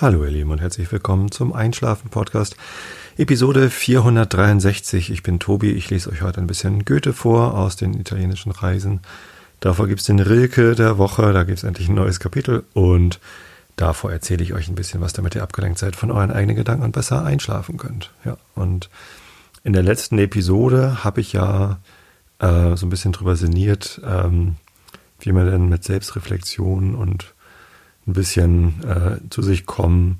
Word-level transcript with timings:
Hallo 0.00 0.24
ihr 0.24 0.30
Lieben 0.30 0.52
und 0.52 0.60
herzlich 0.60 0.92
willkommen 0.92 1.32
zum 1.32 1.52
Einschlafen 1.52 2.08
Podcast 2.08 2.56
Episode 3.16 3.68
463. 3.68 5.10
Ich 5.10 5.24
bin 5.24 5.40
Tobi, 5.40 5.72
ich 5.72 5.90
lese 5.90 6.10
euch 6.10 6.22
heute 6.22 6.40
ein 6.40 6.46
bisschen 6.46 6.84
Goethe 6.84 7.12
vor 7.12 7.54
aus 7.58 7.74
den 7.74 7.98
italienischen 7.98 8.52
Reisen. 8.52 9.00
Davor 9.58 9.88
gibt 9.88 9.98
es 9.98 10.06
den 10.06 10.20
Rilke 10.20 10.76
der 10.76 10.98
Woche, 10.98 11.32
da 11.32 11.42
gibt 11.42 11.58
es 11.58 11.64
endlich 11.64 11.88
ein 11.88 11.96
neues 11.96 12.20
Kapitel 12.20 12.62
und 12.74 13.18
davor 13.74 14.12
erzähle 14.12 14.44
ich 14.44 14.54
euch 14.54 14.68
ein 14.68 14.76
bisschen 14.76 15.00
was, 15.00 15.14
damit 15.14 15.34
ihr 15.34 15.42
abgelenkt 15.42 15.80
seid 15.80 15.96
von 15.96 16.12
euren 16.12 16.30
eigenen 16.30 16.54
Gedanken 16.54 16.84
und 16.84 16.92
besser 16.92 17.24
einschlafen 17.24 17.76
könnt. 17.76 18.12
Ja, 18.24 18.36
und 18.54 18.90
in 19.64 19.72
der 19.72 19.82
letzten 19.82 20.20
Episode 20.20 21.02
habe 21.02 21.20
ich 21.20 21.32
ja 21.32 21.80
äh, 22.38 22.76
so 22.76 22.86
ein 22.86 22.90
bisschen 22.90 23.10
drüber 23.10 23.34
sinniert, 23.34 24.00
ähm, 24.06 24.58
wie 25.18 25.32
man 25.32 25.50
denn 25.50 25.68
mit 25.68 25.82
Selbstreflexion 25.82 26.94
und 26.94 27.34
ein 28.08 28.14
bisschen 28.14 28.82
äh, 28.84 29.28
zu 29.30 29.42
sich 29.42 29.66
kommen, 29.66 30.18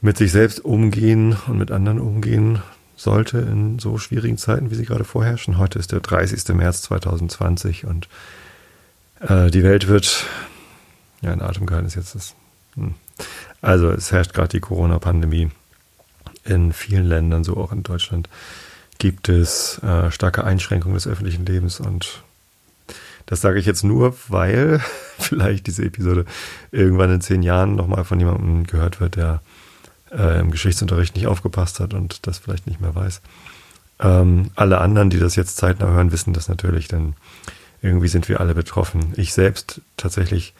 mit 0.00 0.16
sich 0.16 0.30
selbst 0.30 0.64
umgehen 0.64 1.36
und 1.48 1.58
mit 1.58 1.70
anderen 1.70 1.98
umgehen 1.98 2.62
sollte 2.96 3.38
in 3.38 3.78
so 3.78 3.98
schwierigen 3.98 4.38
Zeiten, 4.38 4.70
wie 4.70 4.76
sie 4.76 4.84
gerade 4.84 5.04
vorherrschen. 5.04 5.58
Heute 5.58 5.78
ist 5.78 5.92
der 5.92 6.00
30. 6.00 6.54
März 6.54 6.82
2020 6.82 7.84
und 7.84 8.08
äh, 9.20 9.50
die 9.50 9.62
Welt 9.62 9.88
wird, 9.88 10.24
ja, 11.20 11.32
in 11.32 11.42
Atem 11.42 11.68
ist 11.84 11.96
jetzt 11.96 12.14
das. 12.14 12.34
Hm. 12.74 12.94
Also 13.60 13.90
es 13.90 14.12
herrscht 14.12 14.34
gerade 14.34 14.48
die 14.48 14.60
Corona-Pandemie 14.60 15.50
in 16.44 16.72
vielen 16.72 17.04
Ländern, 17.04 17.42
so 17.42 17.56
auch 17.56 17.72
in 17.72 17.82
Deutschland, 17.82 18.28
gibt 18.98 19.28
es 19.28 19.80
äh, 19.82 20.10
starke 20.12 20.44
Einschränkungen 20.44 20.94
des 20.94 21.08
öffentlichen 21.08 21.44
Lebens 21.44 21.80
und 21.80 22.22
das 23.28 23.42
sage 23.42 23.58
ich 23.58 23.66
jetzt 23.66 23.84
nur, 23.84 24.16
weil 24.28 24.80
vielleicht 25.18 25.66
diese 25.66 25.84
Episode 25.84 26.24
irgendwann 26.72 27.12
in 27.12 27.20
zehn 27.20 27.42
Jahren 27.42 27.76
nochmal 27.76 28.04
von 28.04 28.18
jemandem 28.18 28.66
gehört 28.66 29.00
wird, 29.00 29.16
der 29.16 29.42
äh, 30.10 30.40
im 30.40 30.50
Geschichtsunterricht 30.50 31.14
nicht 31.14 31.26
aufgepasst 31.26 31.78
hat 31.78 31.92
und 31.92 32.26
das 32.26 32.38
vielleicht 32.38 32.66
nicht 32.66 32.80
mehr 32.80 32.94
weiß. 32.94 33.20
Ähm, 34.00 34.50
alle 34.54 34.78
anderen, 34.78 35.10
die 35.10 35.18
das 35.18 35.36
jetzt 35.36 35.58
zeitnah 35.58 35.88
hören, 35.88 36.10
wissen 36.10 36.32
das 36.32 36.48
natürlich, 36.48 36.88
denn 36.88 37.14
irgendwie 37.82 38.08
sind 38.08 38.30
wir 38.30 38.40
alle 38.40 38.54
betroffen. 38.54 39.12
Ich 39.16 39.34
selbst 39.34 39.82
tatsächlich 39.98 40.54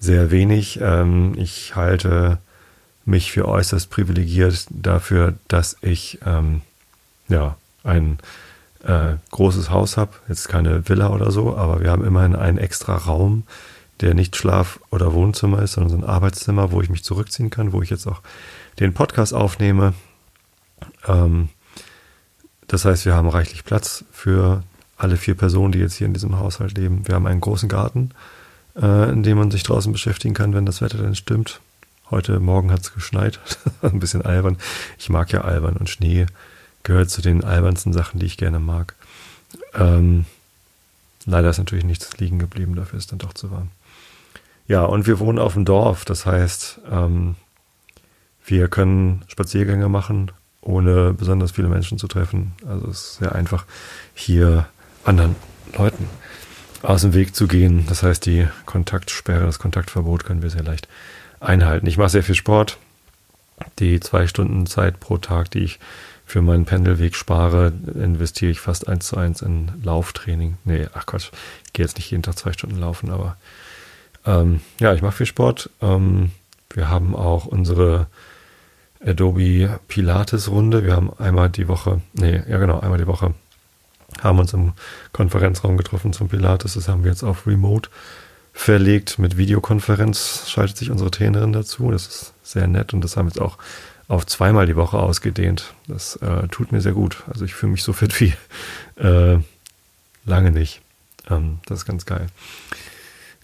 sehr 0.00 0.32
wenig. 0.32 0.80
Ähm, 0.82 1.34
ich 1.36 1.76
halte 1.76 2.38
mich 3.04 3.30
für 3.30 3.46
äußerst 3.46 3.88
privilegiert 3.88 4.66
dafür, 4.70 5.34
dass 5.46 5.76
ich 5.80 6.18
ähm, 6.26 6.62
ja 7.28 7.56
ein 7.84 8.18
äh, 8.84 9.14
großes 9.30 9.70
Haus 9.70 9.96
habe, 9.96 10.12
jetzt 10.28 10.48
keine 10.48 10.88
Villa 10.88 11.10
oder 11.10 11.30
so, 11.30 11.56
aber 11.56 11.80
wir 11.80 11.90
haben 11.90 12.04
immerhin 12.04 12.34
einen 12.34 12.58
extra 12.58 12.96
Raum, 12.96 13.44
der 14.00 14.14
nicht 14.14 14.36
Schlaf- 14.36 14.80
oder 14.90 15.12
Wohnzimmer 15.12 15.62
ist, 15.62 15.72
sondern 15.72 15.90
so 15.90 15.96
ein 15.98 16.08
Arbeitszimmer, 16.08 16.72
wo 16.72 16.80
ich 16.80 16.88
mich 16.88 17.04
zurückziehen 17.04 17.50
kann, 17.50 17.72
wo 17.72 17.82
ich 17.82 17.90
jetzt 17.90 18.06
auch 18.06 18.22
den 18.78 18.94
Podcast 18.94 19.34
aufnehme. 19.34 19.92
Ähm, 21.06 21.50
das 22.66 22.84
heißt, 22.84 23.04
wir 23.04 23.14
haben 23.14 23.28
reichlich 23.28 23.64
Platz 23.64 24.04
für 24.12 24.62
alle 24.96 25.16
vier 25.16 25.34
Personen, 25.34 25.72
die 25.72 25.78
jetzt 25.78 25.94
hier 25.94 26.06
in 26.06 26.14
diesem 26.14 26.38
Haushalt 26.38 26.76
leben. 26.76 27.06
Wir 27.06 27.14
haben 27.14 27.26
einen 27.26 27.40
großen 27.40 27.68
Garten, 27.68 28.10
äh, 28.80 29.10
in 29.10 29.22
dem 29.22 29.38
man 29.38 29.50
sich 29.50 29.62
draußen 29.62 29.92
beschäftigen 29.92 30.34
kann, 30.34 30.54
wenn 30.54 30.66
das 30.66 30.80
Wetter 30.80 30.98
dann 30.98 31.14
stimmt. 31.14 31.60
Heute 32.10 32.40
Morgen 32.40 32.72
hat 32.72 32.80
es 32.80 32.94
geschneit, 32.94 33.40
ein 33.82 34.00
bisschen 34.00 34.22
albern. 34.22 34.56
Ich 34.98 35.10
mag 35.10 35.32
ja 35.32 35.42
albern 35.42 35.76
und 35.76 35.90
Schnee 35.90 36.26
gehört 36.82 37.10
zu 37.10 37.22
den 37.22 37.44
albernsten 37.44 37.92
Sachen, 37.92 38.20
die 38.20 38.26
ich 38.26 38.36
gerne 38.36 38.58
mag. 38.58 38.94
Ähm, 39.74 40.26
leider 41.26 41.50
ist 41.50 41.58
natürlich 41.58 41.84
nichts 41.84 42.16
liegen 42.18 42.38
geblieben, 42.38 42.76
dafür 42.76 42.98
ist 42.98 43.12
dann 43.12 43.18
doch 43.18 43.32
zu 43.32 43.50
warm. 43.50 43.68
Ja, 44.68 44.84
und 44.84 45.06
wir 45.06 45.18
wohnen 45.18 45.38
auf 45.38 45.54
dem 45.54 45.64
Dorf, 45.64 46.04
das 46.04 46.26
heißt, 46.26 46.80
ähm, 46.90 47.34
wir 48.44 48.68
können 48.68 49.22
Spaziergänge 49.28 49.88
machen, 49.88 50.30
ohne 50.60 51.12
besonders 51.12 51.52
viele 51.52 51.68
Menschen 51.68 51.98
zu 51.98 52.08
treffen. 52.08 52.52
Also 52.66 52.88
es 52.88 53.02
ist 53.02 53.14
sehr 53.16 53.34
einfach, 53.34 53.64
hier 54.14 54.66
anderen 55.04 55.36
Leuten 55.76 56.06
aus 56.82 57.02
dem 57.02 57.14
Weg 57.14 57.34
zu 57.34 57.46
gehen. 57.46 57.86
Das 57.88 58.02
heißt, 58.02 58.24
die 58.26 58.48
Kontaktsperre, 58.66 59.46
das 59.46 59.58
Kontaktverbot 59.58 60.24
können 60.24 60.42
wir 60.42 60.50
sehr 60.50 60.62
leicht 60.62 60.88
einhalten. 61.40 61.86
Ich 61.86 61.98
mache 61.98 62.10
sehr 62.10 62.22
viel 62.22 62.34
Sport. 62.34 62.78
Die 63.78 64.00
zwei 64.00 64.26
Stunden 64.26 64.66
Zeit 64.66 65.00
pro 65.00 65.18
Tag, 65.18 65.50
die 65.50 65.60
ich 65.60 65.78
für 66.30 66.42
meinen 66.42 66.64
Pendelweg 66.64 67.16
spare, 67.16 67.72
investiere 67.92 68.52
ich 68.52 68.60
fast 68.60 68.86
eins 68.86 69.08
zu 69.08 69.16
eins 69.16 69.42
in 69.42 69.72
Lauftraining. 69.82 70.58
Nee, 70.64 70.86
ach 70.94 71.04
Quatsch, 71.04 71.30
ich 71.66 71.72
gehe 71.72 71.84
jetzt 71.84 71.96
nicht 71.96 72.08
jeden 72.08 72.22
Tag 72.22 72.38
zwei 72.38 72.52
Stunden 72.52 72.78
laufen, 72.78 73.10
aber 73.10 73.36
ähm, 74.24 74.60
ja, 74.78 74.94
ich 74.94 75.02
mache 75.02 75.16
viel 75.16 75.26
Sport. 75.26 75.70
Ähm, 75.82 76.30
wir 76.72 76.88
haben 76.88 77.16
auch 77.16 77.46
unsere 77.46 78.06
Adobe 79.04 79.80
Pilates 79.88 80.48
Runde. 80.48 80.84
Wir 80.84 80.94
haben 80.94 81.10
einmal 81.18 81.50
die 81.50 81.66
Woche, 81.66 82.00
nee, 82.12 82.40
ja 82.48 82.58
genau, 82.58 82.78
einmal 82.78 82.98
die 82.98 83.08
Woche 83.08 83.34
haben 84.22 84.38
uns 84.38 84.52
im 84.52 84.74
Konferenzraum 85.10 85.76
getroffen 85.76 86.12
zum 86.12 86.28
Pilates. 86.28 86.74
Das 86.74 86.86
haben 86.86 87.02
wir 87.02 87.10
jetzt 87.10 87.24
auf 87.24 87.44
Remote 87.48 87.90
verlegt 88.52 89.18
mit 89.18 89.36
Videokonferenz. 89.36 90.44
Schaltet 90.46 90.76
sich 90.76 90.92
unsere 90.92 91.10
Trainerin 91.10 91.52
dazu. 91.52 91.90
Das 91.90 92.06
ist 92.06 92.34
sehr 92.44 92.68
nett 92.68 92.94
und 92.94 93.00
das 93.02 93.16
haben 93.16 93.26
wir 93.26 93.32
jetzt 93.32 93.40
auch 93.40 93.58
auf 94.10 94.26
zweimal 94.26 94.66
die 94.66 94.74
Woche 94.74 94.98
ausgedehnt. 94.98 95.72
Das 95.86 96.16
äh, 96.16 96.48
tut 96.48 96.72
mir 96.72 96.80
sehr 96.80 96.92
gut. 96.92 97.22
Also 97.28 97.44
ich 97.44 97.54
fühle 97.54 97.70
mich 97.70 97.84
so 97.84 97.92
fit 97.92 98.20
wie 98.20 98.34
äh, 99.00 99.38
lange 100.24 100.50
nicht. 100.50 100.80
Ähm, 101.30 101.60
das 101.66 101.78
ist 101.78 101.86
ganz 101.86 102.06
geil. 102.06 102.26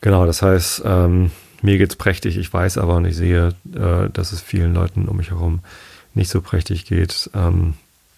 Genau, 0.01 0.27
das 0.27 0.43
heißt, 0.43 0.83
ähm, 0.85 1.31
mir 1.63 1.79
geht's 1.79 1.95
prächtig. 1.95 2.37
Ich 2.37 2.53
weiß 2.53 2.79
aber 2.79 2.97
und 2.97 3.05
ich 3.05 3.15
sehe, 3.15 3.55
äh, 3.75 4.11
dass 4.13 4.33
es 4.33 4.41
vielen 4.41 4.75
Leuten 4.75 5.07
um 5.07 5.19
mich 5.19 5.31
herum 5.31 5.61
nicht 6.15 6.31
so 6.31 6.41
prächtig 6.41 6.85
geht. 6.85 7.31
Ähm, 7.33 7.75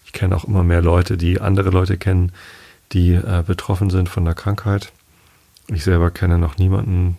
ich 0.07 0.13
kenne 0.13 0.35
auch 0.35 0.45
immer 0.45 0.65
mehr 0.65 0.81
Leute, 0.81 1.19
die 1.19 1.43
andere 1.43 1.69
Leute 1.69 1.99
kennen, 1.99 2.33
die 2.93 3.13
äh, 3.13 3.45
betroffen 3.47 3.91
sind 3.91 4.09
von 4.09 4.25
der 4.25 4.35
Krankheit. 4.35 4.91
Ich 5.67 5.85
selber 5.85 6.11
kenne 6.11 6.39
noch 6.39 6.57
niemanden, 6.57 7.19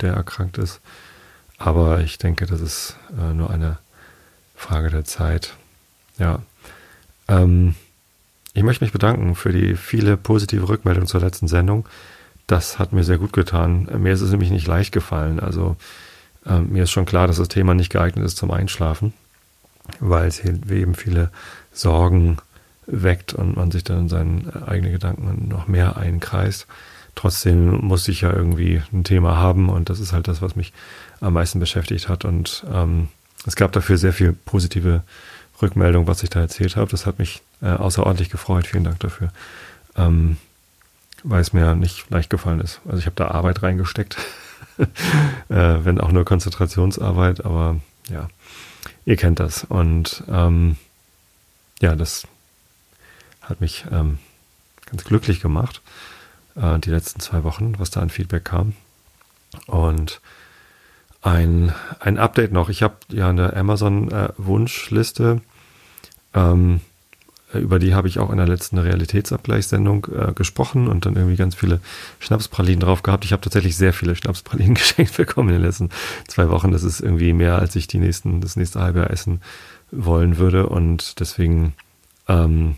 der 0.00 0.12
erkrankt 0.12 0.56
ist. 0.56 0.80
Aber 1.58 1.98
ich 1.98 2.18
denke, 2.18 2.46
das 2.46 2.60
ist 2.60 2.96
äh, 3.18 3.34
nur 3.34 3.50
eine 3.50 3.78
Frage 4.58 4.90
der 4.90 5.04
Zeit. 5.04 5.54
Ja. 6.18 6.42
Ähm, 7.28 7.74
ich 8.52 8.64
möchte 8.64 8.84
mich 8.84 8.92
bedanken 8.92 9.36
für 9.36 9.52
die 9.52 9.76
viele 9.76 10.16
positive 10.16 10.68
Rückmeldungen 10.68 11.06
zur 11.06 11.20
letzten 11.20 11.46
Sendung. 11.46 11.86
Das 12.48 12.78
hat 12.78 12.92
mir 12.92 13.04
sehr 13.04 13.18
gut 13.18 13.32
getan. 13.32 13.88
Mir 13.98 14.12
ist 14.12 14.20
es 14.20 14.30
nämlich 14.30 14.50
nicht 14.50 14.66
leicht 14.66 14.90
gefallen. 14.92 15.38
Also 15.38 15.76
äh, 16.44 16.58
mir 16.58 16.82
ist 16.82 16.90
schon 16.90 17.06
klar, 17.06 17.28
dass 17.28 17.36
das 17.36 17.48
Thema 17.48 17.74
nicht 17.74 17.90
geeignet 17.90 18.24
ist 18.24 18.36
zum 18.36 18.50
Einschlafen, 18.50 19.12
weil 20.00 20.26
es 20.26 20.40
eben 20.40 20.94
viele 20.94 21.30
Sorgen 21.72 22.38
weckt 22.86 23.34
und 23.34 23.56
man 23.56 23.70
sich 23.70 23.84
dann 23.84 24.00
in 24.00 24.08
seinen 24.08 24.50
eigenen 24.66 24.92
Gedanken 24.92 25.46
noch 25.48 25.68
mehr 25.68 25.96
einkreist. 25.96 26.66
Trotzdem 27.14 27.84
muss 27.84 28.08
ich 28.08 28.22
ja 28.22 28.32
irgendwie 28.32 28.82
ein 28.92 29.04
Thema 29.04 29.36
haben 29.36 29.68
und 29.68 29.88
das 29.88 30.00
ist 30.00 30.12
halt 30.12 30.26
das, 30.26 30.42
was 30.42 30.56
mich 30.56 30.72
am 31.20 31.34
meisten 31.34 31.60
beschäftigt 31.60 32.08
hat. 32.08 32.24
Und 32.24 32.64
ähm, 32.72 33.08
es 33.46 33.56
gab 33.56 33.72
dafür 33.72 33.98
sehr 33.98 34.12
viel 34.12 34.32
positive 34.32 35.02
Rückmeldung, 35.60 36.06
was 36.06 36.22
ich 36.22 36.30
da 36.30 36.40
erzählt 36.40 36.76
habe. 36.76 36.90
Das 36.90 37.06
hat 37.06 37.18
mich 37.18 37.42
äh, 37.62 37.70
außerordentlich 37.70 38.30
gefreut. 38.30 38.66
Vielen 38.66 38.84
Dank 38.84 39.00
dafür. 39.00 39.32
Ähm, 39.96 40.36
weil 41.24 41.40
es 41.40 41.52
mir 41.52 41.74
nicht 41.74 42.08
leicht 42.10 42.30
gefallen 42.30 42.60
ist. 42.60 42.80
Also 42.84 42.98
ich 42.98 43.06
habe 43.06 43.16
da 43.16 43.28
Arbeit 43.28 43.62
reingesteckt, 43.62 44.16
äh, 44.78 44.84
wenn 45.48 46.00
auch 46.00 46.12
nur 46.12 46.24
Konzentrationsarbeit, 46.24 47.44
aber 47.44 47.80
ja, 48.08 48.28
ihr 49.04 49.16
kennt 49.16 49.40
das. 49.40 49.64
Und 49.64 50.22
ähm, 50.28 50.76
ja, 51.80 51.96
das 51.96 52.26
hat 53.40 53.60
mich 53.60 53.84
ähm, 53.90 54.18
ganz 54.86 55.04
glücklich 55.04 55.40
gemacht, 55.40 55.82
äh, 56.54 56.78
die 56.78 56.90
letzten 56.90 57.20
zwei 57.20 57.42
Wochen, 57.44 57.78
was 57.78 57.90
da 57.90 58.00
an 58.00 58.10
Feedback 58.10 58.44
kam. 58.44 58.74
Und 59.66 60.20
ein, 61.22 61.72
ein 62.00 62.18
Update 62.18 62.52
noch. 62.52 62.68
Ich 62.68 62.82
habe 62.82 62.96
ja 63.10 63.28
eine 63.28 63.54
Amazon-Wunschliste. 63.54 65.40
Äh, 66.32 66.38
ähm, 66.40 66.80
über 67.54 67.78
die 67.78 67.94
habe 67.94 68.08
ich 68.08 68.18
auch 68.18 68.30
in 68.30 68.36
der 68.36 68.46
letzten 68.46 68.76
Realitätsabgleichssendung 68.76 70.06
äh, 70.14 70.32
gesprochen 70.34 70.86
und 70.86 71.06
dann 71.06 71.16
irgendwie 71.16 71.36
ganz 71.36 71.54
viele 71.54 71.80
Schnapspralinen 72.18 72.80
drauf 72.80 73.02
gehabt. 73.02 73.24
Ich 73.24 73.32
habe 73.32 73.40
tatsächlich 73.40 73.76
sehr 73.76 73.94
viele 73.94 74.14
Schnapspralinen 74.14 74.74
geschenkt 74.74 75.16
bekommen 75.16 75.48
in 75.48 75.54
den 75.54 75.62
letzten 75.62 75.88
zwei 76.26 76.50
Wochen. 76.50 76.72
Das 76.72 76.82
ist 76.82 77.00
irgendwie 77.00 77.32
mehr, 77.32 77.58
als 77.58 77.74
ich 77.74 77.86
die 77.86 77.98
nächsten, 77.98 78.42
das 78.42 78.56
nächste 78.56 78.80
halbe 78.80 79.00
Jahr 79.00 79.10
essen 79.10 79.40
wollen 79.90 80.36
würde. 80.36 80.66
Und 80.66 81.20
deswegen 81.20 81.72
ähm, 82.28 82.76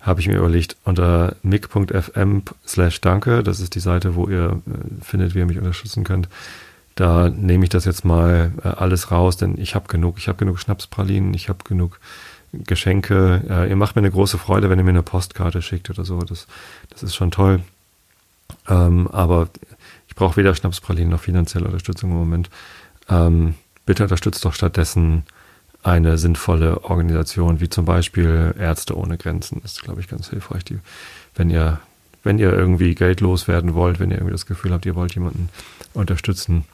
habe 0.00 0.20
ich 0.20 0.28
mir 0.28 0.36
überlegt, 0.36 0.76
unter 0.84 1.34
mic.fm 1.42 2.42
slash 2.64 3.00
danke, 3.00 3.42
das 3.42 3.58
ist 3.58 3.74
die 3.74 3.80
Seite, 3.80 4.14
wo 4.14 4.28
ihr 4.28 4.62
äh, 4.66 5.04
findet, 5.04 5.34
wie 5.34 5.40
ihr 5.40 5.46
mich 5.46 5.58
unterstützen 5.58 6.04
könnt, 6.04 6.28
da 6.94 7.28
nehme 7.28 7.64
ich 7.64 7.70
das 7.70 7.84
jetzt 7.84 8.04
mal 8.04 8.52
äh, 8.62 8.68
alles 8.68 9.10
raus, 9.10 9.36
denn 9.36 9.58
ich 9.58 9.74
habe 9.74 9.88
genug. 9.88 10.18
Ich 10.18 10.28
habe 10.28 10.38
genug 10.38 10.60
Schnapspralinen, 10.60 11.34
ich 11.34 11.48
habe 11.48 11.64
genug 11.64 11.98
Geschenke. 12.52 13.42
Äh, 13.48 13.68
ihr 13.68 13.76
macht 13.76 13.96
mir 13.96 14.00
eine 14.00 14.10
große 14.10 14.38
Freude, 14.38 14.70
wenn 14.70 14.78
ihr 14.78 14.84
mir 14.84 14.90
eine 14.90 15.02
Postkarte 15.02 15.60
schickt 15.62 15.90
oder 15.90 16.04
so. 16.04 16.20
Das, 16.20 16.46
das 16.90 17.02
ist 17.02 17.14
schon 17.14 17.30
toll. 17.30 17.62
Ähm, 18.68 19.08
aber 19.08 19.48
ich 20.08 20.14
brauche 20.14 20.36
weder 20.36 20.54
Schnapspralinen 20.54 21.10
noch 21.10 21.20
finanzielle 21.20 21.66
Unterstützung 21.66 22.10
im 22.10 22.16
Moment. 22.16 22.50
ähm, 23.08 23.54
bitte 23.86 24.04
unterstützt 24.04 24.44
doch 24.44 24.54
stattdessen 24.54 25.24
eine 25.82 26.16
sinnvolle 26.16 26.84
Organisation, 26.84 27.60
wie 27.60 27.68
zum 27.68 27.84
Beispiel 27.84 28.54
Ärzte 28.58 28.96
ohne 28.96 29.18
Grenzen. 29.18 29.60
Das 29.62 29.72
ist, 29.72 29.82
glaube 29.82 30.00
ich, 30.00 30.08
ganz 30.08 30.30
hilfreich, 30.30 30.64
die, 30.64 30.78
wenn 31.34 31.50
ihr, 31.50 31.80
wenn 32.22 32.38
ihr 32.38 32.52
irgendwie 32.52 32.94
Geld 32.94 33.20
loswerden 33.20 33.74
wollt, 33.74 34.00
wenn 34.00 34.10
ihr 34.10 34.16
irgendwie 34.16 34.32
das 34.32 34.46
Gefühl 34.46 34.72
habt, 34.72 34.86
ihr 34.86 34.94
wollt 34.94 35.14
jemanden 35.14 35.50
unterstützen, 35.92 36.64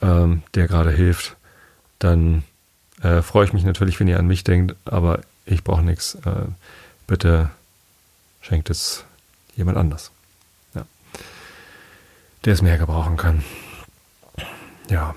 ähm, 0.00 0.42
der 0.54 0.68
gerade 0.68 0.90
hilft, 0.90 1.36
dann 1.98 2.44
äh, 3.02 3.22
freue 3.22 3.44
ich 3.44 3.52
mich 3.52 3.64
natürlich, 3.64 3.98
wenn 4.00 4.08
ihr 4.08 4.18
an 4.18 4.26
mich 4.26 4.44
denkt, 4.44 4.74
aber 4.84 5.20
ich 5.46 5.64
brauche 5.64 5.82
nichts. 5.82 6.14
Äh, 6.16 6.46
bitte 7.06 7.50
schenkt 8.40 8.70
es 8.70 9.04
jemand 9.56 9.78
anders. 9.78 10.10
Ja. 10.74 10.84
Der 12.44 12.52
es 12.52 12.62
mehr 12.62 12.78
gebrauchen 12.78 13.16
kann. 13.16 13.44
Ja, 14.88 15.14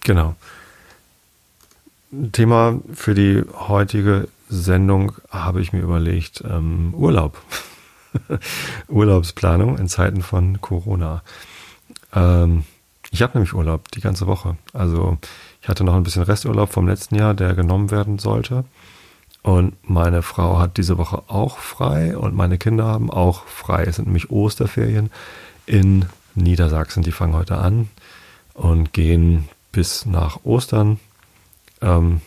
genau. 0.00 0.34
Thema 2.32 2.80
für 2.92 3.14
die 3.14 3.42
heutige 3.68 4.28
Sendung 4.48 5.12
habe 5.30 5.62
ich 5.62 5.72
mir 5.72 5.80
überlegt, 5.80 6.42
ähm, 6.46 6.94
Urlaub. 6.94 7.40
Urlaubsplanung 8.88 9.78
in 9.78 9.88
Zeiten 9.88 10.22
von 10.22 10.60
Corona. 10.60 11.22
Ähm, 12.14 12.64
ich 13.12 13.20
habe 13.20 13.34
nämlich 13.34 13.52
Urlaub 13.52 13.90
die 13.92 14.00
ganze 14.00 14.26
Woche. 14.26 14.56
Also 14.72 15.18
ich 15.60 15.68
hatte 15.68 15.84
noch 15.84 15.94
ein 15.94 16.02
bisschen 16.02 16.22
Resturlaub 16.22 16.72
vom 16.72 16.88
letzten 16.88 17.14
Jahr, 17.14 17.34
der 17.34 17.54
genommen 17.54 17.90
werden 17.90 18.18
sollte. 18.18 18.64
Und 19.42 19.76
meine 19.88 20.22
Frau 20.22 20.58
hat 20.58 20.78
diese 20.78 20.96
Woche 20.96 21.24
auch 21.28 21.58
frei 21.58 22.16
und 22.16 22.34
meine 22.34 22.56
Kinder 22.56 22.86
haben 22.86 23.10
auch 23.10 23.44
frei. 23.46 23.84
Es 23.84 23.96
sind 23.96 24.06
nämlich 24.06 24.30
Osterferien 24.30 25.10
in 25.66 26.06
Niedersachsen. 26.34 27.02
Die 27.02 27.12
fangen 27.12 27.34
heute 27.34 27.58
an 27.58 27.90
und 28.54 28.94
gehen 28.94 29.48
bis 29.72 30.06
nach 30.06 30.44
Ostern. 30.44 30.98
Ähm, 31.82 32.22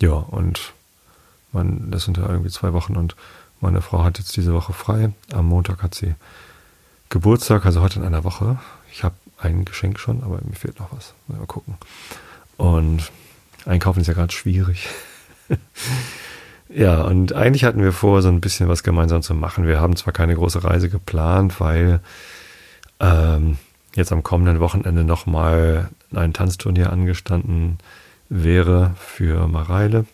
ja, 0.00 0.12
und 0.12 0.74
man, 1.52 1.90
das 1.90 2.04
sind 2.04 2.18
ja 2.18 2.28
irgendwie 2.28 2.50
zwei 2.50 2.72
Wochen 2.72 2.96
und 2.96 3.16
meine 3.60 3.82
Frau 3.82 4.04
hat 4.04 4.18
jetzt 4.18 4.36
diese 4.36 4.54
Woche 4.54 4.72
frei. 4.72 5.12
Am 5.32 5.46
Montag 5.46 5.82
hat 5.82 5.94
sie 5.94 6.14
Geburtstag, 7.08 7.66
also 7.66 7.80
heute 7.80 7.98
in 7.98 8.06
einer 8.06 8.24
Woche. 8.24 8.58
Ich 8.92 9.02
habe 9.02 9.14
ein 9.42 9.64
Geschenk 9.64 9.98
schon, 9.98 10.22
aber 10.22 10.40
mir 10.44 10.54
fehlt 10.54 10.78
noch 10.78 10.92
was. 10.92 11.14
Mal 11.28 11.44
gucken. 11.46 11.74
Und 12.56 13.10
einkaufen 13.66 14.00
ist 14.00 14.06
ja 14.06 14.14
gerade 14.14 14.32
schwierig. 14.32 14.88
ja, 16.68 17.02
und 17.02 17.32
eigentlich 17.32 17.64
hatten 17.64 17.82
wir 17.82 17.92
vor, 17.92 18.22
so 18.22 18.28
ein 18.28 18.40
bisschen 18.40 18.68
was 18.68 18.82
gemeinsam 18.82 19.22
zu 19.22 19.34
machen. 19.34 19.66
Wir 19.66 19.80
haben 19.80 19.96
zwar 19.96 20.12
keine 20.12 20.34
große 20.34 20.64
Reise 20.64 20.88
geplant, 20.88 21.60
weil 21.60 22.00
ähm, 23.00 23.58
jetzt 23.94 24.12
am 24.12 24.22
kommenden 24.22 24.60
Wochenende 24.60 25.04
nochmal 25.04 25.90
ein 26.14 26.32
Tanzturnier 26.32 26.92
angestanden 26.92 27.78
wäre 28.28 28.94
für 28.96 29.46
Mareile. 29.48 30.06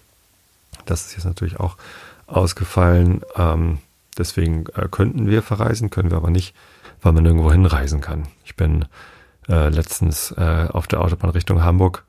Das 0.87 1.07
ist 1.07 1.13
jetzt 1.13 1.25
natürlich 1.25 1.61
auch 1.61 1.77
ausgefallen. 2.27 3.23
Ähm, 3.37 3.79
deswegen 4.17 4.67
äh, 4.75 4.89
könnten 4.91 5.29
wir 5.29 5.43
verreisen, 5.43 5.91
können 5.91 6.11
wir 6.11 6.17
aber 6.17 6.31
nicht, 6.31 6.55
weil 7.03 7.13
man 7.13 7.23
nirgendwo 7.23 7.53
hinreisen 7.53 8.01
kann. 8.01 8.25
Ich 8.45 8.57
bin 8.57 8.87
äh, 9.49 9.69
letztens 9.69 10.33
äh, 10.33 10.69
auf 10.71 10.87
der 10.87 11.01
Autobahn 11.01 11.31
Richtung 11.31 11.63
Hamburg 11.63 12.05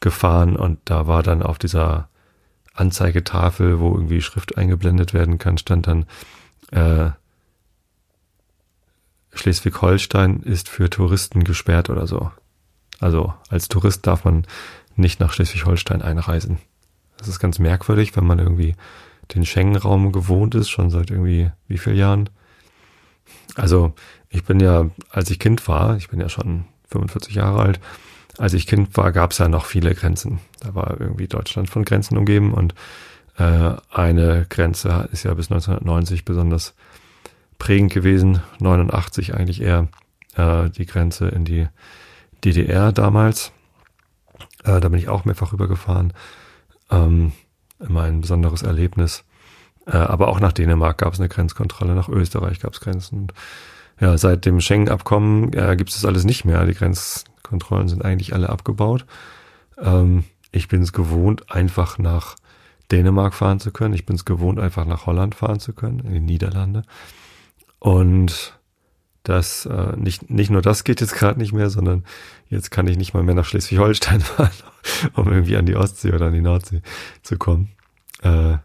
gefahren 0.00 0.56
und 0.56 0.78
da 0.84 1.06
war 1.06 1.22
dann 1.22 1.42
auf 1.42 1.58
dieser 1.58 2.08
Anzeigetafel, 2.74 3.80
wo 3.80 3.94
irgendwie 3.94 4.22
Schrift 4.22 4.56
eingeblendet 4.56 5.14
werden 5.14 5.38
kann, 5.38 5.58
stand 5.58 5.86
dann 5.86 6.06
äh, 6.70 7.10
Schleswig-Holstein 9.34 10.40
ist 10.40 10.68
für 10.68 10.90
Touristen 10.90 11.44
gesperrt 11.44 11.90
oder 11.90 12.06
so. 12.06 12.30
Also 13.00 13.32
als 13.48 13.68
Tourist 13.68 14.06
darf 14.06 14.24
man 14.24 14.46
nicht 14.96 15.20
nach 15.20 15.32
Schleswig-Holstein 15.32 16.02
einreisen. 16.02 16.58
Das 17.16 17.28
ist 17.28 17.38
ganz 17.38 17.58
merkwürdig, 17.58 18.14
wenn 18.16 18.26
man 18.26 18.38
irgendwie 18.38 18.74
den 19.34 19.46
Schengen-Raum 19.46 20.12
gewohnt 20.12 20.54
ist, 20.54 20.68
schon 20.68 20.90
seit 20.90 21.10
irgendwie 21.10 21.50
wie 21.68 21.78
viel 21.78 21.96
Jahren. 21.96 22.28
Also 23.54 23.94
ich 24.28 24.44
bin 24.44 24.60
ja, 24.60 24.90
als 25.10 25.30
ich 25.30 25.38
Kind 25.38 25.66
war, 25.68 25.96
ich 25.96 26.08
bin 26.08 26.20
ja 26.20 26.28
schon 26.28 26.64
45 26.92 27.34
Jahre 27.34 27.60
alt, 27.60 27.80
als 28.38 28.54
ich 28.54 28.66
Kind 28.66 28.96
war, 28.96 29.12
gab 29.12 29.32
es 29.32 29.38
ja 29.38 29.48
noch 29.48 29.66
viele 29.66 29.94
Grenzen. 29.94 30.40
Da 30.60 30.74
war 30.74 31.00
irgendwie 31.00 31.28
Deutschland 31.28 31.68
von 31.68 31.84
Grenzen 31.84 32.16
umgeben 32.16 32.54
und 32.54 32.74
äh, 33.36 33.72
eine 33.90 34.46
Grenze 34.48 35.08
ist 35.12 35.24
ja 35.24 35.34
bis 35.34 35.50
1990 35.50 36.24
besonders 36.24 36.74
prägend 37.58 37.92
gewesen, 37.92 38.42
89 38.60 39.34
eigentlich 39.34 39.60
eher 39.60 39.88
äh, 40.36 40.70
die 40.70 40.86
Grenze 40.86 41.28
in 41.28 41.44
die 41.44 41.68
DDR 42.44 42.92
damals. 42.92 43.52
Äh, 44.64 44.80
da 44.80 44.88
bin 44.88 44.98
ich 44.98 45.08
auch 45.08 45.24
mehrfach 45.24 45.52
rübergefahren. 45.52 46.12
Ähm, 46.90 47.32
immer 47.80 48.02
ein 48.02 48.20
besonderes 48.20 48.62
Erlebnis. 48.62 49.24
Äh, 49.86 49.96
aber 49.96 50.28
auch 50.28 50.40
nach 50.40 50.52
Dänemark 50.52 50.98
gab 50.98 51.12
es 51.12 51.20
eine 51.20 51.28
Grenzkontrolle, 51.28 51.94
nach 51.94 52.08
Österreich 52.08 52.60
gab 52.60 52.74
es 52.74 52.80
Grenzen. 52.80 53.18
Und 53.20 53.34
ja, 54.02 54.18
seit 54.18 54.44
dem 54.46 54.60
Schengen-Abkommen 54.60 55.52
äh, 55.52 55.76
gibt 55.76 55.90
es 55.90 55.94
das 55.96 56.04
alles 56.04 56.24
nicht 56.24 56.44
mehr. 56.44 56.66
Die 56.66 56.74
Grenzkontrollen 56.74 57.86
sind 57.86 58.04
eigentlich 58.04 58.34
alle 58.34 58.48
abgebaut. 58.48 59.06
Ähm, 59.80 60.24
ich 60.50 60.66
bin 60.66 60.82
es 60.82 60.92
gewohnt, 60.92 61.52
einfach 61.52 61.98
nach 61.98 62.34
Dänemark 62.90 63.32
fahren 63.32 63.60
zu 63.60 63.70
können. 63.70 63.94
Ich 63.94 64.04
bin 64.04 64.16
es 64.16 64.24
gewohnt, 64.24 64.58
einfach 64.58 64.86
nach 64.86 65.06
Holland 65.06 65.36
fahren 65.36 65.60
zu 65.60 65.72
können, 65.72 66.00
in 66.00 66.14
die 66.14 66.20
Niederlande. 66.20 66.82
Und 67.78 68.58
das 69.22 69.66
äh, 69.66 69.96
nicht 69.96 70.28
nicht 70.30 70.50
nur 70.50 70.62
das 70.62 70.82
geht 70.82 71.00
jetzt 71.00 71.14
gerade 71.14 71.38
nicht 71.38 71.52
mehr, 71.52 71.70
sondern 71.70 72.02
jetzt 72.48 72.72
kann 72.72 72.88
ich 72.88 72.96
nicht 72.96 73.14
mal 73.14 73.22
mehr 73.22 73.36
nach 73.36 73.44
Schleswig-Holstein 73.44 74.20
fahren, 74.20 74.50
um 75.14 75.30
irgendwie 75.30 75.56
an 75.56 75.66
die 75.66 75.76
Ostsee 75.76 76.12
oder 76.12 76.26
an 76.26 76.34
die 76.34 76.40
Nordsee 76.40 76.82
zu 77.22 77.38
kommen. 77.38 77.70
Äh, 78.20 78.56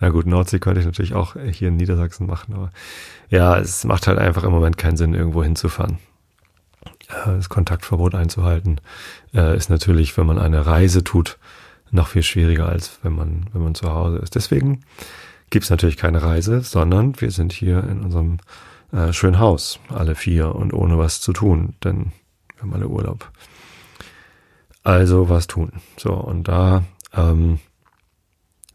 na 0.00 0.10
gut, 0.10 0.26
Nordsee 0.26 0.58
könnte 0.58 0.80
ich 0.80 0.86
natürlich 0.86 1.14
auch 1.14 1.34
hier 1.50 1.68
in 1.68 1.76
Niedersachsen 1.76 2.26
machen, 2.26 2.54
aber 2.54 2.70
ja, 3.30 3.58
es 3.58 3.84
macht 3.84 4.06
halt 4.06 4.18
einfach 4.18 4.44
im 4.44 4.52
Moment 4.52 4.78
keinen 4.78 4.96
Sinn, 4.96 5.14
irgendwo 5.14 5.42
hinzufahren. 5.42 5.98
Äh, 7.08 7.36
das 7.36 7.48
Kontaktverbot 7.48 8.14
einzuhalten 8.14 8.80
äh, 9.34 9.56
ist 9.56 9.70
natürlich, 9.70 10.16
wenn 10.16 10.26
man 10.26 10.38
eine 10.38 10.66
Reise 10.66 11.04
tut, 11.04 11.38
noch 11.90 12.08
viel 12.08 12.22
schwieriger 12.22 12.68
als 12.68 12.98
wenn 13.02 13.14
man 13.14 13.46
wenn 13.52 13.62
man 13.62 13.74
zu 13.74 13.90
Hause 13.90 14.18
ist. 14.18 14.34
Deswegen 14.34 14.84
gibt's 15.50 15.70
natürlich 15.70 15.96
keine 15.96 16.22
Reise, 16.22 16.60
sondern 16.60 17.20
wir 17.20 17.30
sind 17.30 17.52
hier 17.52 17.82
in 17.84 18.02
unserem 18.02 18.38
äh, 18.92 19.12
schönen 19.12 19.38
Haus, 19.38 19.80
alle 19.88 20.14
vier 20.14 20.54
und 20.54 20.72
ohne 20.72 20.98
was 20.98 21.20
zu 21.20 21.32
tun, 21.32 21.74
denn 21.84 22.12
wir 22.54 22.62
haben 22.62 22.74
alle 22.74 22.88
Urlaub. 22.88 23.30
Also 24.82 25.28
was 25.28 25.46
tun. 25.46 25.72
So, 25.96 26.12
und 26.12 26.48
da, 26.48 26.84
ähm, 27.14 27.58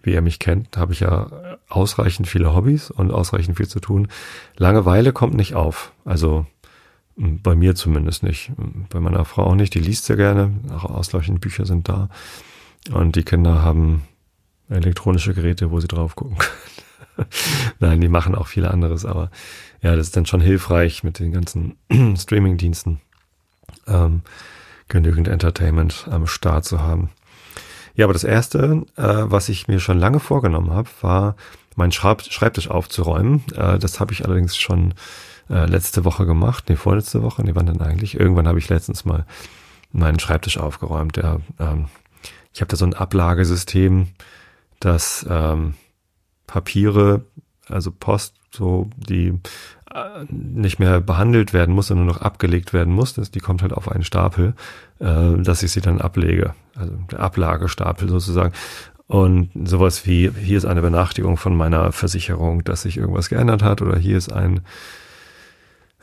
wie 0.04 0.14
ihr 0.14 0.22
mich 0.22 0.40
kennt, 0.40 0.78
habe 0.78 0.94
ich 0.94 1.00
ja 1.00 1.58
ausreichend 1.70 2.28
viele 2.28 2.54
Hobbys 2.54 2.92
und 2.92 3.12
ausreichend 3.12 3.58
viel 3.58 3.68
zu 3.68 3.80
tun. 3.80 4.10
Langeweile 4.58 5.14
kommt 5.14 5.34
nicht 5.34 5.56
auf. 5.56 5.94
Also 6.06 6.46
bei 7.16 7.56
mir 7.56 7.76
zumindest 7.76 8.24
nicht. 8.24 8.52
Bei 8.90 9.00
meiner 9.00 9.26
Frau 9.26 9.46
auch 9.46 9.56
nicht. 9.56 9.74
Die 9.74 9.80
liest 9.80 10.06
sehr 10.06 10.18
gerne. 10.18 10.52
Auch 10.72 10.86
ausreichend 10.86 11.42
Bücher 11.42 11.66
sind 11.66 11.88
da. 11.90 12.10
Und 12.92 13.16
die 13.16 13.24
Kinder 13.24 13.62
haben 13.62 14.04
elektronische 14.70 15.34
Geräte, 15.34 15.72
wo 15.72 15.80
sie 15.80 15.88
drauf 15.88 16.16
gucken 16.16 16.38
können. 16.38 17.28
Nein, 17.80 18.02
die 18.02 18.08
machen 18.08 18.36
auch 18.36 18.48
viel 18.48 18.66
anderes, 18.66 19.06
aber 19.06 19.30
ja, 19.82 19.96
das 19.96 20.08
ist 20.08 20.18
dann 20.18 20.26
schon 20.26 20.42
hilfreich 20.42 21.04
mit 21.04 21.20
den 21.20 21.32
ganzen 21.32 21.78
Streaming-Diensten, 22.18 23.00
ähm, 23.88 24.22
genügend 24.88 25.28
Entertainment 25.28 26.08
am 26.10 26.26
Start 26.26 26.66
zu 26.66 26.82
haben. 26.82 27.10
Ja, 27.96 28.06
aber 28.06 28.14
das 28.14 28.24
erste, 28.24 28.86
äh, 28.96 29.04
was 29.04 29.50
ich 29.50 29.68
mir 29.68 29.80
schon 29.80 30.00
lange 30.00 30.20
vorgenommen 30.20 30.72
habe, 30.72 30.90
war, 31.02 31.36
meinen 31.76 31.92
Schreibtisch 31.92 32.70
aufzuräumen. 32.70 33.44
Äh, 33.56 33.80
das 33.80 34.00
habe 34.00 34.14
ich 34.14 34.26
allerdings 34.26 34.58
schon 34.58 34.94
äh, 35.50 35.66
letzte 35.66 36.06
Woche 36.06 36.26
gemacht, 36.26 36.66
nee, 36.70 36.76
vorletzte 36.76 37.22
Woche, 37.24 37.44
nee, 37.44 37.52
wann 37.54 37.66
denn 37.66 37.82
eigentlich? 37.82 38.20
Irgendwann 38.20 38.48
habe 38.48 38.60
ich 38.60 38.70
letztens 38.70 39.06
mal 39.06 39.26
meinen 39.92 40.20
Schreibtisch 40.20 40.58
aufgeräumt. 40.58 41.18
Der, 41.18 41.42
ähm, 41.60 41.88
ich 42.54 42.62
habe 42.62 42.70
da 42.70 42.78
so 42.78 42.86
ein 42.86 42.94
Ablagesystem, 42.94 44.08
das 44.80 45.26
ähm, 45.30 45.76
Papiere, 46.48 47.26
also 47.70 47.92
Post, 47.92 48.36
so 48.52 48.90
die 48.96 49.40
äh, 49.94 50.26
nicht 50.30 50.80
mehr 50.80 51.02
behandelt 51.02 51.54
werden 51.54 51.74
muss, 51.74 51.88
sondern 51.88 52.06
nur 52.06 52.16
noch 52.16 52.22
abgelegt 52.22 52.74
werden 52.74 52.94
muss. 52.94 53.14
Das, 53.14 53.32
die 53.32 53.40
kommt 53.40 53.62
halt 53.62 53.74
auf 53.74 53.92
einen 53.92 54.04
Stapel, 54.04 54.54
äh, 55.00 55.38
dass 55.38 55.64
ich 55.64 55.72
sie 55.72 55.82
dann 55.82 56.02
ablege. 56.02 56.54
Also 56.76 56.94
der 57.12 57.20
Ablagestapel 57.20 58.10
sozusagen. 58.10 58.54
Und 59.08 59.52
sowas 59.66 60.06
wie, 60.06 60.32
hier 60.32 60.58
ist 60.58 60.66
eine 60.66 60.82
Benachrichtigung 60.82 61.38
von 61.38 61.56
meiner 61.56 61.92
Versicherung, 61.92 62.64
dass 62.64 62.84
sich 62.84 62.98
irgendwas 62.98 63.30
geändert 63.30 63.62
hat, 63.62 63.82
oder 63.82 63.98
hier 63.98 64.18
ist 64.18 64.32
ein 64.32 64.62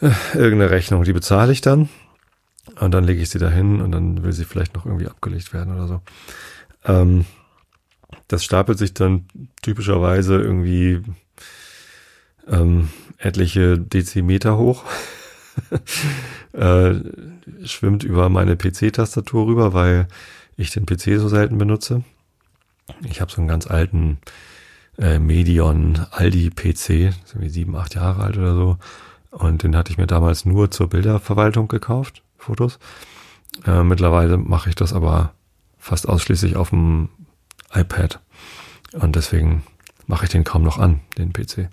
äh, 0.00 0.10
irgendeine 0.34 0.70
Rechnung, 0.70 1.04
die 1.04 1.12
bezahle 1.12 1.52
ich 1.52 1.60
dann. 1.60 1.88
Und 2.78 2.92
dann 2.92 3.04
lege 3.04 3.20
ich 3.20 3.30
sie 3.30 3.38
dahin 3.38 3.80
und 3.80 3.92
dann 3.92 4.22
will 4.22 4.32
sie 4.32 4.44
vielleicht 4.44 4.74
noch 4.74 4.86
irgendwie 4.86 5.08
abgelegt 5.08 5.52
werden 5.52 5.74
oder 5.74 5.86
so. 5.88 6.00
Ähm, 6.84 7.24
das 8.28 8.44
stapelt 8.44 8.78
sich 8.78 8.94
dann 8.94 9.26
typischerweise 9.62 10.40
irgendwie 10.40 11.02
ähm, 12.50 12.90
etliche 13.18 13.78
Dezimeter 13.78 14.58
hoch. 14.58 14.84
äh, 16.52 16.94
schwimmt 17.64 18.04
über 18.04 18.28
meine 18.28 18.56
PC-Tastatur 18.56 19.46
rüber, 19.46 19.74
weil 19.74 20.08
ich 20.56 20.70
den 20.70 20.86
PC 20.86 21.18
so 21.18 21.28
selten 21.28 21.58
benutze. 21.58 22.02
Ich 23.08 23.20
habe 23.20 23.30
so 23.30 23.38
einen 23.38 23.48
ganz 23.48 23.66
alten 23.66 24.18
äh, 24.98 25.18
Medion 25.18 26.06
Aldi 26.10 26.50
PC, 26.50 27.14
so 27.24 27.40
wie 27.40 27.48
sieben, 27.48 27.76
acht 27.76 27.94
Jahre 27.94 28.22
alt 28.22 28.36
oder 28.36 28.54
so. 28.54 28.78
Und 29.30 29.62
den 29.62 29.76
hatte 29.76 29.92
ich 29.92 29.98
mir 29.98 30.06
damals 30.06 30.44
nur 30.44 30.70
zur 30.70 30.88
Bilderverwaltung 30.88 31.68
gekauft, 31.68 32.22
Fotos. 32.36 32.78
Äh, 33.66 33.82
mittlerweile 33.84 34.36
mache 34.36 34.68
ich 34.68 34.74
das 34.74 34.92
aber 34.92 35.32
fast 35.78 36.08
ausschließlich 36.08 36.56
auf 36.56 36.70
dem 36.70 37.08
iPad. 37.72 38.20
Und 38.92 39.16
deswegen 39.16 39.62
mache 40.06 40.24
ich 40.24 40.30
den 40.30 40.44
kaum 40.44 40.62
noch 40.62 40.78
an, 40.78 41.00
den 41.16 41.32
PC. 41.32 41.68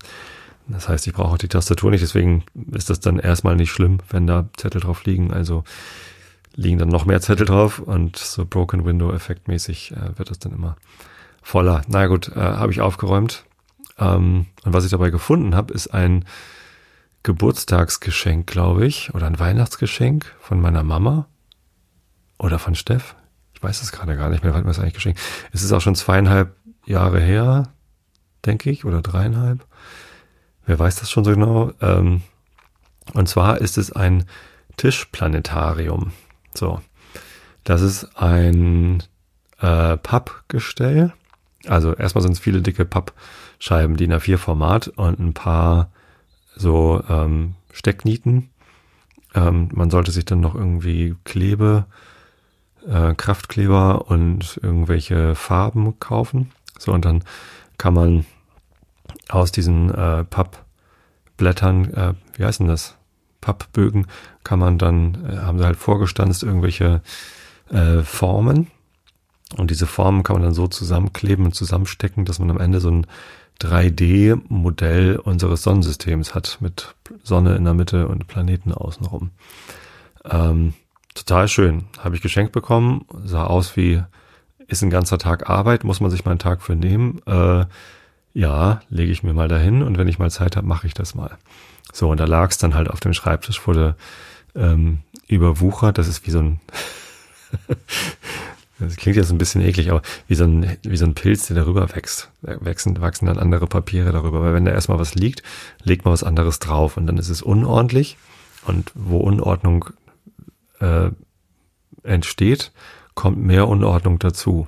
Das 0.70 0.90
heißt, 0.90 1.08
ich 1.08 1.14
brauche 1.14 1.34
auch 1.34 1.38
die 1.38 1.48
Tastatur 1.48 1.92
nicht, 1.92 2.02
deswegen 2.02 2.44
ist 2.72 2.90
das 2.90 3.00
dann 3.00 3.20
erstmal 3.20 3.56
nicht 3.56 3.72
schlimm, 3.72 4.00
wenn 4.10 4.28
da 4.28 4.50
Zettel 4.58 4.82
drauf 4.82 5.06
liegen. 5.06 5.32
Also 5.32 5.64
liegen 6.56 6.78
dann 6.78 6.90
noch 6.90 7.06
mehr 7.06 7.22
Zettel 7.22 7.46
drauf 7.46 7.80
und 7.80 8.18
so 8.18 8.46
Broken 8.46 8.84
Window 8.84 9.14
effektmäßig 9.14 9.92
äh, 9.92 10.18
wird 10.18 10.30
das 10.30 10.40
dann 10.40 10.52
immer 10.52 10.76
voller. 11.42 11.84
Na 11.88 12.08
gut, 12.08 12.30
äh, 12.30 12.40
habe 12.40 12.72
ich 12.72 12.82
aufgeräumt. 12.82 13.46
Ähm, 13.98 14.48
und 14.64 14.74
was 14.74 14.84
ich 14.84 14.92
dabei 14.92 15.10
gefunden 15.10 15.56
habe, 15.56 15.74
ist 15.74 15.94
ein 15.94 16.26
Geburtstagsgeschenk, 17.24 18.48
glaube 18.48 18.86
ich, 18.86 19.14
oder 19.14 19.28
ein 19.28 19.40
Weihnachtsgeschenk 19.40 20.34
von 20.40 20.60
meiner 20.60 20.84
Mama 20.84 21.28
oder 22.38 22.60
von 22.60 22.76
Steff. 22.76 23.16
Ich 23.54 23.62
weiß 23.62 23.82
es 23.82 23.92
gerade 23.92 24.16
gar 24.18 24.30
nicht 24.30 24.44
mehr, 24.44 24.54
was 24.54 24.62
mir 24.62 24.68
das 24.68 24.80
eigentlich 24.80 24.94
geschenkt. 24.94 25.20
Es 25.52 25.64
ist 25.64 25.72
auch 25.72 25.82
schon 25.82 25.96
zweieinhalb 25.96 26.56
Jahre 26.86 27.20
her, 27.20 27.74
denke 28.46 28.70
ich, 28.70 28.86
oder 28.86 29.02
dreieinhalb. 29.02 29.66
Wer 30.68 30.78
weiß 30.78 30.98
das 30.98 31.10
schon 31.10 31.24
so 31.24 31.32
genau? 31.32 31.72
Ähm, 31.82 32.22
und 33.14 33.28
zwar 33.28 33.60
ist 33.62 33.78
es 33.78 33.92
ein 33.92 34.26
Tischplanetarium. 34.76 36.12
So, 36.54 36.82
das 37.64 37.82
ist 37.82 38.18
ein 38.18 39.02
äh, 39.60 39.98
Pappgestell. 39.98 41.14
Also 41.66 41.96
erstmal 41.96 42.22
sind 42.22 42.34
es 42.34 42.40
viele 42.40 42.62
dicke 42.62 42.86
Pappscheiben, 42.86 43.98
DIN 43.98 44.14
A4-Format 44.14 44.90
und 44.90 45.20
ein 45.20 45.34
paar 45.34 45.90
so 46.56 47.02
ähm, 47.10 47.56
Stecknieten. 47.72 48.50
Ähm, 49.36 49.70
man 49.74 49.90
sollte 49.90 50.12
sich 50.12 50.26
dann 50.26 50.42
noch 50.42 50.54
irgendwie 50.54 51.16
Klebe, 51.24 51.86
äh, 52.86 53.14
Kraftkleber 53.16 54.10
und 54.10 54.60
irgendwelche 54.62 55.34
Farben 55.34 55.98
kaufen. 56.00 56.52
So, 56.78 56.92
und 56.92 57.06
dann 57.06 57.24
kann 57.78 57.94
man 57.94 58.26
aus 59.30 59.52
diesen 59.52 59.94
äh, 59.94 60.24
Pappblättern, 60.24 61.94
äh, 61.94 62.14
wie 62.36 62.46
heißen 62.46 62.68
das? 62.68 62.96
Pappbögen, 63.42 64.08
kann 64.44 64.60
man 64.60 64.78
dann, 64.78 65.26
äh, 65.26 65.38
haben 65.38 65.58
sie 65.58 65.66
halt 65.66 65.78
vorgestanzt, 65.78 66.44
irgendwelche 66.44 67.02
äh, 67.70 68.02
Formen. 68.02 68.68
Und 69.56 69.72
diese 69.72 69.88
Formen 69.88 70.24
kann 70.24 70.36
man 70.36 70.44
dann 70.44 70.54
so 70.54 70.68
zusammenkleben 70.68 71.46
und 71.46 71.56
zusammenstecken, 71.56 72.26
dass 72.26 72.40
man 72.40 72.52
am 72.52 72.60
Ende 72.60 72.80
so 72.80 72.90
ein 72.90 73.08
3D-Modell 73.62 75.18
unseres 75.18 75.64
Sonnensystems 75.64 76.36
hat 76.36 76.58
mit 76.60 76.96
Sonne 77.24 77.56
in 77.56 77.64
der 77.64 77.74
Mitte 77.74 78.08
und 78.08 78.28
Planeten 78.28 78.74
außenrum. 78.74 79.32
Ähm, 80.26 80.74
total 81.16 81.48
schön. 81.48 81.86
Habe 81.98 82.16
ich 82.16 82.22
geschenkt 82.22 82.52
bekommen. 82.52 83.06
Sah 83.24 83.46
aus 83.46 83.76
wie, 83.78 84.04
ist 84.68 84.84
ein 84.84 84.90
ganzer 84.90 85.18
Tag 85.18 85.50
Arbeit, 85.50 85.84
muss 85.84 86.02
man 86.02 86.12
sich 86.12 86.26
mal 86.26 86.32
einen 86.32 86.40
Tag 86.40 86.62
für 86.62 86.76
nehmen. 86.76 87.22
Äh, 87.26 87.66
ja, 88.38 88.82
lege 88.90 89.12
ich 89.12 89.24
mir 89.24 89.34
mal 89.34 89.48
dahin 89.48 89.82
und 89.82 89.98
wenn 89.98 90.08
ich 90.08 90.20
mal 90.20 90.30
Zeit 90.30 90.56
habe, 90.56 90.68
mache 90.68 90.86
ich 90.86 90.94
das 90.94 91.16
mal. 91.16 91.38
So, 91.92 92.10
und 92.12 92.20
da 92.20 92.26
lag 92.26 92.52
es 92.52 92.60
dann 92.60 92.76
halt 92.76 92.88
auf 92.88 93.00
dem 93.00 93.14
Schreibtisch, 93.14 93.66
wurde 93.66 93.96
ähm, 94.56 95.00
überwuchert. 95.28 95.98
Das 95.98 96.08
ist 96.08 96.28
wie 96.28 96.32
so 96.32 96.40
ein 96.40 96.60
Das 98.80 98.96
klingt 98.96 99.18
jetzt 99.18 99.32
ein 99.32 99.40
bisschen 99.40 99.62
eklig, 99.62 99.90
aber 99.90 100.04
wie 100.28 100.36
so 100.36 100.44
ein, 100.44 100.78
wie 100.84 100.98
so 100.98 101.06
ein 101.06 101.16
Pilz, 101.16 101.48
der 101.48 101.56
darüber 101.56 101.96
wächst. 101.96 102.30
Wachsen, 102.44 103.02
wachsen 103.02 103.26
dann 103.26 103.40
andere 103.40 103.66
Papiere 103.66 104.12
darüber. 104.12 104.44
Weil 104.44 104.54
wenn 104.54 104.66
da 104.66 104.72
erstmal 104.72 105.00
was 105.00 105.16
liegt, 105.16 105.42
legt 105.82 106.06
man 106.06 106.12
was 106.12 106.24
anderes 106.24 106.60
drauf 106.60 106.96
und 106.96 107.08
dann 107.08 107.18
ist 107.18 107.30
es 107.30 107.42
unordentlich. 107.42 108.18
Und 108.68 108.92
wo 108.94 109.18
Unordnung 109.18 109.86
äh, 110.80 111.10
entsteht, 112.04 112.72
kommt 113.16 113.40
mehr 113.40 113.68
Unordnung 113.68 114.20
dazu. 114.20 114.68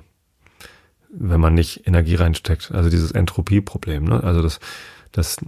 Wenn 1.12 1.40
man 1.40 1.54
nicht 1.54 1.86
Energie 1.86 2.14
reinsteckt. 2.14 2.72
Also 2.72 2.88
dieses 2.90 3.12
Entropieproblem, 3.12 4.04
ne? 4.04 4.22
Also 4.22 4.42
das, 4.42 4.60
das 5.12 5.38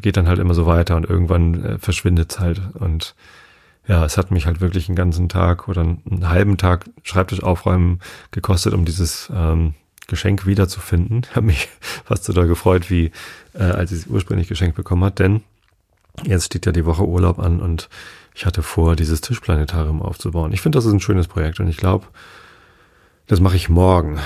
geht 0.00 0.16
dann 0.16 0.28
halt 0.28 0.38
immer 0.38 0.54
so 0.54 0.66
weiter 0.66 0.96
und 0.96 1.08
irgendwann 1.08 1.64
äh, 1.64 1.78
verschwindet 1.78 2.32
es 2.32 2.40
halt. 2.40 2.60
Und 2.74 3.14
ja, 3.86 4.04
es 4.04 4.16
hat 4.16 4.30
mich 4.30 4.46
halt 4.46 4.60
wirklich 4.60 4.88
einen 4.88 4.96
ganzen 4.96 5.28
Tag 5.28 5.68
oder 5.68 5.82
einen 5.82 6.28
halben 6.28 6.56
Tag 6.56 6.84
Schreibtisch 7.02 7.42
aufräumen 7.42 8.00
gekostet, 8.30 8.72
um 8.72 8.84
dieses 8.84 9.30
ähm, 9.34 9.74
Geschenk 10.06 10.46
wiederzufinden. 10.46 11.22
Ich 11.28 11.36
habe 11.36 11.46
mich 11.46 11.68
fast 12.04 12.24
so 12.24 12.32
da 12.32 12.44
gefreut, 12.44 12.90
wie 12.90 13.10
äh, 13.54 13.62
als 13.62 13.92
ich 13.92 14.00
es 14.00 14.06
ursprünglich 14.06 14.48
geschenkt 14.48 14.76
bekommen 14.76 15.04
hat, 15.04 15.18
denn 15.18 15.42
jetzt 16.24 16.46
steht 16.46 16.66
ja 16.66 16.72
die 16.72 16.86
Woche 16.86 17.06
Urlaub 17.06 17.38
an 17.38 17.60
und 17.60 17.88
ich 18.34 18.46
hatte 18.46 18.62
vor, 18.62 18.96
dieses 18.96 19.20
Tischplanetarium 19.20 20.02
aufzubauen. 20.02 20.52
Ich 20.52 20.60
finde, 20.60 20.76
das 20.76 20.86
ist 20.86 20.92
ein 20.92 21.00
schönes 21.00 21.28
Projekt 21.28 21.60
und 21.60 21.68
ich 21.68 21.76
glaube, 21.76 22.06
das 23.26 23.40
mache 23.40 23.56
ich 23.56 23.68
morgen 23.68 24.18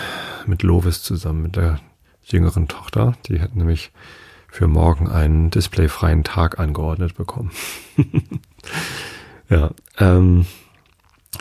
mit 0.48 0.62
Lovis 0.62 1.02
zusammen, 1.02 1.42
mit 1.42 1.56
der 1.56 1.80
jüngeren 2.24 2.68
Tochter. 2.68 3.14
Die 3.26 3.40
hat 3.40 3.54
nämlich 3.54 3.92
für 4.48 4.66
morgen 4.66 5.08
einen 5.08 5.50
displayfreien 5.50 6.24
Tag 6.24 6.58
angeordnet 6.58 7.14
bekommen. 7.14 7.50
Ja, 9.50 9.70
ähm, 9.98 10.46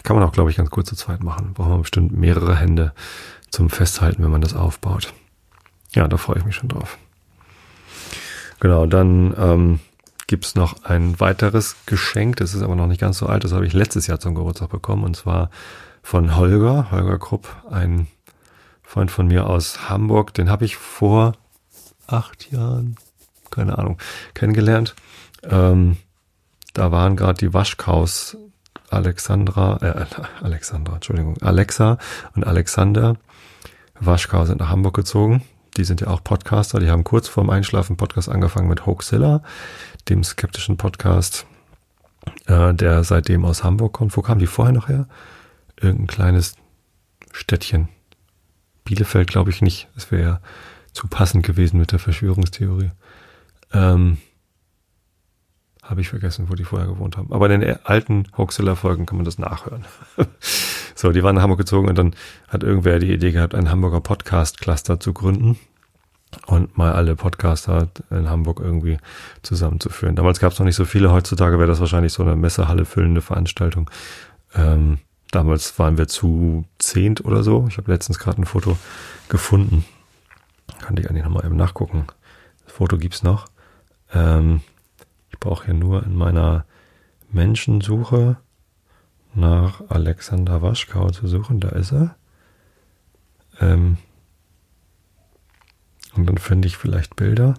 kann 0.03 0.15
man 0.15 0.25
auch, 0.25 0.31
glaube 0.31 0.49
ich, 0.49 0.57
ganz 0.57 0.69
kurz 0.69 0.89
zu 0.89 0.95
zweit 0.95 1.23
machen. 1.23 1.53
Braucht 1.53 1.69
man 1.69 1.81
bestimmt 1.81 2.13
mehrere 2.13 2.55
Hände 2.55 2.93
zum 3.49 3.69
Festhalten, 3.69 4.23
wenn 4.23 4.31
man 4.31 4.41
das 4.41 4.53
aufbaut. 4.53 5.13
Ja, 5.93 6.07
da 6.07 6.17
freue 6.17 6.37
ich 6.37 6.45
mich 6.45 6.55
schon 6.55 6.69
drauf. 6.69 6.97
Genau, 8.59 8.85
dann 8.85 9.35
ähm, 9.37 9.79
gibt 10.27 10.55
noch 10.55 10.83
ein 10.83 11.19
weiteres 11.19 11.75
Geschenk, 11.85 12.37
das 12.37 12.53
ist 12.53 12.61
aber 12.61 12.75
noch 12.75 12.87
nicht 12.87 12.99
ganz 12.99 13.17
so 13.17 13.27
alt, 13.27 13.43
das 13.43 13.53
habe 13.53 13.67
ich 13.67 13.73
letztes 13.73 14.07
Jahr 14.07 14.19
zum 14.19 14.35
Geburtstag 14.35 14.69
bekommen, 14.69 15.03
und 15.03 15.15
zwar 15.15 15.49
von 16.01 16.35
Holger, 16.35 16.89
Holger 16.91 17.19
Krupp, 17.19 17.47
ein 17.69 18.07
Freund 18.87 19.11
von 19.11 19.27
mir 19.27 19.47
aus 19.47 19.89
Hamburg, 19.89 20.33
den 20.33 20.49
habe 20.49 20.63
ich 20.63 20.77
vor 20.77 21.33
acht 22.07 22.49
Jahren, 22.51 22.95
keine 23.51 23.77
Ahnung, 23.77 23.97
kennengelernt. 24.33 24.95
Ähm, 25.43 25.97
da 26.73 26.89
waren 26.89 27.17
gerade 27.17 27.37
die 27.37 27.53
Waschkaus 27.53 28.37
Alexandra, 28.89 29.77
äh, 29.81 30.05
Alexandra, 30.41 30.95
Entschuldigung, 30.95 31.37
Alexa 31.41 31.97
und 32.33 32.47
Alexander 32.47 33.17
Waschkau 33.99 34.45
sind 34.45 34.61
nach 34.61 34.69
Hamburg 34.69 34.95
gezogen. 34.95 35.43
Die 35.75 35.83
sind 35.83 35.99
ja 35.99 36.07
auch 36.07 36.23
Podcaster. 36.23 36.79
Die 36.79 36.89
haben 36.89 37.03
kurz 37.03 37.27
vorm 37.27 37.49
Einschlafen 37.49 37.97
Podcast 37.97 38.29
angefangen 38.29 38.69
mit 38.69 38.85
Hoaxilla, 38.85 39.43
dem 40.07 40.23
skeptischen 40.23 40.77
Podcast, 40.77 41.45
äh, 42.45 42.73
der 42.73 43.03
seitdem 43.03 43.43
aus 43.43 43.65
Hamburg 43.65 43.91
kommt. 43.91 44.15
Wo 44.15 44.21
kamen 44.21 44.39
die 44.39 44.47
vorher 44.47 44.73
noch 44.73 44.87
her? 44.87 45.09
Irgendein 45.75 46.07
kleines 46.07 46.55
Städtchen. 47.33 47.89
Bielefeld 48.87 49.27
glaube 49.27 49.49
ich 49.49 49.61
nicht. 49.61 49.89
Das 49.95 50.11
wäre 50.11 50.23
ja 50.23 50.39
zu 50.93 51.07
passend 51.07 51.45
gewesen 51.45 51.77
mit 51.77 51.91
der 51.91 51.99
Verschwörungstheorie. 51.99 52.91
Ähm, 53.73 54.17
habe 55.83 56.01
ich 56.01 56.09
vergessen, 56.09 56.49
wo 56.49 56.55
die 56.55 56.63
vorher 56.63 56.87
gewohnt 56.87 57.17
haben. 57.17 57.31
Aber 57.31 57.49
in 57.49 57.61
den 57.61 57.85
alten 57.85 58.27
Hoaxilla-Folgen 58.37 59.05
kann 59.05 59.17
man 59.17 59.25
das 59.25 59.37
nachhören. 59.37 59.85
so, 60.95 61.11
die 61.11 61.21
waren 61.21 61.35
nach 61.35 61.43
Hamburg 61.43 61.59
gezogen 61.59 61.89
und 61.89 61.97
dann 61.97 62.15
hat 62.47 62.63
irgendwer 62.63 62.99
die 62.99 63.13
Idee 63.13 63.31
gehabt, 63.31 63.55
einen 63.55 63.69
Hamburger 63.69 64.01
Podcast-Cluster 64.01 64.99
zu 64.99 65.13
gründen 65.13 65.57
und 66.45 66.77
mal 66.77 66.93
alle 66.93 67.15
Podcaster 67.15 67.89
in 68.09 68.29
Hamburg 68.29 68.59
irgendwie 68.61 68.97
zusammenzuführen. 69.43 70.15
Damals 70.15 70.39
gab 70.39 70.53
es 70.53 70.59
noch 70.59 70.65
nicht 70.65 70.75
so 70.75 70.85
viele, 70.85 71.11
heutzutage 71.11 71.57
wäre 71.57 71.67
das 71.67 71.79
wahrscheinlich 71.79 72.13
so 72.13 72.23
eine 72.23 72.35
Messehalle 72.35 72.85
füllende 72.85 73.21
Veranstaltung. 73.21 73.89
Ähm, 74.55 74.99
damals 75.31 75.77
waren 75.79 75.97
wir 75.97 76.07
zu 76.07 76.65
zehnt 76.79 77.23
oder 77.25 77.43
so. 77.43 77.67
Ich 77.69 77.77
habe 77.77 77.91
letztens 77.91 78.19
gerade 78.19 78.41
ein 78.41 78.45
Foto 78.45 78.77
gefunden. 79.29 79.85
Kann 80.79 80.97
ich 80.97 81.09
eigentlich 81.09 81.23
nochmal 81.23 81.45
eben 81.45 81.55
nachgucken. 81.55 82.07
Das 82.65 82.73
Foto 82.73 82.97
gibt's 82.97 83.23
noch. 83.23 83.47
Ähm, 84.13 84.61
ich 85.29 85.39
brauche 85.39 85.65
hier 85.65 85.73
nur 85.73 86.03
in 86.03 86.15
meiner 86.15 86.65
Menschensuche 87.31 88.37
nach 89.33 89.81
Alexander 89.89 90.61
Waschkau 90.61 91.09
zu 91.09 91.27
suchen. 91.27 91.59
Da 91.59 91.69
ist 91.69 91.91
er. 91.91 92.15
Ähm 93.59 93.97
und 96.15 96.25
dann 96.25 96.37
finde 96.37 96.67
ich 96.67 96.77
vielleicht 96.77 97.15
Bilder. 97.15 97.53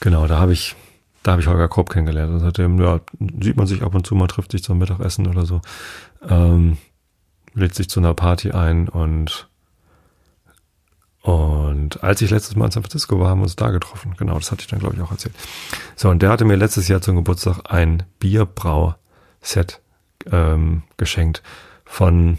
Genau, 0.00 0.26
da 0.28 0.38
habe 0.38 0.52
ich, 0.52 0.76
da 1.28 1.32
habe 1.32 1.42
ich 1.42 1.48
Holger 1.48 1.68
Kropp 1.68 1.90
kennengelernt. 1.90 2.32
Und 2.32 2.40
seitdem, 2.40 2.80
ja, 2.80 3.00
sieht 3.42 3.58
man 3.58 3.66
sich 3.66 3.82
ab 3.82 3.94
und 3.94 4.06
zu 4.06 4.14
mal, 4.14 4.28
trifft 4.28 4.50
sich 4.50 4.64
zum 4.64 4.78
Mittagessen 4.78 5.26
oder 5.26 5.44
so, 5.44 5.60
ähm, 6.26 6.78
lädt 7.52 7.74
sich 7.74 7.90
zu 7.90 8.00
einer 8.00 8.14
Party 8.14 8.52
ein 8.52 8.88
und 8.88 9.46
Und 11.20 12.02
als 12.02 12.22
ich 12.22 12.30
letztes 12.30 12.56
Mal 12.56 12.64
in 12.64 12.70
San 12.70 12.82
Francisco 12.82 13.20
war, 13.20 13.28
haben 13.28 13.40
wir 13.40 13.42
uns 13.42 13.56
da 13.56 13.68
getroffen. 13.68 14.14
Genau, 14.16 14.38
das 14.38 14.50
hatte 14.50 14.62
ich 14.62 14.68
dann, 14.68 14.78
glaube 14.78 14.94
ich, 14.96 15.02
auch 15.02 15.10
erzählt. 15.10 15.34
So, 15.96 16.08
und 16.08 16.22
der 16.22 16.30
hatte 16.30 16.46
mir 16.46 16.56
letztes 16.56 16.88
Jahr 16.88 17.02
zum 17.02 17.16
Geburtstag 17.16 17.60
ein 17.70 18.04
Bierbrau-Set 18.20 19.82
ähm, 20.32 20.84
geschenkt 20.96 21.42
von 21.84 22.38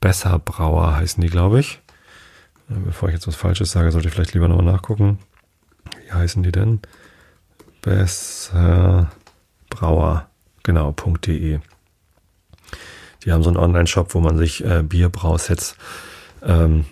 Besser 0.00 0.38
Brauer 0.38 0.96
heißen 0.96 1.20
die, 1.20 1.28
glaube 1.28 1.60
ich. 1.60 1.82
Bevor 2.68 3.10
ich 3.10 3.14
jetzt 3.14 3.26
was 3.26 3.36
Falsches 3.36 3.72
sage, 3.72 3.92
sollte 3.92 4.08
ich 4.08 4.14
vielleicht 4.14 4.32
lieber 4.32 4.48
nochmal 4.48 4.72
nachgucken. 4.72 5.18
Wie 6.06 6.12
heißen 6.12 6.42
die 6.42 6.52
denn? 6.52 6.80
Besser 7.82 9.10
Brauer, 9.68 10.28
genau, 10.62 10.92
.de. 11.26 11.60
Die 13.24 13.32
haben 13.32 13.42
so 13.42 13.50
einen 13.50 13.58
Online-Shop, 13.58 14.14
wo 14.14 14.20
man 14.20 14.38
sich 14.38 14.64
äh, 14.64 14.82
Bierbrausets 14.82 15.76
ähm, 16.42 16.86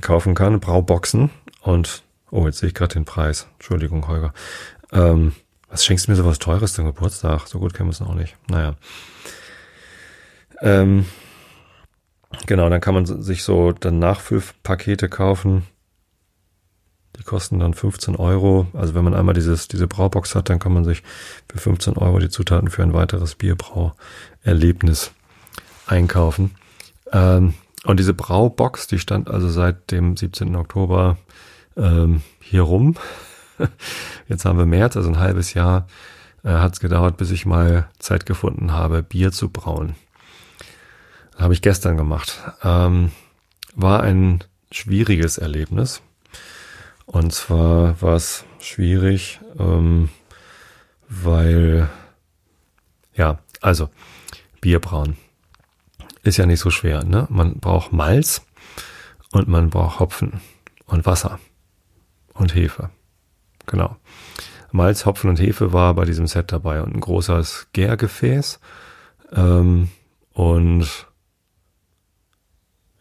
kaufen 0.00 0.34
kann, 0.34 0.60
Brauboxen. 0.60 1.30
Und, 1.62 2.02
oh, 2.30 2.46
jetzt 2.46 2.58
sehe 2.58 2.68
ich 2.68 2.74
gerade 2.74 2.94
den 2.94 3.04
Preis. 3.04 3.48
Entschuldigung, 3.54 4.06
Holger. 4.08 4.32
Ähm, 4.92 5.32
was 5.68 5.84
schenkst 5.84 6.06
du 6.06 6.12
mir 6.12 6.16
so 6.16 6.24
was 6.24 6.38
Teures 6.38 6.74
zum 6.74 6.84
Geburtstag? 6.84 7.46
So 7.46 7.58
gut 7.58 7.74
kennen 7.74 7.88
wir 7.88 7.92
es 7.92 8.00
noch 8.00 8.14
nicht. 8.14 8.36
Naja. 8.48 8.76
Ähm, 10.60 11.06
genau, 12.46 12.68
dann 12.68 12.80
kann 12.80 12.94
man 12.94 13.06
sich 13.06 13.42
so 13.42 13.72
dann 13.72 13.98
Nachfüllpakete 13.98 15.08
kaufen. 15.08 15.66
Die 17.18 17.24
kosten 17.24 17.58
dann 17.58 17.74
15 17.74 18.16
Euro. 18.16 18.66
Also 18.72 18.94
wenn 18.94 19.04
man 19.04 19.14
einmal 19.14 19.34
dieses, 19.34 19.68
diese 19.68 19.88
Braubox 19.88 20.34
hat, 20.34 20.48
dann 20.48 20.58
kann 20.58 20.72
man 20.72 20.84
sich 20.84 21.02
für 21.48 21.58
15 21.58 21.96
Euro 21.96 22.18
die 22.18 22.28
Zutaten 22.28 22.70
für 22.70 22.82
ein 22.82 22.94
weiteres 22.94 23.34
Bierbrauerlebnis 23.34 25.12
einkaufen. 25.86 26.52
Ähm, 27.12 27.54
und 27.84 27.98
diese 27.98 28.14
Braubox, 28.14 28.86
die 28.86 28.98
stand 28.98 29.30
also 29.30 29.48
seit 29.48 29.90
dem 29.90 30.16
17. 30.16 30.54
Oktober 30.56 31.16
ähm, 31.76 32.22
hier 32.40 32.62
rum. 32.62 32.96
Jetzt 34.28 34.44
haben 34.44 34.58
wir 34.58 34.66
März, 34.66 34.96
also 34.96 35.08
ein 35.08 35.18
halbes 35.18 35.54
Jahr 35.54 35.86
äh, 36.44 36.50
hat 36.50 36.74
es 36.74 36.80
gedauert, 36.80 37.16
bis 37.16 37.30
ich 37.30 37.46
mal 37.46 37.88
Zeit 37.98 38.26
gefunden 38.26 38.72
habe, 38.72 39.02
Bier 39.02 39.32
zu 39.32 39.48
brauen. 39.48 39.94
Habe 41.36 41.54
ich 41.54 41.62
gestern 41.62 41.96
gemacht. 41.96 42.40
Ähm, 42.62 43.10
war 43.74 44.02
ein 44.02 44.44
schwieriges 44.70 45.38
Erlebnis. 45.38 46.02
Und 47.08 47.32
zwar 47.32 48.00
war 48.02 48.16
es 48.16 48.44
schwierig, 48.60 49.40
ähm, 49.58 50.10
weil, 51.08 51.88
ja, 53.14 53.38
also 53.62 53.88
Bier 54.60 54.78
brauen 54.78 55.16
ist 56.22 56.36
ja 56.36 56.44
nicht 56.44 56.60
so 56.60 56.70
schwer. 56.70 57.04
Ne? 57.04 57.26
Man 57.30 57.58
braucht 57.60 57.92
Malz 57.94 58.44
und 59.32 59.48
man 59.48 59.70
braucht 59.70 60.00
Hopfen 60.00 60.40
und 60.86 61.06
Wasser 61.06 61.40
und 62.34 62.54
Hefe. 62.54 62.90
Genau. 63.66 63.96
Malz, 64.70 65.06
Hopfen 65.06 65.30
und 65.30 65.40
Hefe 65.40 65.72
war 65.72 65.94
bei 65.94 66.04
diesem 66.04 66.26
Set 66.26 66.52
dabei 66.52 66.82
und 66.82 66.94
ein 66.94 67.00
großes 67.00 67.68
Gärgefäß 67.72 68.60
ähm, 69.32 69.88
und 70.34 71.06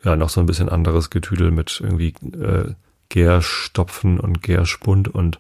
ja, 0.02 0.16
noch 0.16 0.30
so 0.30 0.40
ein 0.40 0.46
bisschen 0.46 0.70
anderes 0.70 1.10
Getüdel 1.10 1.52
mit 1.52 1.82
irgendwie 1.82 2.14
äh, 2.42 2.74
Gärstopfen 3.10 4.20
und 4.20 4.42
Gärspund 4.42 5.08
und, 5.08 5.40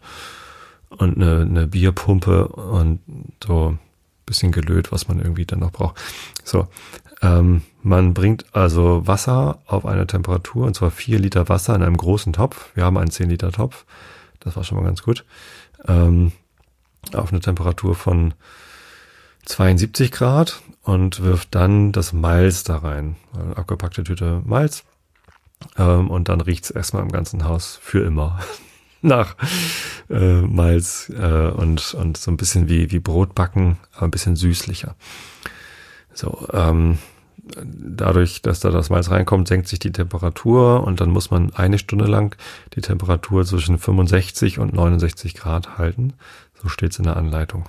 und 0.89 1.17
eine, 1.17 1.41
eine 1.41 1.67
Bierpumpe 1.67 2.47
und 2.47 2.99
so 3.43 3.77
bisschen 4.25 4.51
gelöt, 4.51 4.91
was 4.91 5.07
man 5.07 5.19
irgendwie 5.19 5.45
dann 5.45 5.59
noch 5.59 5.71
braucht. 5.71 5.95
So, 6.43 6.67
ähm, 7.21 7.63
man 7.81 8.13
bringt 8.13 8.45
also 8.53 9.07
Wasser 9.07 9.59
auf 9.65 9.85
eine 9.85 10.05
Temperatur, 10.05 10.67
und 10.67 10.75
zwar 10.75 10.91
vier 10.91 11.17
Liter 11.17 11.49
Wasser 11.49 11.73
in 11.75 11.81
einem 11.81 11.97
großen 11.97 12.33
Topf. 12.33 12.69
Wir 12.75 12.83
haben 12.83 12.97
einen 12.97 13.09
zehn 13.09 13.29
Liter 13.29 13.51
Topf. 13.51 13.85
Das 14.39 14.55
war 14.55 14.63
schon 14.63 14.77
mal 14.77 14.83
ganz 14.83 15.01
gut. 15.01 15.25
Ähm, 15.87 16.31
auf 17.13 17.31
eine 17.31 17.39
Temperatur 17.39 17.95
von 17.95 18.33
72 19.45 20.11
Grad 20.11 20.61
und 20.83 21.21
wirft 21.21 21.55
dann 21.55 21.91
das 21.91 22.13
Malz 22.13 22.63
da 22.63 22.77
rein. 22.77 23.15
Eine 23.33 23.57
abgepackte 23.57 24.03
Tüte 24.03 24.41
Malz. 24.45 24.83
Ähm, 25.77 26.09
und 26.09 26.29
dann 26.29 26.41
riecht's 26.41 26.69
erstmal 26.69 27.03
im 27.03 27.11
ganzen 27.11 27.45
Haus 27.45 27.79
für 27.81 28.03
immer 28.03 28.39
nach 29.01 29.35
äh, 30.09 30.41
Malz 30.41 31.11
äh, 31.17 31.49
und, 31.49 31.93
und 31.93 32.17
so 32.17 32.31
ein 32.31 32.37
bisschen 32.37 32.69
wie, 32.69 32.91
wie 32.91 32.99
Brotbacken, 32.99 33.77
aber 33.95 34.07
ein 34.07 34.11
bisschen 34.11 34.35
süßlicher. 34.35 34.95
So, 36.13 36.47
ähm, 36.51 36.97
dadurch, 37.63 38.41
dass 38.41 38.59
da 38.59 38.71
das 38.71 38.89
Malz 38.89 39.09
reinkommt, 39.09 39.47
senkt 39.47 39.67
sich 39.67 39.79
die 39.79 39.91
Temperatur 39.91 40.83
und 40.83 40.99
dann 41.01 41.09
muss 41.09 41.31
man 41.31 41.53
eine 41.53 41.77
Stunde 41.77 42.05
lang 42.05 42.35
die 42.73 42.81
Temperatur 42.81 43.45
zwischen 43.45 43.77
65 43.77 44.59
und 44.59 44.73
69 44.73 45.35
Grad 45.35 45.77
halten. 45.77 46.13
So 46.61 46.69
steht's 46.69 46.97
in 46.97 47.05
der 47.05 47.17
Anleitung. 47.17 47.65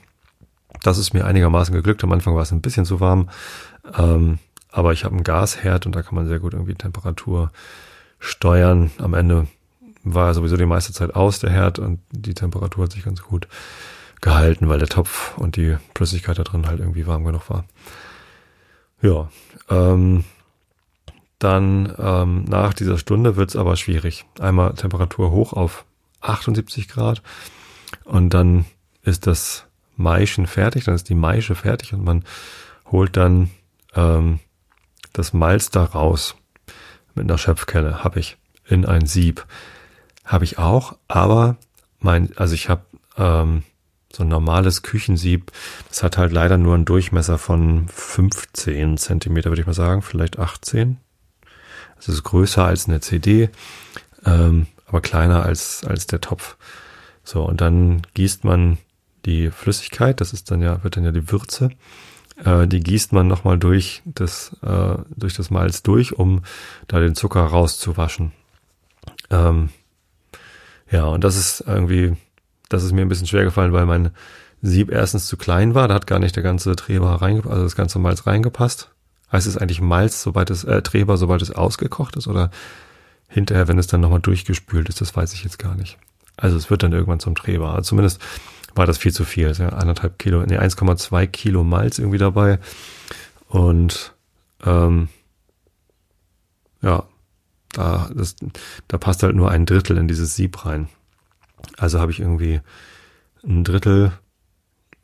Das 0.83 0.98
ist 0.98 1.14
mir 1.14 1.24
einigermaßen 1.24 1.74
geglückt. 1.74 2.05
Am 2.05 2.12
Anfang 2.12 2.35
war 2.35 2.42
es 2.42 2.53
ein 2.53 2.61
bisschen 2.61 2.85
zu 2.85 3.01
warm, 3.01 3.29
ähm, 3.96 4.38
aber 4.79 4.93
ich 4.93 5.05
habe 5.05 5.17
einen 5.17 5.25
Gasherd 5.25 5.87
und 5.87 5.97
da 5.97 6.03
kann 6.03 6.14
man 6.14 6.29
sehr 6.29 6.38
gut 6.38 6.53
irgendwie 6.53 6.77
Temperatur 6.77 7.51
steuern. 8.21 8.93
Am 8.99 9.12
Ende 9.12 9.49
war 10.05 10.33
sowieso 10.35 10.57
die 10.57 10.67
meiste 10.67 10.93
Zeit 10.93 11.17
aus, 11.17 11.41
der 11.41 11.51
Herd, 11.51 11.81
und 11.81 11.99
die 12.12 12.35
Temperatur 12.35 12.85
hat 12.85 12.93
sich 12.93 13.05
ganz 13.05 13.21
gut 13.21 13.49
gehalten, 14.21 14.69
weil 14.69 14.79
der 14.79 14.87
Topf 14.87 15.37
und 15.37 15.57
die 15.57 15.77
Flüssigkeit 15.97 16.38
da 16.38 16.45
drin 16.45 16.69
halt 16.69 16.79
irgendwie 16.79 17.09
warm 17.09 17.25
genug 17.25 17.51
war. 17.51 17.64
Ja, 19.03 19.29
ähm, 19.69 20.25
dann 21.41 21.93
ähm, 21.99 22.45
nach 22.45 22.73
dieser 22.73 22.99
Stunde 22.99 23.35
wird's 23.35 23.57
aber 23.57 23.75
schwierig. 23.75 24.27
Einmal 24.38 24.75
Temperatur 24.75 25.33
hoch 25.33 25.55
auf 25.55 25.87
78 26.21 26.87
Grad 26.87 27.21
und 28.05 28.31
dann 28.31 28.64
ist 29.03 29.27
das 29.27 29.67
Maischen 29.97 30.47
fertig, 30.47 30.85
dann 30.85 30.95
ist 30.95 31.09
die 31.09 31.17
Maische 31.17 31.57
fertig 31.57 31.95
und 31.95 32.05
man 32.05 32.25
holt 32.93 33.17
dann 33.17 33.51
ähm, 33.97 34.38
das 35.12 35.33
Malz 35.33 35.71
da 35.71 35.85
raus 35.85 36.37
mit 37.14 37.25
einer 37.25 37.38
Schöpfkelle, 37.38 38.05
habe 38.05 38.21
ich, 38.21 38.37
in 38.66 38.87
ein 38.87 39.07
Sieb. 39.07 39.47
Habe 40.25 40.44
ich 40.44 40.59
auch, 40.59 40.97
aber 41.09 41.57
mein, 42.01 42.31
also 42.37 42.55
ich 42.55 42.68
habe 42.68 42.83
ähm, 43.16 43.62
so 44.12 44.23
ein 44.23 44.29
normales 44.29 44.83
Küchensieb, 44.83 45.53
das 45.88 46.03
hat 46.03 46.18
halt 46.18 46.33
leider 46.33 46.59
nur 46.59 46.75
einen 46.75 46.85
Durchmesser 46.85 47.38
von 47.38 47.88
15 47.88 48.97
Zentimeter, 48.99 49.51
würde 49.51 49.61
ich 49.61 49.66
mal 49.66 49.73
sagen, 49.75 50.03
vielleicht 50.03 50.38
18. 50.38 50.99
Es 51.99 52.09
ist 52.09 52.23
größer 52.23 52.64
als 52.64 52.88
eine 52.88 53.01
CD, 53.01 53.51
ähm, 54.25 54.66
aber 54.87 55.01
kleiner 55.01 55.42
als, 55.42 55.85
als 55.85 56.07
der 56.07 56.21
Topf. 56.21 56.57
So, 57.25 57.44
und 57.44 57.61
dann 57.61 58.03
gießt 58.14 58.44
man 58.44 58.79
die 59.27 59.51
Flüssigkeit, 59.51 60.21
das 60.21 60.33
ist 60.33 60.51
dann 60.51 60.62
ja, 60.62 60.83
wird 60.85 60.97
dann 60.97 61.05
ja 61.05 61.12
die 61.12 61.31
Würze, 61.31 61.71
äh, 62.44 62.66
die 62.66 62.81
gießt 62.81 63.12
man 63.12 63.27
nochmal 63.27 63.59
durch 63.59 64.03
das, 64.05 64.57
äh, 64.62 64.96
durch 65.16 65.35
das 65.35 65.51
Malz 65.51 65.83
durch, 65.83 66.18
um 66.18 66.42
da 66.87 67.01
den 67.01 67.14
Zucker 67.14 67.42
rauszuwaschen. 67.42 68.33
Ähm, 69.31 69.70
ja, 70.90 71.05
und 71.05 71.24
das 71.24 71.37
ist 71.37 71.64
irgendwie, 71.66 72.16
das 72.68 72.85
ist 72.85 72.92
mir 72.92 73.03
ein 73.03 73.09
bisschen 73.09 73.27
schwer 73.27 73.44
gefallen, 73.44 73.72
weil 73.72 73.87
mein 73.87 74.11
Sieb 74.61 74.90
erstens 74.90 75.27
zu 75.27 75.37
klein 75.37 75.74
war, 75.74 75.88
da 75.88 75.94
hat 75.94 76.07
gar 76.07 76.18
nicht 76.18 76.35
der 76.35 76.42
ganze 76.42 76.74
Treber 76.74 77.11
reingepasst, 77.11 77.53
also 77.53 77.64
das 77.64 77.77
ganze 77.77 77.98
Malz 77.98 78.27
reingepasst. 78.27 78.90
Heißt 79.31 79.46
es 79.46 79.59
eigentlich 79.59 79.81
Malz, 79.81 80.22
sobald 80.22 80.51
es, 80.51 80.64
äh, 80.64 80.83
Treber, 80.83 81.16
sobald 81.16 81.42
es 81.42 81.51
ausgekocht 81.51 82.16
ist 82.16 82.27
oder 82.27 82.51
hinterher, 83.29 83.68
wenn 83.68 83.79
es 83.79 83.87
dann 83.87 84.01
nochmal 84.01 84.20
durchgespült 84.20 84.88
ist, 84.88 85.01
das 85.01 85.14
weiß 85.14 85.35
ich 85.35 85.44
jetzt 85.44 85.59
gar 85.59 85.74
nicht. 85.74 85.98
Also 86.37 86.57
es 86.57 86.70
wird 86.70 86.83
dann 86.83 86.92
irgendwann 86.92 87.20
zum 87.20 87.35
Treber. 87.35 87.70
Also 87.70 87.90
zumindest 87.90 88.20
war 88.79 88.87
das 88.87 88.99
viel 88.99 89.12
zu 89.12 89.25
viel. 89.25 89.49
Also 89.49 89.64
eineinhalb 89.64 90.19
Kilo, 90.19 90.45
nee, 90.47 90.59
1,2 90.59 91.27
Kilo 91.27 91.64
Malz 91.64 91.99
irgendwie 91.99 92.19
dabei. 92.19 92.59
Und 93.49 94.14
ähm, 94.64 95.09
ja, 96.81 97.05
da, 97.73 98.11
das, 98.14 98.37
da 98.87 98.99
passt 98.99 99.23
halt 99.23 99.37
nur 99.37 99.51
ein 99.51 99.67
Drittel 99.67 99.99
in 99.99 100.09
dieses 100.09 100.37
Sieb 100.37 100.64
rein. 100.64 100.88
Also 101.77 102.01
habe 102.01 102.12
ich 102.12 102.21
irgendwie 102.21 102.61
ein 103.47 103.64
Drittel 103.64 104.12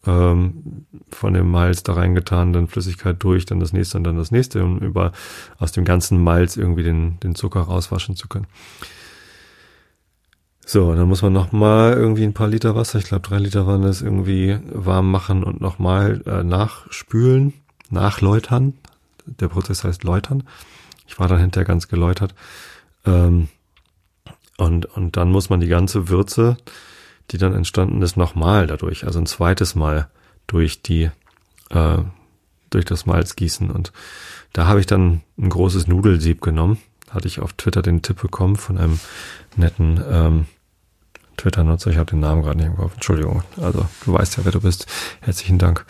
ähm, 0.06 0.86
von 1.10 1.34
dem 1.34 1.50
Malz 1.50 1.82
da 1.82 1.94
reingetan, 1.94 2.52
dann 2.52 2.68
Flüssigkeit 2.68 3.22
durch, 3.22 3.46
dann 3.46 3.60
das 3.60 3.72
nächste 3.72 3.98
und 3.98 4.04
dann 4.04 4.16
das 4.16 4.30
nächste, 4.30 4.62
um 4.62 4.78
über 4.78 5.12
aus 5.58 5.72
dem 5.72 5.84
ganzen 5.84 6.22
Malz 6.22 6.56
irgendwie 6.56 6.82
den, 6.82 7.18
den 7.20 7.34
Zucker 7.34 7.60
rauswaschen 7.60 8.16
zu 8.16 8.28
können. 8.28 8.46
So, 10.66 10.94
dann 10.94 11.08
muss 11.08 11.22
man 11.22 11.32
nochmal 11.32 11.92
irgendwie 11.92 12.24
ein 12.24 12.32
paar 12.32 12.48
Liter 12.48 12.74
Wasser, 12.74 12.98
ich 12.98 13.04
glaube 13.04 13.28
drei 13.28 13.38
Liter 13.38 13.66
waren 13.66 13.82
das, 13.82 14.00
irgendwie 14.00 14.58
warm 14.72 15.10
machen 15.10 15.44
und 15.44 15.60
nochmal 15.60 16.22
äh, 16.26 16.42
nachspülen, 16.42 17.52
nachläutern. 17.90 18.74
Der 19.26 19.48
Prozess 19.48 19.84
heißt 19.84 20.04
läutern. 20.04 20.44
Ich 21.06 21.18
war 21.18 21.28
dann 21.28 21.38
hinterher 21.38 21.66
ganz 21.66 21.88
geläutert. 21.88 22.34
Ähm, 23.04 23.48
und, 24.56 24.86
und 24.86 25.16
dann 25.16 25.30
muss 25.30 25.50
man 25.50 25.60
die 25.60 25.68
ganze 25.68 26.08
Würze, 26.08 26.56
die 27.30 27.38
dann 27.38 27.54
entstanden 27.54 28.00
ist, 28.02 28.16
nochmal 28.16 28.66
dadurch, 28.66 29.04
also 29.04 29.18
ein 29.18 29.26
zweites 29.26 29.74
Mal 29.74 30.08
durch 30.46 30.82
die, 30.82 31.10
äh, 31.70 31.98
durch 32.70 32.84
das 32.84 33.06
Malz 33.06 33.36
gießen. 33.36 33.70
Und 33.70 33.92
da 34.52 34.66
habe 34.66 34.80
ich 34.80 34.86
dann 34.86 35.22
ein 35.38 35.50
großes 35.50 35.88
Nudelsieb 35.88 36.40
genommen, 36.40 36.78
hatte 37.10 37.28
ich 37.28 37.40
auf 37.40 37.52
Twitter 37.52 37.82
den 37.82 38.02
Tipp 38.02 38.20
bekommen 38.22 38.56
von 38.56 38.78
einem 38.78 38.98
netten 39.56 40.02
ähm, 40.08 40.46
Twitter-Nutzer. 41.36 41.90
Ich 41.90 41.96
habe 41.96 42.10
den 42.10 42.20
Namen 42.20 42.42
gerade 42.42 42.58
nicht 42.58 42.66
im 42.66 42.76
Kopf. 42.76 42.94
Entschuldigung. 42.94 43.42
Also 43.60 43.86
du 44.04 44.12
weißt 44.12 44.36
ja, 44.36 44.44
wer 44.44 44.52
du 44.52 44.60
bist. 44.60 44.86
Herzlichen 45.20 45.58
Dank. 45.58 45.84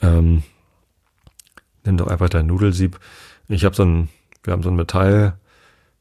Ähm, 0.00 0.42
nimm 1.84 1.96
doch 1.96 2.08
einfach 2.08 2.28
dein 2.28 2.46
Nudelsieb. 2.46 2.98
Ich 3.48 3.64
habe 3.64 3.74
so 3.74 3.84
ein, 3.84 4.08
wir 4.44 4.52
haben 4.52 4.62
so 4.62 4.70
ein 4.70 4.76
Metall 4.76 5.38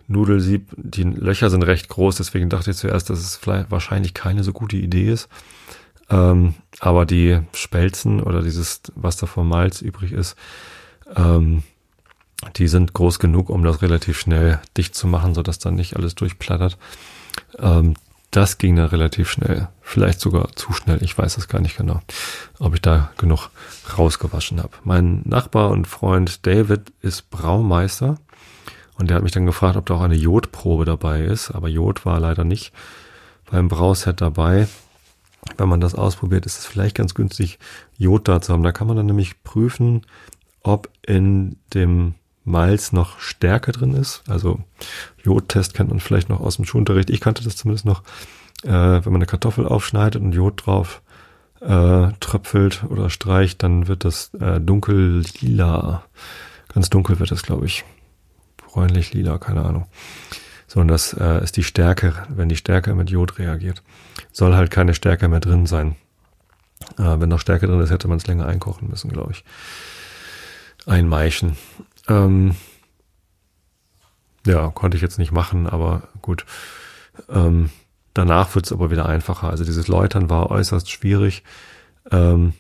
Nudelsieb. 0.08 0.70
Die 0.76 1.04
Löcher 1.04 1.50
sind 1.50 1.64
recht 1.64 1.90
groß, 1.90 2.18
deswegen 2.18 2.50
dachte 2.50 2.72
ich 2.72 2.78
zuerst, 2.78 3.10
dass 3.10 3.20
es 3.20 3.36
vielleicht 3.36 3.72
wahrscheinlich 3.72 4.14
keine 4.14 4.44
so 4.44 4.54
gute 4.54 4.78
Idee 4.78 5.12
ist. 5.12 5.30
Ähm, 6.10 6.56
aber 6.80 7.06
die 7.06 7.40
Spelzen 7.54 8.22
oder 8.22 8.42
dieses, 8.42 8.82
was 8.96 9.18
da 9.18 9.26
vom 9.26 9.48
Malz 9.48 9.82
übrig 9.82 10.12
ist, 10.12 10.36
ähm, 11.16 11.64
die 12.56 12.68
sind 12.68 12.94
groß 12.94 13.20
genug, 13.20 13.50
um 13.50 13.64
das 13.64 13.82
relativ 13.82 14.20
schnell 14.20 14.60
dicht 14.76 14.96
zu 14.96 15.08
machen, 15.08 15.34
sodass 15.34 15.60
dann 15.60 15.76
nicht 15.76 15.96
alles 15.96 16.16
durchplattert. 16.16 16.78
Ähm, 17.60 17.96
das 18.32 18.58
ging 18.58 18.78
dann 18.78 18.88
relativ 18.88 19.30
schnell. 19.30 19.68
Vielleicht 19.82 20.22
sogar 20.22 20.54
zu 20.56 20.72
schnell. 20.72 21.04
Ich 21.04 21.18
weiß 21.18 21.38
es 21.38 21.50
gar 21.50 21.62
nicht 21.62 21.78
genau, 21.78 22.02
ob 22.60 22.74
ich 22.74 22.82
da 22.82 23.12
genug 23.18 23.50
rausgewaschen 23.98 24.62
habe. 24.62 24.72
Mein 24.84 25.22
Nachbar 25.26 25.70
und 25.70 25.86
Freund 25.86 26.46
David 26.48 26.94
ist 27.02 27.30
Braumeister 27.30 28.18
und 28.98 29.10
der 29.10 29.18
hat 29.18 29.24
mich 29.24 29.34
dann 29.34 29.46
gefragt, 29.46 29.76
ob 29.76 29.86
da 29.86 29.96
auch 29.96 30.02
eine 30.02 30.16
Jodprobe 30.16 30.86
dabei 30.86 31.22
ist. 31.22 31.52
Aber 31.52 31.68
Jod 31.68 32.06
war 32.06 32.20
leider 32.20 32.46
nicht 32.46 32.72
beim 33.50 33.68
Brauset 33.68 34.22
dabei. 34.22 34.68
Wenn 35.58 35.70
man 35.70 35.82
das 35.82 35.96
ausprobiert, 35.96 36.46
ist 36.46 36.60
es 36.60 36.66
vielleicht 36.66 36.96
ganz 36.96 37.14
günstig, 37.14 37.60
Jod 37.98 38.28
da 38.28 38.42
zu 38.42 38.54
haben. 38.54 38.64
Da 38.64 38.72
kann 38.72 38.88
man 38.88 38.96
dann 38.96 39.08
nämlich 39.08 39.44
prüfen, 39.44 40.06
ob 40.64 40.90
in 41.06 41.58
dem 41.74 42.16
Malz 42.44 42.92
noch 42.92 43.20
Stärke 43.20 43.72
drin 43.72 43.94
ist. 43.94 44.24
Also 44.28 44.60
Jodtest 45.24 45.74
kennt 45.74 45.90
man 45.90 46.00
vielleicht 46.00 46.30
noch 46.30 46.40
aus 46.40 46.56
dem 46.56 46.66
Schulunterricht. 46.66 47.10
Ich 47.10 47.22
kannte 47.22 47.44
das 47.44 47.56
zumindest 47.56 47.86
noch, 47.86 48.04
äh, 48.64 48.70
wenn 48.70 49.12
man 49.12 49.16
eine 49.16 49.26
Kartoffel 49.26 49.68
aufschneidet 49.68 50.22
und 50.22 50.34
Jod 50.34 50.66
drauf 50.66 51.02
äh, 51.62 52.12
tröpfelt 52.20 52.84
oder 52.90 53.10
streicht, 53.10 53.64
dann 53.64 53.88
wird 53.88 54.04
das 54.04 54.34
äh, 54.36 54.60
dunkel 54.60 55.24
lila. 55.42 56.04
Ganz 56.74 56.90
dunkel 56.90 57.20
wird 57.20 57.32
das, 57.32 57.44
glaube 57.44 57.66
ich. 57.66 57.84
Bräunlich 58.58 59.14
lila, 59.14 59.38
keine 59.38 59.64
Ahnung. 59.64 59.88
So, 60.68 60.80
und 60.80 60.88
das 60.88 61.14
äh, 61.14 61.44
ist 61.44 61.58
die 61.58 61.64
Stärke, 61.64 62.14
wenn 62.30 62.50
die 62.50 62.56
Stärke 62.56 62.96
mit 62.96 63.10
Jod 63.10 63.38
reagiert. 63.38 63.84
Soll 64.32 64.56
halt 64.56 64.72
keine 64.72 64.94
Stärke 64.94 65.28
mehr 65.28 65.42
drin 65.42 65.66
sein. 65.66 65.98
Äh, 66.98 67.20
wenn 67.20 67.30
noch 67.30 67.40
Stärke 67.40 67.68
drin 67.68 67.82
ist, 67.82 67.92
hätte 67.92 68.08
man 68.08 68.18
es 68.18 68.28
länger 68.28 68.48
einkochen 68.48 68.90
müssen, 68.90 69.12
glaube 69.12 69.34
ich. 69.34 69.44
Einmeischen. 70.86 71.58
Ähm, 72.08 72.56
ja, 74.46 74.70
konnte 74.70 74.98
ich 74.98 75.04
jetzt 75.04 75.20
nicht 75.20 75.32
machen, 75.32 75.68
aber 75.68 76.04
gut. 76.22 76.46
Ähm, 77.30 77.70
danach 78.14 78.56
wird 78.56 78.66
es 78.66 78.72
aber 78.72 78.92
wieder 78.92 79.08
einfacher. 79.08 79.50
Also 79.50 79.64
dieses 79.64 79.88
Läutern 79.88 80.30
war 80.30 80.50
äußerst 80.50 80.90
schwierig. 80.90 81.44
Ähm, 82.10 82.54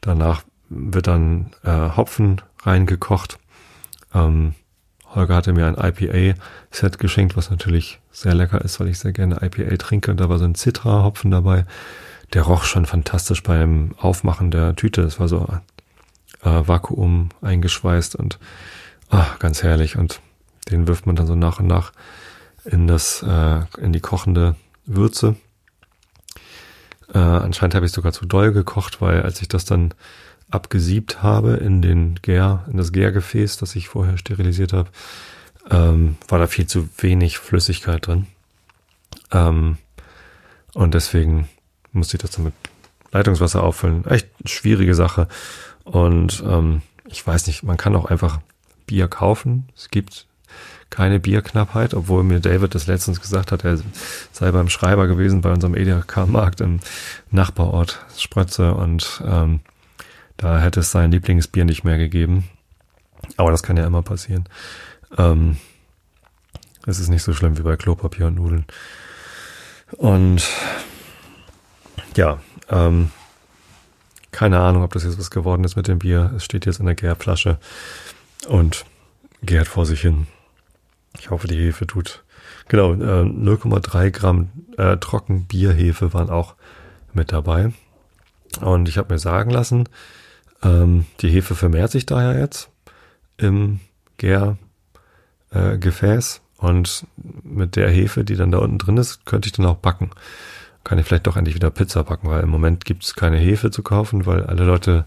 danach 0.00 0.44
wird 0.68 1.06
dann 1.06 1.52
äh, 1.62 1.96
Hopfen 1.96 2.40
reingekocht. 2.62 3.38
Ähm, 4.14 4.54
Holger 5.14 5.34
hatte 5.34 5.52
mir 5.52 5.66
ein 5.66 5.76
IPA-Set 5.76 6.98
geschenkt, 6.98 7.36
was 7.36 7.50
natürlich 7.50 8.00
sehr 8.10 8.34
lecker 8.34 8.60
ist, 8.62 8.80
weil 8.80 8.88
ich 8.88 8.98
sehr 8.98 9.12
gerne 9.12 9.40
IPA 9.42 9.76
trinke. 9.76 10.14
Da 10.14 10.28
war 10.28 10.38
so 10.38 10.44
ein 10.44 10.54
Citra-Hopfen 10.54 11.30
dabei. 11.30 11.64
Der 12.32 12.42
roch 12.42 12.64
schon 12.64 12.86
fantastisch 12.86 13.42
beim 13.42 13.94
Aufmachen 13.98 14.50
der 14.50 14.74
Tüte. 14.74 15.02
Es 15.02 15.20
war 15.20 15.28
so 15.28 15.46
äh, 16.46 16.68
Vakuum 16.68 17.30
eingeschweißt 17.42 18.14
und 18.14 18.38
ach, 19.10 19.38
ganz 19.38 19.62
herrlich. 19.62 19.96
Und 19.96 20.20
den 20.70 20.86
wirft 20.86 21.06
man 21.06 21.16
dann 21.16 21.26
so 21.26 21.34
nach 21.34 21.58
und 21.58 21.66
nach 21.66 21.92
in 22.64 22.86
das, 22.86 23.22
äh, 23.22 23.60
in 23.78 23.92
die 23.92 24.00
kochende 24.00 24.54
Würze. 24.86 25.36
Äh, 27.12 27.18
anscheinend 27.18 27.74
habe 27.74 27.86
ich 27.86 27.92
sogar 27.92 28.12
zu 28.12 28.26
doll 28.26 28.52
gekocht, 28.52 29.00
weil 29.00 29.22
als 29.22 29.42
ich 29.42 29.48
das 29.48 29.64
dann 29.64 29.92
abgesiebt 30.50 31.22
habe 31.22 31.54
in 31.54 31.82
den 31.82 32.16
Gär, 32.22 32.64
in 32.70 32.76
das 32.76 32.92
Gärgefäß, 32.92 33.56
das 33.56 33.74
ich 33.74 33.88
vorher 33.88 34.16
sterilisiert 34.16 34.72
habe, 34.72 34.88
ähm, 35.70 36.16
war 36.28 36.38
da 36.38 36.46
viel 36.46 36.66
zu 36.66 36.88
wenig 36.98 37.38
Flüssigkeit 37.38 38.06
drin. 38.06 38.26
Ähm, 39.32 39.78
und 40.74 40.94
deswegen 40.94 41.48
musste 41.92 42.16
ich 42.16 42.22
das 42.22 42.32
dann 42.32 42.44
mit 42.44 42.54
Leitungswasser 43.10 43.62
auffüllen. 43.62 44.04
Echt 44.06 44.28
schwierige 44.44 44.94
Sache. 44.94 45.26
Und 45.86 46.42
ähm, 46.46 46.82
ich 47.06 47.24
weiß 47.26 47.46
nicht, 47.46 47.62
man 47.62 47.76
kann 47.76 47.96
auch 47.96 48.06
einfach 48.06 48.40
Bier 48.86 49.08
kaufen. 49.08 49.68
Es 49.74 49.88
gibt 49.88 50.26
keine 50.90 51.20
Bierknappheit, 51.20 51.94
obwohl 51.94 52.22
mir 52.22 52.40
David 52.40 52.74
das 52.74 52.86
letztens 52.86 53.20
gesagt 53.20 53.52
hat, 53.52 53.64
er 53.64 53.78
sei 54.32 54.50
beim 54.50 54.68
Schreiber 54.68 55.06
gewesen 55.06 55.40
bei 55.40 55.52
unserem 55.52 55.74
Edeka-Markt 55.74 56.60
im 56.60 56.80
Nachbarort 57.30 58.04
Sprötze 58.16 58.74
und 58.74 59.22
ähm, 59.26 59.60
da 60.36 60.60
hätte 60.60 60.80
es 60.80 60.90
sein 60.90 61.10
Lieblingsbier 61.10 61.64
nicht 61.64 61.84
mehr 61.84 61.98
gegeben. 61.98 62.48
Aber 63.36 63.50
das 63.50 63.62
kann 63.62 63.76
ja 63.76 63.86
immer 63.86 64.02
passieren. 64.02 64.48
Ähm, 65.16 65.56
es 66.86 67.00
ist 67.00 67.08
nicht 67.08 67.22
so 67.22 67.32
schlimm 67.32 67.58
wie 67.58 67.62
bei 67.62 67.76
Klopapier 67.76 68.26
und 68.26 68.36
Nudeln. 68.36 68.64
Und 69.92 70.42
ja, 72.16 72.38
ähm, 72.68 73.10
keine 74.36 74.60
Ahnung, 74.60 74.82
ob 74.82 74.92
das 74.92 75.04
jetzt 75.04 75.18
was 75.18 75.30
geworden 75.30 75.64
ist 75.64 75.76
mit 75.76 75.88
dem 75.88 75.98
Bier. 75.98 76.30
Es 76.36 76.44
steht 76.44 76.66
jetzt 76.66 76.78
in 76.78 76.84
der 76.84 76.94
Gärflasche 76.94 77.56
und 78.48 78.84
gärt 79.40 79.66
vor 79.66 79.86
sich 79.86 80.02
hin. 80.02 80.26
Ich 81.18 81.30
hoffe, 81.30 81.48
die 81.48 81.56
Hefe 81.56 81.86
tut. 81.86 82.22
Genau, 82.68 82.92
äh, 82.92 83.22
0,3 83.22 84.10
Gramm 84.10 84.50
äh, 84.76 84.98
Trockenbierhefe 84.98 86.12
waren 86.12 86.28
auch 86.28 86.54
mit 87.14 87.32
dabei. 87.32 87.72
Und 88.60 88.90
ich 88.90 88.98
habe 88.98 89.14
mir 89.14 89.18
sagen 89.18 89.50
lassen, 89.50 89.88
ähm, 90.62 91.06
die 91.22 91.30
Hefe 91.30 91.54
vermehrt 91.54 91.90
sich 91.90 92.04
daher 92.04 92.38
jetzt 92.38 92.68
im 93.38 93.80
Gärgefäß. 94.18 96.36
Äh, 96.36 96.40
und 96.58 97.06
mit 97.42 97.74
der 97.74 97.88
Hefe, 97.88 98.22
die 98.22 98.36
dann 98.36 98.50
da 98.50 98.58
unten 98.58 98.76
drin 98.76 98.98
ist, 98.98 99.24
könnte 99.24 99.46
ich 99.46 99.52
dann 99.52 99.64
auch 99.64 99.76
backen 99.76 100.10
kann 100.86 100.98
ich 100.98 101.06
vielleicht 101.06 101.26
doch 101.26 101.36
endlich 101.36 101.56
wieder 101.56 101.70
Pizza 101.70 102.04
backen, 102.04 102.28
weil 102.28 102.44
im 102.44 102.48
Moment 102.48 102.84
gibt 102.84 103.02
es 103.02 103.16
keine 103.16 103.38
Hefe 103.38 103.72
zu 103.72 103.82
kaufen, 103.82 104.24
weil 104.24 104.44
alle 104.44 104.62
Leute 104.62 105.04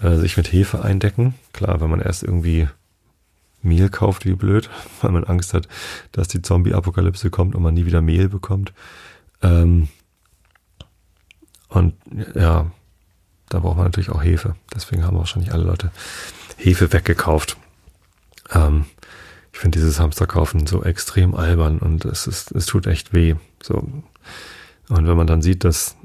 äh, 0.00 0.16
sich 0.16 0.38
mit 0.38 0.50
Hefe 0.50 0.82
eindecken. 0.82 1.34
Klar, 1.52 1.82
wenn 1.82 1.90
man 1.90 2.00
erst 2.00 2.22
irgendwie 2.22 2.66
Mehl 3.60 3.90
kauft, 3.90 4.24
wie 4.24 4.32
blöd, 4.32 4.70
weil 5.02 5.10
man 5.12 5.24
Angst 5.24 5.52
hat, 5.52 5.68
dass 6.12 6.28
die 6.28 6.40
Zombie-Apokalypse 6.40 7.28
kommt 7.28 7.54
und 7.54 7.62
man 7.62 7.74
nie 7.74 7.84
wieder 7.84 8.00
Mehl 8.00 8.30
bekommt. 8.30 8.72
Ähm, 9.42 9.88
und 11.68 11.94
ja, 12.34 12.70
da 13.50 13.58
braucht 13.58 13.76
man 13.76 13.84
natürlich 13.84 14.10
auch 14.10 14.24
Hefe. 14.24 14.56
Deswegen 14.74 15.04
haben 15.04 15.18
wahrscheinlich 15.18 15.52
alle 15.52 15.64
Leute 15.64 15.90
Hefe 16.56 16.90
weggekauft. 16.90 17.58
Ähm, 18.50 18.86
ich 19.52 19.58
finde 19.58 19.78
dieses 19.78 20.00
Hamsterkaufen 20.00 20.66
so 20.66 20.82
extrem 20.82 21.34
albern 21.34 21.80
und 21.80 22.06
es 22.06 22.26
ist, 22.26 22.50
es 22.52 22.64
tut 22.64 22.86
echt 22.86 23.12
weh. 23.12 23.34
So, 23.62 23.86
und 24.88 25.06
wenn 25.06 25.16
man 25.16 25.26
dann 25.26 25.42
sieht, 25.42 25.64
dass 25.64 25.96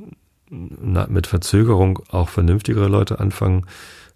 mit 0.50 1.28
Verzögerung 1.28 2.00
auch 2.10 2.30
vernünftigere 2.30 2.88
Leute 2.88 3.20
anfangen, 3.20 3.66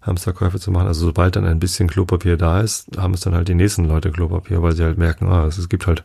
Hamsterkäufe 0.02 0.58
zu 0.58 0.70
machen. 0.70 0.88
Also 0.88 1.06
sobald 1.06 1.36
dann 1.36 1.44
ein 1.44 1.60
bisschen 1.60 1.88
Klopapier 1.88 2.36
da 2.36 2.60
ist, 2.60 2.96
haben 2.96 3.14
es 3.14 3.20
dann 3.20 3.34
halt 3.34 3.48
die 3.48 3.54
nächsten 3.54 3.84
Leute 3.84 4.10
Klopapier, 4.10 4.62
weil 4.62 4.72
sie 4.72 4.82
halt 4.82 4.98
merken, 4.98 5.28
ah, 5.28 5.46
es 5.46 5.68
gibt 5.68 5.86
halt 5.86 6.02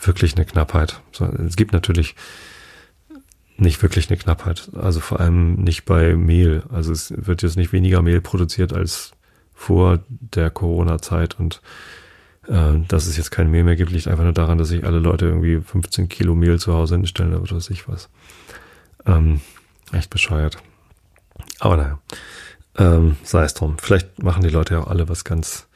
wirklich 0.00 0.36
eine 0.36 0.44
Knappheit. 0.44 1.00
Es 1.46 1.56
gibt 1.56 1.72
natürlich 1.72 2.14
nicht 3.56 3.80
wirklich 3.82 4.10
eine 4.10 4.18
Knappheit. 4.18 4.70
Also 4.74 5.00
vor 5.00 5.20
allem 5.20 5.54
nicht 5.54 5.84
bei 5.84 6.16
Mehl. 6.16 6.64
Also 6.70 6.92
es 6.92 7.14
wird 7.16 7.42
jetzt 7.42 7.56
nicht 7.56 7.72
weniger 7.72 8.02
Mehl 8.02 8.20
produziert 8.20 8.72
als 8.72 9.12
vor 9.54 10.00
der 10.08 10.50
Corona-Zeit 10.50 11.38
und 11.38 11.60
äh, 12.50 12.80
dass 12.88 13.06
es 13.06 13.16
jetzt 13.16 13.30
kein 13.30 13.50
Mehl 13.50 13.64
mehr 13.64 13.76
gibt, 13.76 13.92
liegt 13.92 14.08
einfach 14.08 14.24
nur 14.24 14.32
daran, 14.32 14.58
dass 14.58 14.68
sich 14.68 14.84
alle 14.84 14.98
Leute 14.98 15.26
irgendwie 15.26 15.60
15 15.60 16.08
Kilo 16.08 16.34
Mehl 16.34 16.58
zu 16.58 16.74
Hause 16.74 16.96
hinstellen 16.96 17.34
oder 17.34 17.54
was 17.54 17.70
ich 17.70 17.88
was. 17.88 18.08
Ähm, 19.06 19.40
echt 19.92 20.10
bescheuert. 20.10 20.58
Aber 21.60 21.76
naja, 21.76 21.98
ähm, 22.76 23.16
sei 23.22 23.44
es 23.44 23.54
drum. 23.54 23.78
Vielleicht 23.78 24.22
machen 24.22 24.42
die 24.42 24.48
Leute 24.48 24.74
ja 24.74 24.80
auch 24.80 24.88
alle 24.88 25.08
was 25.08 25.24
ganz 25.24 25.68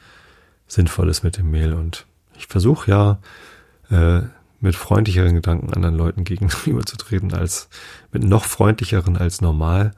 Sinnvolles 0.67 1.23
mit 1.23 1.37
dem 1.37 1.49
Mehl 1.49 1.73
und 1.73 2.05
ich 2.37 2.47
versuche 2.47 2.91
ja 2.91 3.19
äh, 3.89 4.23
mit 4.59 4.75
freundlicheren 4.75 5.35
Gedanken 5.35 5.73
anderen 5.73 5.95
Leuten 5.95 6.23
gegenüberzutreten 6.23 7.33
als 7.33 7.69
mit 8.11 8.23
noch 8.23 8.43
freundlicheren 8.43 9.15
als 9.15 9.39
normal. 9.41 9.93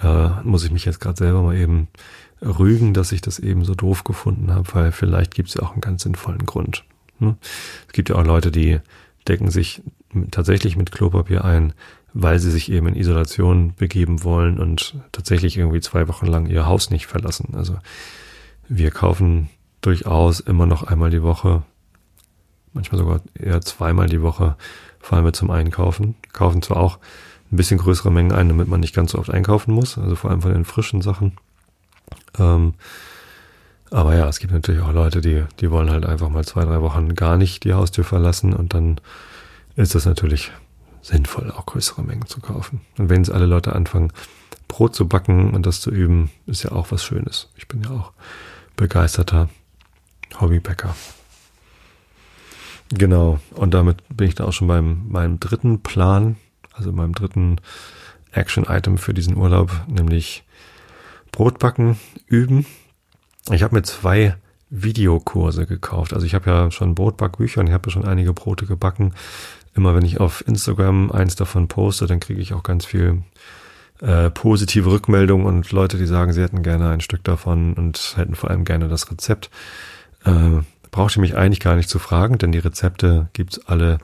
Äh, 0.00 0.28
muss 0.42 0.64
ich 0.64 0.70
mich 0.70 0.84
jetzt 0.84 1.00
gerade 1.00 1.16
selber 1.16 1.42
mal 1.42 1.56
eben 1.56 1.88
rügen, 2.44 2.94
dass 2.94 3.12
ich 3.12 3.20
das 3.20 3.38
eben 3.38 3.64
so 3.64 3.74
doof 3.74 4.04
gefunden 4.04 4.52
habe, 4.52 4.66
weil 4.74 4.92
vielleicht 4.92 5.34
gibt 5.34 5.48
es 5.48 5.54
ja 5.54 5.62
auch 5.62 5.72
einen 5.72 5.80
ganz 5.80 6.02
sinnvollen 6.02 6.46
Grund. 6.46 6.84
Ne? 7.18 7.36
Es 7.86 7.92
gibt 7.92 8.10
ja 8.10 8.16
auch 8.16 8.24
Leute, 8.24 8.50
die 8.50 8.80
decken 9.26 9.50
sich 9.50 9.82
tatsächlich 10.30 10.76
mit 10.76 10.92
Klopapier 10.92 11.44
ein, 11.44 11.72
weil 12.12 12.38
sie 12.38 12.50
sich 12.50 12.70
eben 12.70 12.86
in 12.86 12.96
Isolation 12.96 13.74
begeben 13.74 14.22
wollen 14.22 14.58
und 14.58 14.94
tatsächlich 15.10 15.56
irgendwie 15.56 15.80
zwei 15.80 16.06
Wochen 16.08 16.26
lang 16.26 16.46
ihr 16.46 16.66
Haus 16.66 16.90
nicht 16.90 17.06
verlassen. 17.06 17.54
Also 17.54 17.78
wir 18.68 18.90
kaufen 18.90 19.48
durchaus 19.80 20.40
immer 20.40 20.66
noch 20.66 20.84
einmal 20.84 21.10
die 21.10 21.22
Woche 21.22 21.62
manchmal 22.74 22.98
sogar 22.98 23.20
eher 23.34 23.60
zweimal 23.62 24.08
die 24.08 24.20
Woche 24.20 24.56
fahren 25.00 25.24
wir 25.24 25.32
zum 25.32 25.50
Einkaufen. 25.50 26.16
kaufen 26.32 26.60
zwar 26.60 26.78
auch 26.78 26.98
ein 27.50 27.56
bisschen 27.56 27.78
größere 27.78 28.10
Mengen 28.10 28.32
ein, 28.32 28.48
damit 28.48 28.68
man 28.68 28.80
nicht 28.80 28.94
ganz 28.94 29.12
so 29.12 29.18
oft 29.18 29.30
einkaufen 29.30 29.72
muss, 29.72 29.96
also 29.96 30.16
vor 30.16 30.30
allem 30.30 30.42
von 30.42 30.52
den 30.52 30.64
frischen 30.64 31.00
Sachen. 31.02 31.32
Ähm, 32.38 32.74
aber 33.90 34.16
ja, 34.16 34.28
es 34.28 34.38
gibt 34.38 34.52
natürlich 34.52 34.82
auch 34.82 34.92
Leute, 34.92 35.20
die, 35.20 35.44
die 35.60 35.70
wollen 35.70 35.90
halt 35.90 36.04
einfach 36.04 36.28
mal 36.28 36.44
zwei, 36.44 36.64
drei 36.64 36.80
Wochen 36.80 37.14
gar 37.14 37.36
nicht 37.36 37.64
die 37.64 37.74
Haustür 37.74 38.04
verlassen 38.04 38.52
und 38.52 38.74
dann 38.74 39.00
ist 39.76 39.94
es 39.94 40.06
natürlich 40.06 40.50
sinnvoll, 41.02 41.50
auch 41.50 41.66
größere 41.66 42.02
Mengen 42.02 42.26
zu 42.26 42.40
kaufen. 42.40 42.80
Und 42.98 43.08
wenn 43.08 43.22
es 43.22 43.30
alle 43.30 43.46
Leute 43.46 43.74
anfangen, 43.74 44.12
Brot 44.68 44.94
zu 44.94 45.06
backen 45.06 45.52
und 45.52 45.66
das 45.66 45.80
zu 45.80 45.90
üben, 45.90 46.30
ist 46.46 46.62
ja 46.62 46.72
auch 46.72 46.90
was 46.90 47.04
Schönes. 47.04 47.50
Ich 47.56 47.68
bin 47.68 47.82
ja 47.82 47.90
auch 47.90 48.12
begeisterter 48.76 49.48
Hobbybäcker. 50.40 50.96
Genau. 52.90 53.38
Und 53.52 53.74
damit 53.74 54.02
bin 54.08 54.28
ich 54.28 54.34
da 54.34 54.44
auch 54.44 54.52
schon 54.52 54.68
beim 54.68 55.06
meinem 55.08 55.38
dritten 55.40 55.82
Plan, 55.82 56.36
also 56.72 56.90
meinem 56.92 57.14
dritten 57.14 57.60
Action-Item 58.32 58.98
für 58.98 59.14
diesen 59.14 59.36
Urlaub, 59.36 59.70
nämlich 59.86 60.44
Brotbacken 61.34 61.98
üben. 62.28 62.64
Ich 63.50 63.64
habe 63.64 63.74
mir 63.74 63.82
zwei 63.82 64.36
Videokurse 64.70 65.66
gekauft. 65.66 66.14
Also 66.14 66.26
ich 66.26 66.34
habe 66.34 66.48
ja 66.48 66.70
schon 66.70 66.94
Brotbackbücher 66.94 67.60
und 67.60 67.66
ich 67.66 67.72
habe 67.72 67.88
ja 67.88 67.92
schon 67.92 68.04
einige 68.04 68.32
Brote 68.32 68.66
gebacken. 68.66 69.14
Immer 69.74 69.96
wenn 69.96 70.04
ich 70.04 70.20
auf 70.20 70.46
Instagram 70.46 71.10
eins 71.10 71.34
davon 71.34 71.66
poste, 71.66 72.06
dann 72.06 72.20
kriege 72.20 72.40
ich 72.40 72.54
auch 72.54 72.62
ganz 72.62 72.86
viel 72.86 73.24
äh, 74.00 74.30
positive 74.30 74.88
Rückmeldungen 74.88 75.44
und 75.44 75.72
Leute, 75.72 75.98
die 75.98 76.06
sagen, 76.06 76.32
sie 76.32 76.40
hätten 76.40 76.62
gerne 76.62 76.90
ein 76.90 77.00
Stück 77.00 77.24
davon 77.24 77.74
und 77.74 78.14
hätten 78.16 78.36
vor 78.36 78.50
allem 78.50 78.64
gerne 78.64 78.86
das 78.86 79.10
Rezept. 79.10 79.50
Äh, 80.24 80.62
brauchte 80.92 81.20
mich 81.20 81.36
eigentlich 81.36 81.58
gar 81.58 81.74
nicht 81.74 81.88
zu 81.88 81.98
fragen, 81.98 82.38
denn 82.38 82.52
die 82.52 82.60
Rezepte 82.60 83.28
gibt's 83.32 83.58
alle 83.66 83.98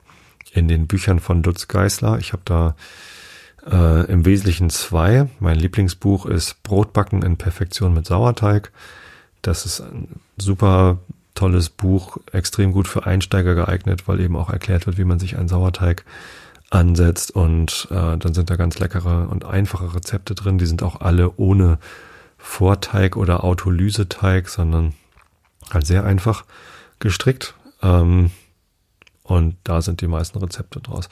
in 0.53 0.67
den 0.67 0.89
Büchern 0.89 1.21
von 1.21 1.45
Lutz 1.45 1.69
Geisler. 1.69 2.19
Ich 2.19 2.33
habe 2.33 2.43
da 2.45 2.75
äh, 3.71 4.11
im 4.11 4.25
Wesentlichen 4.25 4.71
zwei. 4.71 5.29
Mein 5.39 5.59
Lieblingsbuch 5.59 6.27
ist 6.27 6.63
Brotbacken 6.63 7.23
in 7.23 7.37
Perfektion 7.37 7.95
mit 7.95 8.07
Sauerteig. 8.07 8.73
Das 9.43 9.67
ist 9.67 9.81
ein 9.81 10.21
super 10.37 10.99
tolles 11.35 11.71
Buch, 11.71 12.19
extrem 12.33 12.73
gut 12.73 12.89
für 12.89 13.07
Einsteiger 13.07 13.55
geeignet, 13.55 14.07
weil 14.07 14.21
eben 14.21 14.37
auch 14.37 14.51
erklärt 14.51 14.87
wird, 14.87 14.99
wie 14.99 15.05
man 15.05 15.19
sich 15.19 15.39
einen 15.39 15.49
Sauerteig 15.49 16.05
ansetzt 16.71 17.33
und 17.33 17.89
äh, 17.91 18.17
dann 18.17 18.35
sind 18.35 18.49
da 18.49 18.57
ganz 18.57 18.79
leckere 18.79 19.29
und 19.29 19.45
einfache 19.45 19.95
Rezepte 19.95 20.35
drin. 20.35 20.59
Die 20.59 20.67
sind 20.67 20.83
auch 20.83 21.01
alle 21.01 21.37
ohne 21.37 21.79
Vorteig 22.39 23.17
oder 23.17 23.45
Autolyseteig, 23.45 24.49
sondern 24.49 24.95
halt 25.73 25.87
sehr 25.87 26.05
einfach 26.05 26.45
gestrickt. 27.01 27.55
Ähm, 27.83 28.31
und 29.25 29.57
da 29.65 29.83
sind 29.83 30.01
die 30.01 30.07
meisten 30.07 30.39
Rezepte 30.39 30.81
draus. 30.81 31.09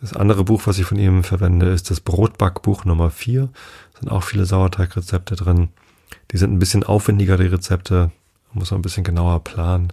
Das 0.00 0.14
andere 0.14 0.44
Buch, 0.44 0.62
was 0.66 0.78
ich 0.78 0.86
von 0.86 0.98
ihm 0.98 1.24
verwende, 1.24 1.70
ist 1.70 1.90
das 1.90 2.00
Brotbackbuch 2.00 2.84
Nummer 2.84 3.10
4. 3.10 3.48
Da 3.94 4.00
sind 4.00 4.10
auch 4.10 4.22
viele 4.22 4.46
Sauerteigrezepte 4.46 5.34
drin. 5.34 5.70
Die 6.30 6.38
sind 6.38 6.52
ein 6.52 6.58
bisschen 6.58 6.84
aufwendiger, 6.84 7.36
die 7.36 7.46
Rezepte. 7.46 8.10
Muss 8.52 8.70
man 8.70 8.78
ein 8.78 8.82
bisschen 8.82 9.04
genauer 9.04 9.42
planen, 9.44 9.92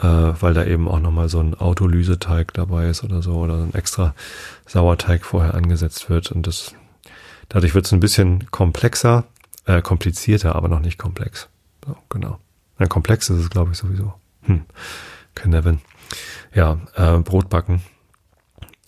äh, 0.00 0.06
weil 0.06 0.54
da 0.54 0.64
eben 0.64 0.88
auch 0.88 1.00
nochmal 1.00 1.28
so 1.28 1.40
ein 1.40 1.54
Autolyseteig 1.54 2.54
dabei 2.54 2.88
ist 2.88 3.04
oder 3.04 3.20
so, 3.20 3.34
oder 3.34 3.64
ein 3.64 3.74
extra 3.74 4.14
Sauerteig 4.66 5.24
vorher 5.24 5.54
angesetzt 5.54 6.08
wird. 6.08 6.30
Und 6.30 6.46
das, 6.46 6.74
dadurch 7.48 7.74
wird 7.74 7.86
es 7.86 7.92
ein 7.92 8.00
bisschen 8.00 8.50
komplexer, 8.50 9.24
äh, 9.66 9.82
komplizierter, 9.82 10.54
aber 10.54 10.68
noch 10.68 10.80
nicht 10.80 10.98
komplex. 10.98 11.48
So, 11.84 11.96
genau. 12.08 12.38
Ein 12.78 12.88
komplex 12.88 13.28
ist 13.28 13.38
es, 13.38 13.50
glaube 13.50 13.72
ich, 13.72 13.78
sowieso. 13.78 14.14
Hm. 14.42 14.62
Nevin. 15.44 15.80
Ja, 16.54 16.78
äh, 16.94 17.18
Brot 17.18 17.48
backen. 17.48 17.82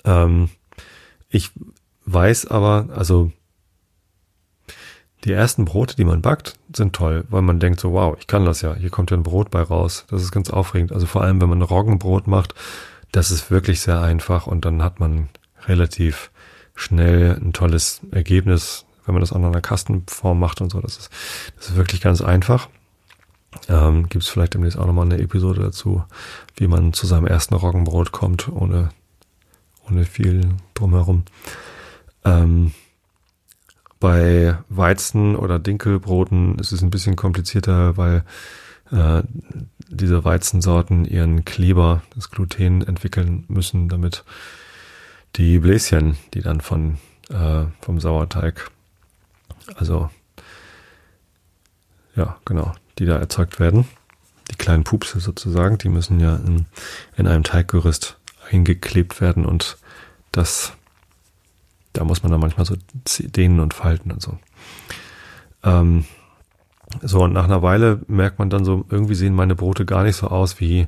Ähm, 0.05 0.51
ich 1.29 1.51
weiß 2.07 2.47
aber, 2.47 2.89
also 2.95 3.33
die 5.25 5.33
ersten 5.33 5.65
Brote, 5.65 5.97
die 5.97 6.05
man 6.05 6.21
backt, 6.21 6.59
sind 6.75 6.95
toll, 6.95 7.25
weil 7.31 7.43
man 7.43 7.59
denkt 7.59 7.81
so, 7.81 7.93
wow, 7.93 8.15
ich 8.19 8.27
kann 8.27 8.45
das 8.45 8.61
ja. 8.61 8.75
Hier 8.75 8.91
kommt 8.91 9.11
ja 9.11 9.17
ein 9.17 9.23
Brot 9.23 9.51
bei 9.51 9.63
raus. 9.63 10.05
Das 10.11 10.23
ist 10.23 10.33
ganz 10.33 10.51
aufregend. 10.51 10.93
Also 10.93 11.07
vor 11.07 11.23
allem, 11.23 11.41
wenn 11.41 11.49
man 11.49 11.63
Roggenbrot 11.63 12.27
macht, 12.27 12.55
das 13.11 13.31
ist 13.31 13.51
wirklich 13.51 13.81
sehr 13.81 14.01
einfach 14.01 14.47
und 14.47 14.65
dann 14.65 14.83
hat 14.83 15.01
man 15.01 15.29
relativ 15.67 16.31
schnell 16.75 17.39
ein 17.41 17.53
tolles 17.53 18.01
Ergebnis, 18.11 18.85
wenn 19.07 19.15
man 19.15 19.21
das 19.21 19.33
auch 19.33 19.37
in 19.37 19.45
einer 19.45 19.61
Kastenform 19.61 20.39
macht 20.39 20.61
und 20.61 20.71
so. 20.71 20.81
Das 20.81 20.99
ist, 20.99 21.11
das 21.57 21.71
ist 21.71 21.77
wirklich 21.77 22.01
ganz 22.01 22.21
einfach. 22.21 22.69
Ähm, 23.69 24.09
Gibt 24.09 24.25
es 24.25 24.31
vielleicht 24.31 24.55
demnächst 24.55 24.79
auch 24.79 24.87
nochmal 24.87 25.07
eine 25.07 25.19
Episode 25.19 25.63
dazu, 25.63 26.05
wie 26.57 26.67
man 26.67 26.93
zu 26.93 27.07
seinem 27.07 27.27
ersten 27.27 27.55
Roggenbrot 27.55 28.13
kommt, 28.13 28.49
ohne, 28.49 28.91
ohne 29.89 30.05
viel 30.05 30.49
drumherum. 30.75 31.25
Ähm, 32.25 32.73
bei 34.01 34.59
Weizen- 34.69 35.37
oder 35.37 35.59
Dinkelbroten 35.59 36.59
ist 36.59 36.73
es 36.73 36.83
ein 36.83 36.91
bisschen 36.91 37.17
komplizierter, 37.17 37.97
weil 37.97 38.25
äh, 38.91 39.23
diese 39.89 40.25
Weizensorten 40.25 41.05
ihren 41.05 41.45
Kleber, 41.45 42.03
das 42.15 42.31
Gluten, 42.31 42.83
entwickeln 42.83 43.45
müssen, 43.49 43.89
damit 43.89 44.25
die 45.37 45.59
Bläschen, 45.59 46.17
die 46.35 46.43
dann 46.43 46.61
von 46.61 46.99
äh, 47.31 47.65
vom 47.81 48.01
Sauerteig, 48.01 48.71
also 49.77 50.11
ja, 52.15 52.37
genau, 52.45 52.75
die 52.99 53.07
da 53.07 53.17
erzeugt 53.17 53.59
werden. 53.59 53.87
Die 54.51 54.57
kleinen 54.57 54.85
Pupse 54.85 55.21
sozusagen, 55.21 55.79
die 55.79 55.89
müssen 55.89 56.21
ja 56.21 56.37
in, 56.37 56.67
in 57.17 57.27
einem 57.27 57.43
Teiggerüst 57.43 58.19
eingeklebt 58.51 59.21
werden 59.21 59.47
und 59.47 59.79
das, 60.33 60.73
da 61.93 62.05
muss 62.05 62.23
man 62.23 62.33
dann 62.33 62.41
manchmal 62.41 62.67
so 62.67 62.77
dehnen 63.19 63.61
und 63.61 63.75
falten 63.75 64.11
und 64.11 64.23
so. 64.23 64.39
Ähm, 65.63 66.05
so, 67.03 67.23
und 67.23 67.33
nach 67.33 67.45
einer 67.45 67.63
Weile 67.63 68.01
merkt 68.07 68.39
man 68.39 68.51
dann 68.51 68.65
so, 68.65 68.85
irgendwie 68.91 69.15
sehen 69.15 69.35
meine 69.35 69.55
Brote 69.55 69.85
gar 69.85 70.05
nicht 70.05 70.17
so 70.17 70.29
aus 70.29 70.61
wie 70.61 70.87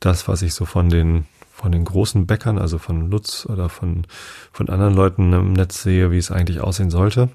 das, 0.00 0.28
was 0.28 0.42
ich 0.42 0.54
so 0.54 0.64
von 0.64 0.88
den, 0.88 1.26
von 1.52 1.72
den 1.72 1.84
großen 1.84 2.26
Bäckern, 2.26 2.58
also 2.58 2.78
von 2.78 3.10
Lutz 3.10 3.46
oder 3.46 3.68
von, 3.68 4.06
von 4.52 4.68
anderen 4.68 4.94
Leuten 4.94 5.32
im 5.32 5.52
Netz 5.52 5.82
sehe, 5.82 6.10
wie 6.10 6.18
es 6.18 6.30
eigentlich 6.30 6.60
aussehen 6.60 6.90
sollte 6.90 7.30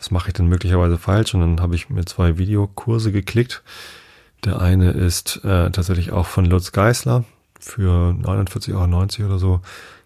was 0.00 0.10
mache 0.10 0.28
ich 0.28 0.34
denn 0.34 0.46
möglicherweise 0.46 0.96
falsch? 0.96 1.34
Und 1.34 1.40
dann 1.42 1.60
habe 1.60 1.74
ich 1.74 1.90
mir 1.90 2.04
zwei 2.06 2.38
Videokurse 2.38 3.12
geklickt. 3.12 3.62
Der 4.44 4.58
eine 4.58 4.92
ist 4.92 5.44
äh, 5.44 5.70
tatsächlich 5.70 6.10
auch 6.10 6.26
von 6.26 6.46
Lutz 6.46 6.72
Geisler. 6.72 7.24
Für 7.60 8.10
49,90 8.10 9.20
Euro 9.20 9.30
oder 9.30 9.38
so 9.38 9.60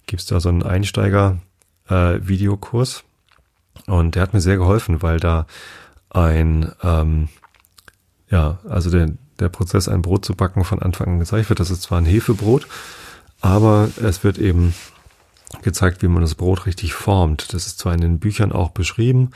gibt's 0.06 0.26
da 0.26 0.40
so 0.40 0.50
einen 0.50 0.62
Einsteiger-Videokurs. 0.62 2.98
Äh, 2.98 3.02
und 3.90 4.14
der 4.14 4.22
hat 4.22 4.34
mir 4.34 4.40
sehr 4.40 4.56
geholfen, 4.56 5.02
weil 5.02 5.20
da 5.20 5.46
ein, 6.10 6.72
ähm, 6.82 7.28
ja, 8.30 8.58
also 8.68 8.90
der, 8.90 9.10
der 9.38 9.48
Prozess, 9.48 9.88
ein 9.88 10.02
Brot 10.02 10.24
zu 10.24 10.34
backen, 10.34 10.64
von 10.64 10.80
Anfang 10.80 11.08
an 11.08 11.18
gezeigt 11.18 11.48
wird. 11.48 11.60
Das 11.60 11.70
ist 11.70 11.82
zwar 11.82 11.98
ein 11.98 12.06
Hefebrot, 12.06 12.66
aber 13.40 13.88
es 14.02 14.24
wird 14.24 14.38
eben 14.38 14.74
gezeigt, 15.62 16.02
wie 16.02 16.08
man 16.08 16.22
das 16.22 16.34
Brot 16.34 16.66
richtig 16.66 16.94
formt. 16.94 17.52
Das 17.52 17.66
ist 17.66 17.78
zwar 17.78 17.94
in 17.94 18.00
den 18.00 18.18
Büchern 18.18 18.52
auch 18.52 18.70
beschrieben, 18.70 19.30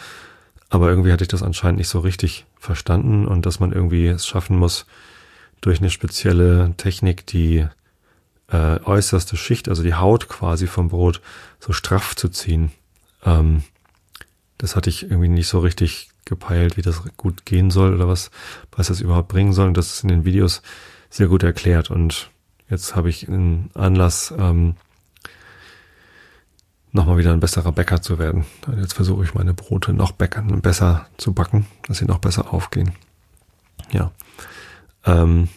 aber 0.71 0.89
irgendwie 0.89 1.13
hatte 1.13 1.25
ich 1.25 1.29
das 1.29 1.43
anscheinend 1.43 1.79
nicht 1.79 1.89
so 1.89 2.01
richtig 2.01 2.47
verstanden 2.59 3.27
und 3.27 3.47
dass 3.47 3.61
man 3.61 3.73
irgendwie 3.73 4.07
es 4.07 4.27
schaffen 4.27 4.57
muss, 4.57 4.87
durch 5.61 5.81
eine 5.81 5.91
spezielle 5.91 6.75
Technik 6.77 7.27
die 7.27 7.67
äh, 8.51 8.81
äußerste 8.81 9.37
Schicht, 9.37 9.69
also 9.69 9.83
die 9.83 9.95
Haut 9.95 10.29
quasi 10.29 10.67
vom 10.67 10.89
Brot, 10.89 11.21
so 11.61 11.73
straff 11.73 12.17
zu 12.17 12.29
ziehen. 12.29 12.73
Ähm, 13.25 13.63
das 14.57 14.75
hatte 14.75 14.91
ich 14.91 15.05
irgendwie 15.05 15.29
nicht 15.29 15.49
so 15.49 15.61
richtig 15.61 16.11
gepeilt, 16.25 16.77
wie 16.77 16.83
das 16.83 17.03
gut 17.17 17.45
gehen 17.47 17.71
soll 17.71 17.95
oder 17.95 18.09
was, 18.09 18.31
was 18.73 18.89
das 18.89 19.01
überhaupt 19.01 19.29
bringen 19.29 19.53
soll. 19.53 19.69
Und 19.69 19.77
das 19.77 19.95
ist 19.95 20.03
in 20.03 20.09
den 20.09 20.25
Videos 20.25 20.63
sehr 21.11 21.29
gut 21.29 21.43
erklärt. 21.43 21.91
Und 21.91 22.31
jetzt 22.69 22.97
habe 22.97 23.09
ich 23.09 23.29
einen 23.29 23.71
Anlass, 23.75 24.35
ähm, 24.37 24.77
nochmal 26.93 27.19
wieder 27.19 27.33
ein 27.33 27.41
besserer 27.41 27.73
Bäcker 27.73 28.03
zu 28.03 28.19
werden. 28.19 28.47
Und 28.67 28.79
jetzt 28.79 28.95
versuche 28.95 29.25
ich 29.25 29.35
meine 29.35 29.55
Brote 29.55 29.93
noch 29.93 30.13
bäckern, 30.13 30.61
besser 30.61 31.07
zu 31.17 31.33
backen, 31.33 31.67
dass 31.87 31.99
sie 31.99 32.07
noch 32.07 32.19
besser 32.19 32.53
aufgehen. 32.53 32.93
Ja. 33.93 34.11
Ähm, 35.05 35.49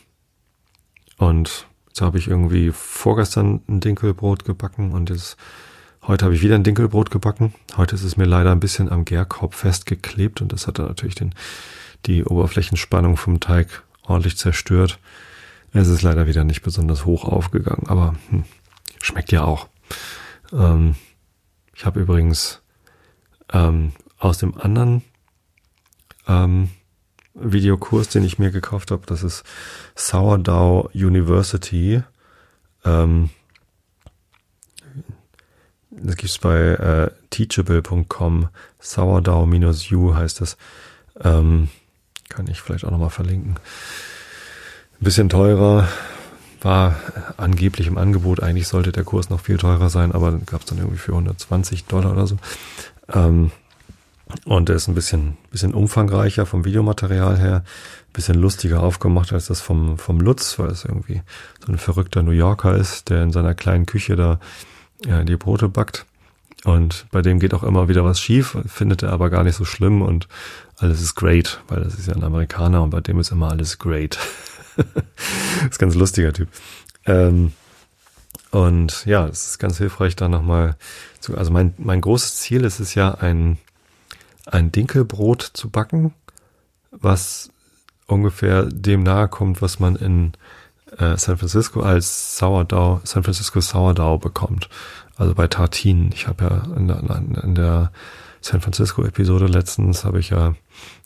und 1.17 1.67
jetzt 1.91 1.99
habe 1.99 2.17
ich 2.17 2.29
irgendwie 2.29 2.71
vorgestern 2.71 3.59
ein 3.67 3.81
Dinkelbrot 3.81 4.45
gebacken 4.45 4.93
und 4.93 5.09
jetzt 5.09 5.35
heute 6.03 6.23
habe 6.23 6.33
ich 6.33 6.41
wieder 6.41 6.55
ein 6.55 6.63
Dinkelbrot 6.63 7.11
gebacken. 7.11 7.53
Heute 7.75 7.95
ist 7.95 8.03
es 8.03 8.15
mir 8.15 8.23
leider 8.23 8.53
ein 8.53 8.61
bisschen 8.61 8.89
am 8.89 9.03
Gärkorb 9.03 9.55
festgeklebt 9.55 10.39
und 10.39 10.53
das 10.53 10.67
hat 10.67 10.79
dann 10.79 10.85
natürlich 10.87 11.15
den, 11.15 11.35
die 12.05 12.23
Oberflächenspannung 12.23 13.17
vom 13.17 13.41
Teig 13.41 13.83
ordentlich 14.03 14.37
zerstört. 14.37 14.99
Es 15.73 15.89
ist 15.89 16.01
leider 16.01 16.27
wieder 16.27 16.45
nicht 16.45 16.61
besonders 16.61 17.03
hoch 17.03 17.25
aufgegangen, 17.25 17.87
aber 17.87 18.15
hm, 18.29 18.45
schmeckt 19.01 19.33
ja 19.33 19.43
auch. 19.43 19.67
Ähm, 20.53 20.95
ich 21.75 21.85
habe 21.85 21.99
übrigens 21.99 22.61
ähm, 23.51 23.91
aus 24.17 24.37
dem 24.37 24.57
anderen 24.57 25.03
ähm, 26.25 26.69
Videokurs, 27.33 28.09
den 28.09 28.23
ich 28.23 28.39
mir 28.39 28.51
gekauft 28.51 28.91
habe, 28.91 29.03
das 29.05 29.23
ist 29.23 29.43
Sourdough 29.95 30.89
University. 30.93 32.03
Ähm, 32.83 33.29
das 35.91 36.15
gibt's 36.15 36.37
bei 36.37 36.57
äh, 36.57 37.11
teachable.com, 37.29 38.49
sourdough-u 38.79 40.15
heißt 40.15 40.41
das. 40.41 40.57
Ähm, 41.21 41.69
kann 42.29 42.47
ich 42.47 42.61
vielleicht 42.61 42.85
auch 42.85 42.91
nochmal 42.91 43.09
verlinken. 43.09 43.55
Ein 43.55 45.03
bisschen 45.03 45.29
teurer, 45.29 45.87
war 46.61 46.95
angeblich 47.37 47.87
im 47.87 47.97
Angebot. 47.97 48.41
Eigentlich 48.41 48.67
sollte 48.67 48.91
der 48.91 49.03
Kurs 49.03 49.29
noch 49.29 49.41
viel 49.41 49.57
teurer 49.57 49.89
sein, 49.89 50.11
aber 50.11 50.31
gab 50.45 50.61
es 50.61 50.67
dann 50.67 50.77
irgendwie 50.77 50.97
für 50.97 51.11
120 51.11 51.85
Dollar 51.85 52.11
oder 52.11 52.27
so. 52.27 52.37
Ähm, 53.11 53.51
und 54.45 54.69
der 54.69 54.75
ist 54.75 54.87
ein 54.87 54.95
bisschen, 54.95 55.37
bisschen 55.51 55.73
umfangreicher 55.73 56.45
vom 56.45 56.65
Videomaterial 56.65 57.37
her, 57.37 57.63
bisschen 58.13 58.35
lustiger 58.35 58.83
aufgemacht 58.83 59.31
als 59.33 59.47
das 59.47 59.61
vom, 59.61 59.97
vom 59.97 60.19
Lutz, 60.19 60.59
weil 60.59 60.69
es 60.69 60.85
irgendwie 60.85 61.21
so 61.65 61.71
ein 61.71 61.77
verrückter 61.77 62.23
New 62.23 62.31
Yorker 62.31 62.75
ist, 62.75 63.09
der 63.09 63.23
in 63.23 63.31
seiner 63.31 63.55
kleinen 63.55 63.85
Küche 63.85 64.15
da 64.15 64.39
ja, 65.05 65.23
die 65.23 65.37
Brote 65.37 65.69
backt. 65.69 66.05
Und 66.63 67.07
bei 67.11 67.21
dem 67.21 67.39
geht 67.39 67.53
auch 67.53 67.63
immer 67.63 67.87
wieder 67.87 68.05
was 68.05 68.19
schief, 68.19 68.55
findet 68.67 69.01
er 69.01 69.11
aber 69.11 69.29
gar 69.29 69.43
nicht 69.43 69.55
so 69.55 69.65
schlimm 69.65 70.01
und 70.01 70.27
alles 70.77 71.01
ist 71.01 71.15
great, 71.15 71.61
weil 71.67 71.83
das 71.83 71.95
ist 71.95 72.07
ja 72.07 72.13
ein 72.13 72.23
Amerikaner 72.23 72.83
und 72.83 72.91
bei 72.91 73.01
dem 73.01 73.19
ist 73.19 73.31
immer 73.31 73.49
alles 73.49 73.79
great. 73.79 74.19
ist 75.69 75.79
ganz 75.79 75.95
lustiger 75.95 76.33
Typ. 76.33 76.49
Ähm, 77.05 77.53
und 78.51 79.05
ja, 79.05 79.27
es 79.27 79.47
ist 79.47 79.59
ganz 79.59 79.77
hilfreich, 79.77 80.15
da 80.15 80.27
nochmal 80.27 80.75
zu, 81.19 81.37
also 81.37 81.51
mein, 81.51 81.73
mein 81.77 82.01
großes 82.01 82.35
Ziel 82.35 82.63
ist 82.63 82.79
es 82.79 82.95
ja, 82.95 83.11
ein, 83.15 83.57
ein 84.45 84.71
Dinkelbrot 84.71 85.41
zu 85.41 85.69
backen, 85.69 86.13
was 86.91 87.49
ungefähr 88.07 88.63
dem 88.65 89.03
nahe 89.03 89.27
kommt, 89.27 89.61
was 89.61 89.79
man 89.79 89.95
in 89.95 90.33
äh, 90.97 91.17
San 91.17 91.37
Francisco 91.37 91.81
als 91.81 92.37
Sourdough, 92.37 93.01
San 93.05 93.23
Francisco 93.23 93.61
Sourdough 93.61 94.19
bekommt. 94.19 94.69
Also 95.15 95.35
bei 95.35 95.47
Tartinen. 95.47 96.11
Ich 96.13 96.27
habe 96.27 96.43
ja 96.43 96.75
in 96.75 96.87
der, 96.87 97.43
in 97.43 97.55
der 97.55 97.91
San 98.41 98.59
Francisco 98.59 99.03
Episode 99.03 99.45
letztens 99.45 100.03
habe 100.03 100.19
ich 100.19 100.31
ja 100.31 100.55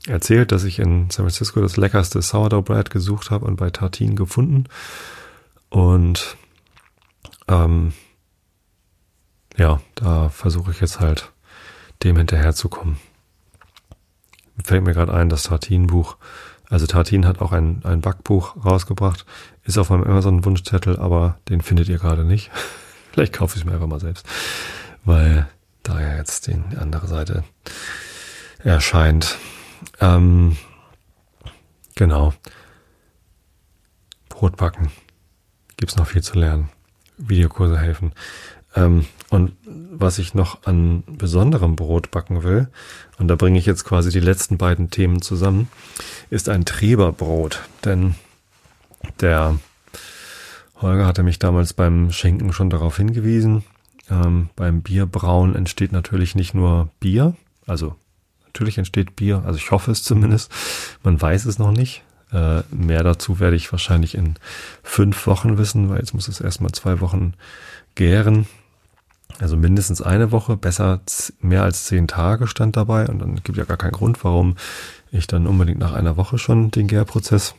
erzählt, 0.08 0.52
dass 0.52 0.64
ich 0.64 0.80
in 0.80 1.10
San 1.10 1.26
Francisco 1.26 1.62
das 1.62 1.76
leckerste 1.76 2.22
Sourdough 2.22 2.64
Bread 2.64 2.90
gesucht 2.90 3.30
habe 3.30 3.46
und 3.46 3.58
bei 3.58 3.70
Tartinen 3.70 4.16
gefunden. 4.16 4.66
Und 5.70 6.38
ähm, 7.48 7.94
ja, 9.58 9.82
da 9.96 10.30
versuche 10.30 10.72
ich 10.72 10.80
jetzt 10.80 11.00
halt 11.00 11.32
dem 12.04 12.18
hinterherzukommen. 12.18 12.98
Fällt 14.64 14.84
mir 14.84 14.94
gerade 14.94 15.14
ein, 15.14 15.30
das 15.30 15.44
Tartin-Buch. 15.44 16.18
Also 16.70 16.88
Tartin 16.88 17.26
hat 17.26 17.42
auch 17.42 17.52
ein, 17.52 17.82
ein 17.84 18.02
Backbuch 18.02 18.66
rausgebracht. 18.66 19.26
Ist 19.64 19.78
auf 19.78 19.90
meinem 19.90 20.04
Amazon-Wunschzettel, 20.04 20.98
aber 20.98 21.38
den 21.50 21.62
findet 21.62 21.90
ihr 21.90 21.98
gerade 21.98 22.24
nicht. 22.24 22.52
Vielleicht 23.12 23.34
kaufe 23.34 23.56
ich 23.56 23.62
es 23.62 23.66
mir 23.66 23.74
einfach 23.74 23.88
mal 23.88 24.00
selbst. 24.00 24.26
Weil 25.04 25.48
da 25.84 26.02
ja 26.02 26.18
jetzt 26.18 26.48
die 26.48 26.56
andere 26.78 27.08
Seite 27.08 27.44
erscheint. 28.60 29.38
Ähm, 30.02 30.58
genau. 31.96 32.34
Brotbacken. 34.30 34.92
Gibt's 35.78 35.96
noch 35.96 36.08
viel 36.08 36.24
zu 36.24 36.40
lernen. 36.40 36.70
Videokurse 37.18 37.80
helfen. 37.80 38.14
Ähm, 38.76 39.06
und 39.30 39.54
was 39.66 40.20
ich 40.20 40.34
noch 40.34 40.64
an 40.66 41.04
besonderem 41.08 41.76
Brot 41.76 42.12
backen 42.12 42.44
will, 42.44 42.70
und 43.18 43.28
da 43.28 43.36
bringe 43.36 43.58
ich 43.58 43.66
jetzt 43.66 43.86
quasi 43.86 44.10
die 44.10 44.20
letzten 44.20 44.58
beiden 44.58 44.90
Themen 44.90 45.22
zusammen, 45.22 45.70
ist 46.30 46.50
ein 46.50 46.66
Treberbrot. 46.66 47.62
Denn 47.84 48.16
der 49.20 49.58
Holger 50.82 51.06
hatte 51.06 51.24
mich 51.24 51.40
damals 51.40 51.74
beim 51.74 52.12
Schenken 52.12 52.54
schon 52.54 52.70
darauf 52.70 52.98
hingewiesen. 52.98 53.64
Ähm, 54.10 54.50
beim 54.56 54.82
Bierbrauen 54.82 55.56
entsteht 55.56 55.92
natürlich 55.92 56.36
nicht 56.36 56.54
nur 56.54 56.90
Bier, 57.00 57.36
also 57.66 57.96
natürlich 58.46 58.78
entsteht 58.78 59.16
Bier, 59.16 59.44
also 59.46 59.58
ich 59.58 59.72
hoffe 59.72 59.92
es 59.92 60.04
zumindest. 60.04 60.52
Man 61.04 61.20
weiß 61.20 61.46
es 61.46 61.58
noch 61.58 61.72
nicht. 61.72 62.04
Äh, 62.32 62.62
mehr 62.72 63.04
dazu 63.04 63.40
werde 63.40 63.56
ich 63.56 63.72
wahrscheinlich 63.72 64.16
in 64.16 64.36
fünf 64.84 65.26
Wochen 65.28 65.58
wissen, 65.58 65.90
weil 65.90 66.00
jetzt 66.00 66.14
muss 66.14 66.28
es 66.28 66.42
erstmal 66.42 66.72
zwei 66.72 67.00
Wochen 67.00 67.34
gären. 67.96 68.48
Also 69.40 69.58
mindestens 69.58 70.02
eine 70.02 70.32
Woche, 70.32 70.56
besser 70.56 71.02
mehr 71.42 71.64
als 71.64 71.86
zehn 71.86 72.08
Tage 72.08 72.48
stand 72.48 72.78
dabei 72.78 73.08
und 73.08 73.20
dann 73.20 73.36
gibt 73.44 73.58
ja 73.58 73.66
gar 73.66 73.78
keinen 73.78 73.92
Grund, 73.92 74.24
warum 74.24 74.56
ich 75.12 75.28
dann 75.28 75.48
unbedingt 75.48 75.80
nach 75.80 75.94
einer 75.94 76.18
Woche 76.18 76.38
schon 76.38 76.72
den 76.72 76.88
Gärprozess 76.88 77.56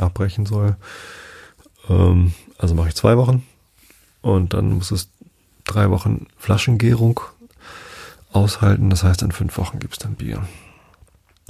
abbrechen 0.00 0.46
soll. 0.46 0.76
Ähm, 1.88 2.32
also 2.56 2.74
mache 2.74 2.88
ich 2.88 2.94
zwei 2.94 3.16
Wochen 3.16 3.46
und 4.22 4.54
dann 4.54 4.72
muss 4.72 4.90
es 4.90 5.10
drei 5.64 5.90
Wochen 5.90 6.26
Flaschengärung 6.36 7.20
aushalten. 8.32 8.90
Das 8.90 9.04
heißt, 9.04 9.22
in 9.22 9.32
fünf 9.32 9.56
Wochen 9.58 9.78
gibt 9.78 9.94
es 9.94 9.98
dann 9.98 10.14
Bier. 10.14 10.46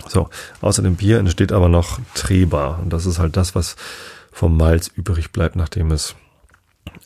So, 0.07 0.31
außer 0.61 0.83
dem 0.83 0.97
Bier 0.97 1.19
entsteht 1.19 1.53
aber 1.53 1.69
noch 1.69 1.99
Treber. 2.15 2.79
Und 2.83 2.93
das 2.93 3.07
ist 3.07 3.19
halt 3.19 3.37
das, 3.37 3.55
was 3.55 3.77
vom 4.31 4.57
Malz 4.57 4.89
übrig 4.89 5.33
bleibt, 5.33 5.57
nachdem 5.57 5.91
es 5.91 6.15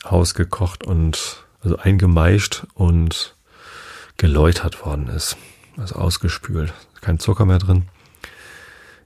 ausgekocht 0.03 0.83
und 0.83 1.42
also 1.63 1.77
eingemeischt 1.77 2.65
und 2.73 3.35
geläutert 4.17 4.85
worden 4.85 5.07
ist. 5.07 5.37
Also 5.77 5.95
ausgespült. 5.95 6.73
Kein 7.01 7.19
Zucker 7.19 7.45
mehr 7.45 7.59
drin. 7.59 7.87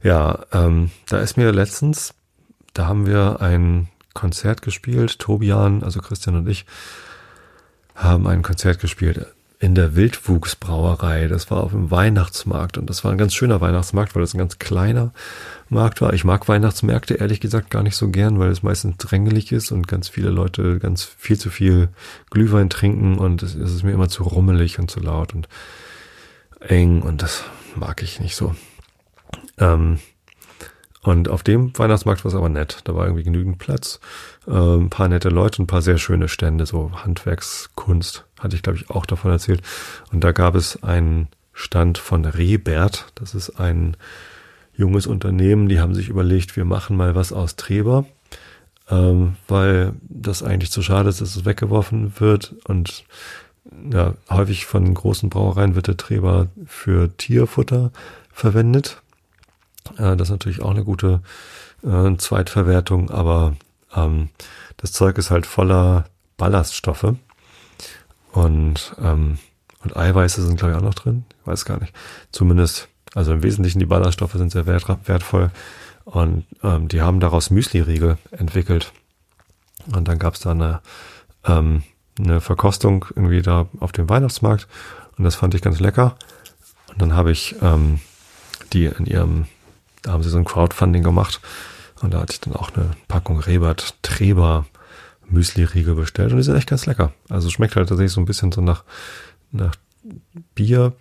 Ja, 0.03 0.45
ähm, 0.51 0.91
da 1.07 1.19
ist 1.19 1.37
mir 1.37 1.51
letztens, 1.51 2.13
da 2.73 2.87
haben 2.87 3.05
wir 3.05 3.41
ein 3.41 3.87
Konzert 4.13 4.61
gespielt, 4.61 5.19
Tobian, 5.19 5.83
also 5.83 6.01
Christian 6.01 6.35
und 6.35 6.47
ich, 6.47 6.65
haben 7.95 8.27
ein 8.27 8.43
Konzert 8.43 8.79
gespielt 8.79 9.36
in 9.59 9.73
der 9.73 9.95
Wildwuchsbrauerei. 9.95 11.27
Das 11.27 11.49
war 11.49 11.63
auf 11.63 11.71
dem 11.71 11.89
Weihnachtsmarkt 11.89 12.77
und 12.77 12.89
das 12.89 13.03
war 13.03 13.11
ein 13.11 13.17
ganz 13.17 13.33
schöner 13.33 13.59
Weihnachtsmarkt, 13.59 14.15
weil 14.15 14.21
das 14.21 14.33
ein 14.33 14.39
ganz 14.39 14.59
kleiner 14.59 15.11
Markt 15.69 16.01
war. 16.01 16.13
Ich 16.13 16.23
mag 16.23 16.47
Weihnachtsmärkte 16.47 17.15
ehrlich 17.15 17.39
gesagt 17.39 17.71
gar 17.71 17.83
nicht 17.83 17.95
so 17.95 18.09
gern, 18.09 18.39
weil 18.39 18.51
es 18.51 18.61
meistens 18.61 18.97
drängelig 18.97 19.51
ist 19.51 19.71
und 19.71 19.87
ganz 19.87 20.09
viele 20.09 20.29
Leute 20.29 20.79
ganz 20.79 21.03
viel 21.03 21.39
zu 21.39 21.49
viel 21.49 21.89
Glühwein 22.29 22.69
trinken 22.69 23.17
und 23.17 23.41
es 23.41 23.55
ist 23.55 23.83
mir 23.83 23.93
immer 23.93 24.09
zu 24.09 24.23
rummelig 24.23 24.77
und 24.79 24.91
zu 24.91 24.99
laut 24.99 25.33
und 25.33 25.47
eng 26.59 27.01
und 27.01 27.21
das 27.23 27.43
mag 27.75 28.03
ich 28.03 28.19
nicht 28.19 28.35
so. 28.35 28.55
Ähm, 29.57 29.99
und 31.01 31.29
auf 31.29 31.41
dem 31.41 31.77
Weihnachtsmarkt 31.77 32.25
war 32.25 32.29
es 32.29 32.35
aber 32.35 32.49
nett. 32.49 32.81
Da 32.83 32.93
war 32.93 33.05
irgendwie 33.05 33.23
genügend 33.23 33.59
Platz, 33.59 33.99
äh, 34.45 34.51
ein 34.51 34.89
paar 34.89 35.07
nette 35.07 35.29
Leute, 35.29 35.63
ein 35.63 35.67
paar 35.67 35.81
sehr 35.81 35.97
schöne 35.97 36.27
Stände, 36.27 36.65
so 36.65 36.91
Handwerkskunst, 36.93 38.26
hatte 38.39 38.55
ich 38.55 38.61
glaube 38.61 38.77
ich 38.77 38.89
auch 38.89 39.05
davon 39.05 39.31
erzählt. 39.31 39.61
Und 40.11 40.23
da 40.23 40.31
gab 40.31 40.55
es 40.55 40.83
einen 40.83 41.27
Stand 41.53 41.97
von 41.97 42.25
Rebert. 42.25 43.07
Das 43.15 43.33
ist 43.33 43.59
ein 43.59 43.97
junges 44.73 45.07
Unternehmen, 45.07 45.69
die 45.69 45.79
haben 45.79 45.95
sich 45.95 46.09
überlegt, 46.09 46.55
wir 46.55 46.65
machen 46.65 46.97
mal 46.97 47.15
was 47.15 47.33
aus 47.33 47.55
Treber, 47.55 48.05
ähm, 48.89 49.35
weil 49.47 49.93
das 50.07 50.43
eigentlich 50.43 50.71
zu 50.71 50.83
schade 50.83 51.09
ist, 51.09 51.19
dass 51.19 51.35
es 51.35 51.45
weggeworfen 51.45 52.19
wird. 52.19 52.55
Und 52.65 53.05
ja, 53.91 54.13
häufig 54.29 54.65
von 54.65 54.93
großen 54.93 55.29
Brauereien 55.29 55.75
wird 55.75 55.87
der 55.87 55.97
Treber 55.97 56.47
für 56.67 57.15
Tierfutter 57.17 57.91
verwendet 58.31 59.01
äh, 59.97 60.15
das 60.15 60.27
ist 60.27 60.31
natürlich 60.31 60.61
auch 60.61 60.71
eine 60.71 60.83
gute 60.83 61.21
äh, 61.83 62.15
Zweitverwertung, 62.17 63.09
aber 63.09 63.55
ähm, 63.95 64.29
das 64.77 64.91
Zeug 64.91 65.17
ist 65.17 65.31
halt 65.31 65.45
voller 65.45 66.05
Ballaststoffe 66.37 67.15
und, 68.37 68.95
ähm, 69.01 69.39
und 69.83 69.97
Eiweiße 69.97 70.45
sind, 70.45 70.57
glaube 70.57 70.73
ich, 70.73 70.77
auch 70.77 70.83
noch 70.83 70.93
drin. 70.93 71.25
Ich 71.41 71.47
weiß 71.47 71.65
gar 71.65 71.79
nicht. 71.79 71.91
Zumindest, 72.31 72.87
also 73.15 73.33
im 73.33 73.41
Wesentlichen 73.41 73.79
die 73.79 73.87
Ballaststoffe 73.87 74.33
sind 74.33 74.51
sehr 74.51 74.67
wert, 74.67 74.85
wertvoll 75.07 75.49
und 76.05 76.45
ähm, 76.63 76.87
die 76.87 77.01
haben 77.01 77.19
daraus 77.19 77.49
Müsli-Riegel 77.49 78.17
entwickelt. 78.31 78.93
Und 79.91 80.07
dann 80.07 80.19
gab 80.19 80.35
es 80.35 80.41
da 80.41 80.51
eine, 80.51 80.81
ähm, 81.45 81.81
eine 82.19 82.39
Verkostung 82.39 83.05
irgendwie 83.15 83.41
da 83.41 83.67
auf 83.79 83.91
dem 83.91 84.07
Weihnachtsmarkt 84.07 84.67
und 85.17 85.23
das 85.23 85.35
fand 85.35 85.55
ich 85.55 85.63
ganz 85.63 85.79
lecker. 85.79 86.15
Und 86.89 87.01
dann 87.01 87.15
habe 87.15 87.31
ich 87.31 87.55
ähm, 87.61 87.99
die 88.71 88.85
in 88.85 89.07
ihrem 89.07 89.47
da 90.03 90.11
haben 90.11 90.23
sie 90.23 90.29
so 90.29 90.37
ein 90.37 90.45
Crowdfunding 90.45 91.01
gemacht 91.01 91.41
und 92.01 92.13
da 92.13 92.21
hatte 92.21 92.33
ich 92.33 92.39
dann 92.39 92.55
auch 92.55 92.69
eine 92.75 92.91
Packung 93.07 93.39
Rebert 93.39 93.95
Treber 94.03 94.65
Müsli-Riegel 95.29 95.95
bestellt 95.95 96.31
und 96.31 96.37
die 96.37 96.43
sind 96.43 96.55
echt 96.55 96.69
ganz 96.69 96.85
lecker. 96.85 97.13
Also 97.29 97.49
schmeckt 97.49 97.75
halt 97.75 97.89
tatsächlich 97.89 98.13
so 98.13 98.21
ein 98.21 98.25
bisschen 98.25 98.51
so 98.51 98.61
nach, 98.61 98.83
nach 99.51 99.75
Bier 100.55 100.93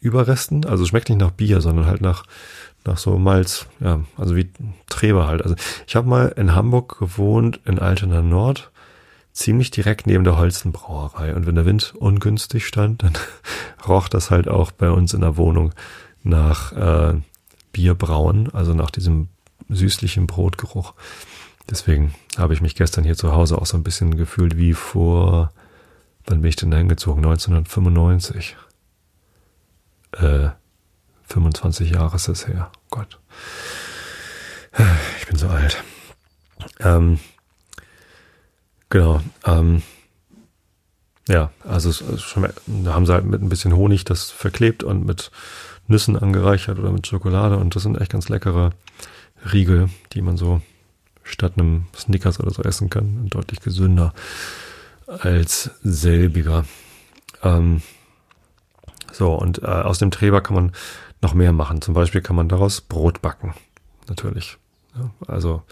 Überresten. 0.00 0.64
Also 0.64 0.84
schmeckt 0.84 1.08
nicht 1.08 1.20
nach 1.20 1.32
Bier, 1.32 1.60
sondern 1.60 1.86
halt 1.86 2.00
nach, 2.00 2.24
nach 2.84 2.98
so 2.98 3.18
Malz. 3.18 3.66
Ja, 3.80 4.00
also 4.16 4.36
wie 4.36 4.50
Treber 4.88 5.26
halt. 5.26 5.42
Also 5.42 5.56
ich 5.86 5.96
habe 5.96 6.08
mal 6.08 6.28
in 6.36 6.54
Hamburg 6.54 6.98
gewohnt, 6.98 7.60
in 7.64 7.78
Altena 7.78 8.22
Nord, 8.22 8.70
ziemlich 9.32 9.70
direkt 9.70 10.06
neben 10.06 10.24
der 10.24 10.38
Holzenbrauerei. 10.38 11.34
Und 11.34 11.46
wenn 11.46 11.54
der 11.54 11.66
Wind 11.66 11.94
ungünstig 11.98 12.66
stand, 12.66 13.02
dann 13.02 13.12
roch 13.88 14.08
das 14.08 14.30
halt 14.30 14.48
auch 14.48 14.70
bei 14.70 14.90
uns 14.90 15.14
in 15.14 15.20
der 15.20 15.36
Wohnung 15.36 15.72
nach 16.22 16.72
äh, 16.72 17.14
Bier 17.72 17.94
brauen, 17.94 18.50
also 18.52 18.74
nach 18.74 18.90
diesem 18.90 19.28
süßlichen 19.68 20.26
Brotgeruch. 20.26 20.94
Deswegen 21.70 22.14
habe 22.36 22.54
ich 22.54 22.60
mich 22.60 22.74
gestern 22.74 23.04
hier 23.04 23.16
zu 23.16 23.32
Hause 23.32 23.58
auch 23.58 23.66
so 23.66 23.76
ein 23.76 23.82
bisschen 23.82 24.16
gefühlt 24.16 24.56
wie 24.56 24.74
vor, 24.74 25.52
wann 26.26 26.42
bin 26.42 26.48
ich 26.48 26.56
denn 26.56 26.70
da 26.70 26.76
hingezogen? 26.76 27.24
1995. 27.24 28.56
Äh, 30.12 30.48
25 31.28 31.90
Jahre 31.90 32.16
ist 32.16 32.28
es 32.28 32.48
her. 32.48 32.70
Oh 32.74 32.78
Gott. 32.90 33.18
Ich 35.18 35.26
bin 35.26 35.36
so 35.36 35.48
alt. 35.48 35.82
Ähm, 36.80 37.18
genau. 38.88 39.20
Ähm, 39.44 39.82
ja, 41.28 41.50
also 41.64 41.92
schon, 41.92 42.48
da 42.66 42.94
haben 42.94 43.04
sie 43.04 43.12
halt 43.12 43.24
mit 43.24 43.42
ein 43.42 43.50
bisschen 43.50 43.76
Honig 43.76 44.04
das 44.04 44.30
verklebt 44.30 44.82
und 44.82 45.04
mit 45.04 45.30
Nüssen 45.86 46.16
angereichert 46.16 46.78
oder 46.78 46.90
mit 46.90 47.06
Schokolade 47.06 47.58
und 47.58 47.76
das 47.76 47.82
sind 47.82 48.00
echt 48.00 48.12
ganz 48.12 48.28
leckere 48.28 48.70
Riegel, 49.52 49.90
die 50.12 50.22
man 50.22 50.36
so 50.36 50.62
statt 51.28 51.54
einem 51.56 51.86
Snickers 51.96 52.40
oder 52.40 52.50
so 52.50 52.62
essen 52.62 52.90
kann. 52.90 53.28
Deutlich 53.28 53.60
gesünder 53.60 54.12
als 55.06 55.70
selbiger. 55.82 56.64
Ähm, 57.42 57.82
so, 59.12 59.34
und 59.34 59.62
äh, 59.62 59.66
aus 59.66 59.98
dem 59.98 60.10
Treber 60.10 60.40
kann 60.40 60.54
man 60.54 60.72
noch 61.22 61.34
mehr 61.34 61.52
machen. 61.52 61.80
Zum 61.80 61.94
Beispiel 61.94 62.20
kann 62.20 62.36
man 62.36 62.48
daraus 62.48 62.80
Brot 62.80 63.22
backen. 63.22 63.54
Natürlich. 64.08 64.58
Ja, 64.96 65.10
also 65.26 65.62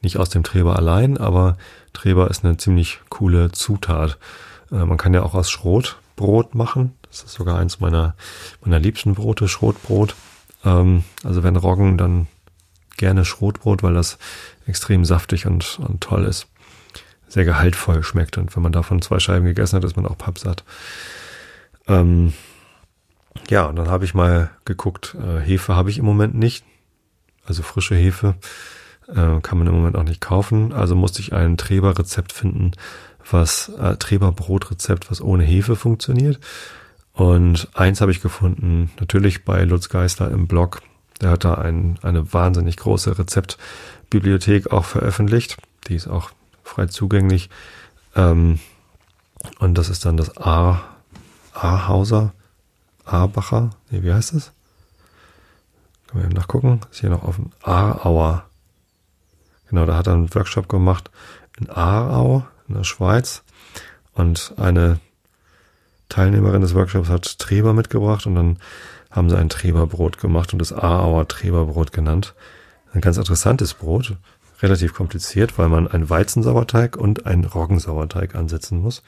nicht 0.00 0.16
aus 0.18 0.30
dem 0.30 0.44
Treber 0.44 0.76
allein, 0.76 1.18
aber 1.18 1.56
Treber 1.92 2.30
ist 2.30 2.44
eine 2.44 2.56
ziemlich 2.56 3.00
coole 3.08 3.52
Zutat. 3.52 4.18
Äh, 4.70 4.84
man 4.84 4.98
kann 4.98 5.14
ja 5.14 5.22
auch 5.22 5.34
aus 5.34 5.50
Schrot 5.50 5.98
Brot 6.16 6.54
machen. 6.54 6.94
Das 7.08 7.22
ist 7.22 7.32
sogar 7.32 7.58
eins 7.58 7.80
meiner, 7.80 8.14
meiner 8.64 8.78
liebsten 8.78 9.14
Brote, 9.14 9.48
Schrotbrot. 9.48 10.14
Ähm, 10.64 11.04
also 11.24 11.42
wenn 11.42 11.56
Roggen, 11.56 11.98
dann 11.98 12.26
gerne 12.96 13.24
Schrotbrot, 13.24 13.82
weil 13.82 13.94
das 13.94 14.18
extrem 14.66 15.04
saftig 15.04 15.46
und, 15.46 15.78
und 15.80 16.00
toll 16.00 16.24
ist. 16.24 16.46
Sehr 17.28 17.44
gehaltvoll 17.44 18.02
schmeckt. 18.02 18.38
Und 18.38 18.54
wenn 18.54 18.62
man 18.62 18.72
davon 18.72 19.02
zwei 19.02 19.18
Scheiben 19.18 19.46
gegessen 19.46 19.76
hat, 19.76 19.84
ist 19.84 19.96
man 19.96 20.06
auch 20.06 20.18
pappsatt. 20.18 20.64
Ähm, 21.88 22.32
ja, 23.48 23.64
und 23.66 23.76
dann 23.76 23.88
habe 23.88 24.04
ich 24.04 24.14
mal 24.14 24.50
geguckt, 24.64 25.16
äh, 25.16 25.40
Hefe 25.40 25.74
habe 25.74 25.90
ich 25.90 25.98
im 25.98 26.04
Moment 26.04 26.34
nicht. 26.34 26.64
Also 27.44 27.62
frische 27.62 27.94
Hefe 27.94 28.36
äh, 29.08 29.40
kann 29.40 29.58
man 29.58 29.66
im 29.66 29.74
Moment 29.74 29.96
auch 29.96 30.04
nicht 30.04 30.20
kaufen. 30.20 30.72
Also 30.72 30.94
musste 30.94 31.20
ich 31.20 31.32
ein 31.32 31.56
Treberrezept 31.56 32.32
finden, 32.32 32.72
was 33.30 33.70
äh, 33.80 33.96
Treberbrotrezept, 33.96 35.10
was 35.10 35.20
ohne 35.20 35.44
Hefe 35.44 35.76
funktioniert. 35.76 36.38
Und 37.12 37.68
eins 37.74 38.00
habe 38.00 38.10
ich 38.10 38.22
gefunden, 38.22 38.90
natürlich 38.98 39.44
bei 39.44 39.64
Lutz 39.64 39.88
Geister 39.88 40.30
im 40.30 40.46
Blog. 40.46 40.80
Der 41.20 41.30
hat 41.30 41.44
da 41.44 41.54
ein, 41.54 41.98
eine 42.02 42.32
wahnsinnig 42.32 42.76
große 42.76 43.18
Rezeptbibliothek 44.12 44.72
auch 44.72 44.84
veröffentlicht. 44.84 45.56
Die 45.88 45.94
ist 45.94 46.08
auch 46.08 46.30
frei 46.62 46.86
zugänglich. 46.86 47.48
Ähm, 48.14 48.60
und 49.58 49.76
das 49.76 49.88
ist 49.88 50.04
dann 50.04 50.16
das 50.16 50.36
A, 50.36 50.82
A-Hauser 51.54 52.32
Abacher, 53.04 53.70
nee, 53.90 54.02
wie 54.02 54.12
heißt 54.12 54.34
das? 54.34 54.52
Können 56.06 56.22
wir 56.22 56.30
eben 56.30 56.38
nachgucken. 56.38 56.80
Ist 56.92 57.00
hier 57.00 57.10
noch 57.10 57.24
dem 57.34 57.50
Aarauer. 57.62 58.44
Genau, 59.68 59.86
da 59.86 59.96
hat 59.96 60.06
er 60.06 60.12
einen 60.12 60.32
Workshop 60.32 60.68
gemacht 60.68 61.10
in 61.58 61.68
Aarau 61.68 62.46
in 62.68 62.76
der 62.76 62.84
Schweiz. 62.84 63.42
Und 64.12 64.54
eine 64.56 65.00
Teilnehmerin 66.08 66.62
des 66.62 66.74
Workshops 66.74 67.08
hat 67.08 67.38
Treber 67.40 67.72
mitgebracht 67.72 68.26
und 68.26 68.36
dann 68.36 68.58
haben 69.10 69.28
sie 69.28 69.36
ein 69.36 69.48
Treberbrot 69.48 70.18
gemacht 70.18 70.52
und 70.52 70.60
das 70.60 70.72
Aarauer 70.72 71.26
Treberbrot 71.26 71.92
genannt. 71.92 72.34
Ein 72.92 73.00
ganz 73.00 73.16
interessantes 73.16 73.74
Brot, 73.74 74.16
relativ 74.60 74.94
kompliziert, 74.94 75.58
weil 75.58 75.68
man 75.68 75.88
einen 75.88 76.08
Weizensauerteig 76.08 76.96
und 76.96 77.26
einen 77.26 77.44
Roggensauerteig 77.44 78.34
ansetzen 78.34 78.80
muss 78.80 79.02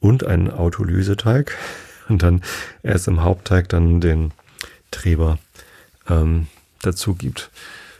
und 0.00 0.24
einen 0.24 0.50
Autolyseteig. 0.50 1.56
Und 2.08 2.22
dann 2.22 2.40
erst 2.82 3.06
im 3.06 3.22
Hauptteig 3.22 3.68
dann 3.68 4.00
den 4.00 4.32
Treber 4.90 5.38
ähm, 6.08 6.46
dazu 6.80 7.14
gibt. 7.14 7.50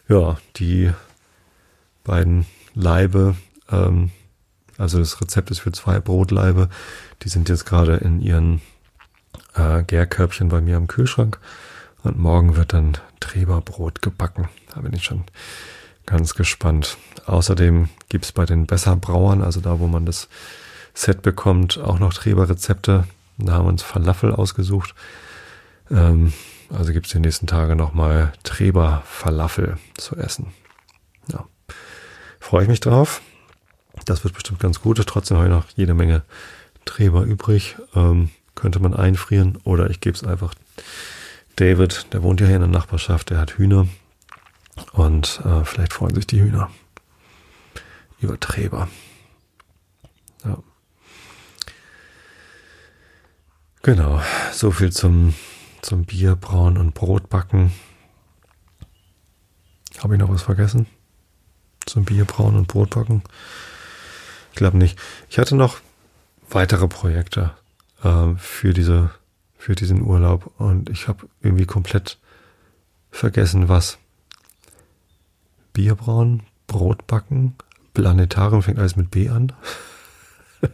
Ja, 0.09 0.39
die 0.57 0.91
beiden 2.05 2.47
Leibe, 2.75 3.37
ähm, 3.71 4.11
also 4.79 4.99
das 4.99 5.21
Rezept 5.21 5.51
ist 5.51 5.59
für 5.59 5.73
zwei 5.73 6.01
Brotleibe, 6.01 6.71
die 7.23 7.29
sind 7.29 7.51
jetzt 7.51 7.67
gerade 7.67 7.97
in 7.97 8.23
ihren 8.23 8.63
äh, 9.55 9.83
Gärkörbchen 9.83 10.49
bei 10.49 10.63
mir 10.63 10.79
im 10.79 10.87
Kühlschrank 10.87 11.39
und 12.09 12.19
morgen 12.19 12.57
wird 12.57 12.73
dann 12.73 12.99
Treberbrot 13.21 14.03
gebacken. 14.03 14.49
Da 14.75 14.81
bin 14.81 14.93
ich 14.95 15.05
schon 15.05 15.25
ganz 16.07 16.35
gespannt. 16.35 16.97
Außerdem 17.27 17.89
gibt's 18.09 18.33
bei 18.33 18.47
den 18.47 18.67
Besserbrauern, 18.67 19.43
also 19.43 19.61
da, 19.61 19.79
wo 19.79 19.87
man 19.87 20.07
das 20.07 20.29
Set 20.95 21.23
bekommt, 21.23 21.79
auch 21.79 21.99
noch 21.99 22.15
Treberrezepte. 22.15 23.05
Da 23.37 23.53
haben 23.53 23.67
wir 23.67 23.69
uns 23.69 23.83
Falafel 23.83 24.33
ausgesucht. 24.33 24.95
Ähm, 25.91 26.33
also 26.71 26.93
gibt 26.93 27.07
es 27.07 27.13
die 27.13 27.21
nächsten 27.21 27.47
Tage 27.47 27.77
nochmal 27.77 28.33
Treber 28.43 29.03
Falafel 29.07 29.79
zu 29.97 30.17
essen. 30.17 30.53
Ja. 31.31 31.47
Freue 32.41 32.63
ich 32.63 32.69
mich 32.69 32.81
drauf. 32.81 33.21
Das 34.07 34.25
wird 34.25 34.35
bestimmt 34.35 34.61
ganz 34.61 34.81
gut. 34.81 35.05
Trotzdem 35.07 35.37
habe 35.37 35.47
ich 35.47 35.53
noch 35.53 35.67
jede 35.77 35.95
Menge 35.95 36.23
Treber 36.85 37.23
übrig. 37.23 37.77
Ähm, 37.95 38.31
könnte 38.55 38.81
man 38.81 38.95
einfrieren 38.95 39.59
oder 39.65 39.91
ich 39.91 40.01
gebe 40.01 40.17
es 40.17 40.25
einfach 40.25 40.55
David, 41.59 42.13
der 42.13 42.23
wohnt 42.23 42.41
ja 42.41 42.47
hier 42.47 42.55
in 42.55 42.63
der 42.63 42.71
Nachbarschaft, 42.71 43.31
der 43.31 43.39
hat 43.39 43.59
Hühner. 43.59 43.89
Und 44.93 45.41
äh, 45.45 45.65
vielleicht 45.65 45.93
freuen 45.93 46.15
sich 46.15 46.25
die 46.25 46.41
Hühner 46.41 46.71
über 48.21 48.39
Treber. 48.39 48.89
Ja. 50.45 50.59
Genau, 53.83 54.23
so 54.53 54.71
viel 54.71 54.93
zum, 54.93 55.35
zum 55.83 56.05
Bier 56.05 56.37
brauen 56.37 56.79
und 56.79 56.95
Brot 56.95 57.29
backen. 57.29 57.73
Habe 59.99 60.15
ich 60.15 60.21
noch 60.21 60.31
was 60.31 60.43
vergessen? 60.43 60.87
Zum 61.87 62.05
Bier 62.05 62.25
brauen 62.25 62.55
und 62.55 62.69
Brot 62.69 62.91
backen? 62.91 63.25
Ich 64.53 64.57
glaube 64.57 64.79
nicht. 64.79 64.97
Ich 65.29 65.41
hatte 65.41 65.57
noch 65.57 65.79
weitere 66.51 66.87
Projekte 66.87 67.51
äh, 68.05 68.35
für 68.37 68.73
diese 68.73 69.11
für 69.59 69.75
diesen 69.75 70.03
Urlaub 70.03 70.53
und 70.59 70.89
ich 70.89 71.09
habe 71.09 71.29
irgendwie 71.43 71.67
komplett 71.67 72.19
vergessen, 73.11 73.69
was. 73.69 73.99
Bier 75.75 75.95
brauen, 75.95 76.45
Brot 76.67 77.07
backen, 77.07 77.55
Planetarium 77.93 78.63
fängt 78.63 78.79
alles 78.79 78.97
mit 78.97 79.11
B 79.11 79.29
an. 79.29 79.53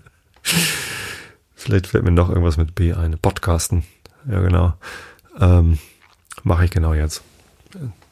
Vielleicht 1.54 1.88
fällt 1.88 2.04
mir 2.04 2.10
noch 2.10 2.28
irgendwas 2.28 2.56
mit 2.56 2.74
B 2.74 2.92
ein. 2.92 3.18
Podcasten. 3.18 3.84
Ja, 4.28 4.40
genau. 4.40 4.74
Ähm, 5.40 5.78
Mache 6.42 6.66
ich 6.66 6.70
genau 6.70 6.92
jetzt. 6.92 7.22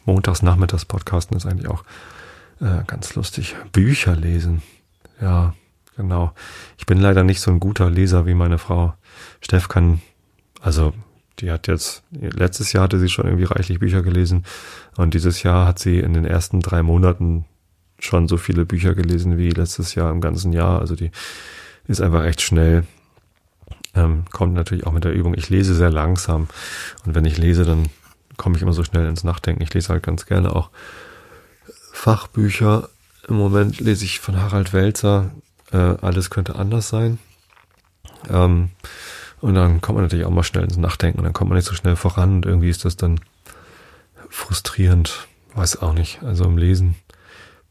Montags, 0.07 0.43
nachmittags 0.43 0.87
Podcasten 0.87 1.37
ist 1.37 1.47
eigentlich 1.47 1.69
auch 1.69 1.85
äh, 2.61 2.83
ganz 2.87 3.15
lustig. 3.15 3.55
Bücher 3.73 4.17
lesen. 4.17 4.63
Ja, 5.21 5.55
genau. 5.97 6.33
Ich 6.79 6.87
bin 6.87 6.99
leider 6.99 7.25
nicht 7.25 7.41
so 7.41 7.51
ein 7.51 7.61
guter 7.61 7.91
Leser 7.91 8.27
wie 8.27 8.35
meine 8.35 8.59
Frau. 8.59 8.95
Steff 9.43 9.69
kann, 9.69 10.01
also 10.63 10.95
die 11.41 11.51
hat 11.51 11.67
jetzt, 11.67 12.05
letztes 12.11 12.73
Jahr 12.73 12.85
hatte 12.85 12.99
sie 12.99 13.09
schon 13.09 13.27
irgendwie 13.27 13.45
reichlich 13.45 13.81
Bücher 13.81 14.03
gelesen 14.03 14.45
und 14.97 15.13
dieses 15.15 15.43
Jahr 15.43 15.67
hat 15.67 15.79
sie 15.79 15.99
in 15.99 16.15
den 16.15 16.25
ersten 16.25 16.61
drei 16.61 16.83
Monaten 16.83 17.45
schon 17.99 18.29
so 18.29 18.37
viele 18.37 18.65
Bücher 18.65 18.95
gelesen 18.95 19.37
wie 19.37 19.51
letztes 19.51 19.95
Jahr 19.95 20.11
im 20.11 20.21
ganzen 20.21 20.53
Jahr. 20.53 20.81
Also 20.81 20.95
die 20.95 21.11
ist 21.89 22.01
einfach 22.01 22.25
echt 22.25 22.41
schnell 22.41 22.85
ähm, 23.95 24.25
kommt 24.31 24.55
natürlich 24.55 24.87
auch 24.87 24.93
mit 24.93 25.05
der 25.05 25.13
Übung. 25.13 25.35
Ich 25.35 25.51
lese 25.51 25.75
sehr 25.75 25.91
langsam 25.91 26.49
und 27.05 27.15
wenn 27.15 27.25
ich 27.25 27.39
lese, 27.39 27.65
dann 27.65 27.89
komme 28.37 28.57
ich 28.57 28.63
immer 28.63 28.73
so 28.73 28.85
schnell 28.85 29.07
ins 29.07 29.25
Nachdenken. 29.25 29.63
Ich 29.63 29.75
lese 29.75 29.91
halt 29.91 30.03
ganz 30.03 30.27
gerne 30.27 30.55
auch 30.55 30.71
Fachbücher. 31.93 32.89
Im 33.29 33.37
Moment 33.37 33.81
lese 33.81 34.05
ich 34.05 34.21
von 34.21 34.41
Harald 34.41 34.73
Welzer 34.73 35.31
äh, 35.73 35.77
Alles 35.77 36.31
könnte 36.31 36.57
anders 36.57 36.89
sein. 36.89 37.19
Ähm, 38.31 38.71
und 39.43 39.57
dann 39.57 39.81
kommt 39.81 39.97
man 39.97 40.05
natürlich 40.05 40.25
auch 40.25 40.31
mal 40.31 40.45
schnell 40.45 40.63
ins 40.63 40.77
Nachdenken 40.77 41.19
und 41.19 41.25
dann 41.25 41.33
kommt 41.33 41.51
man 41.51 41.57
nicht 41.57 41.69
so 41.69 41.75
schnell 41.75 41.97
voran 41.97 42.37
und 42.37 42.47
irgendwie 42.47 42.71
ist 42.71 42.85
das 42.85 42.97
dann 42.97 43.21
frustrierend. 44.31 45.27
Weiß 45.55 45.83
auch 45.83 45.93
nicht. 45.93 46.23
Also 46.23 46.45
im 46.45 46.57
Lesen 46.57 46.95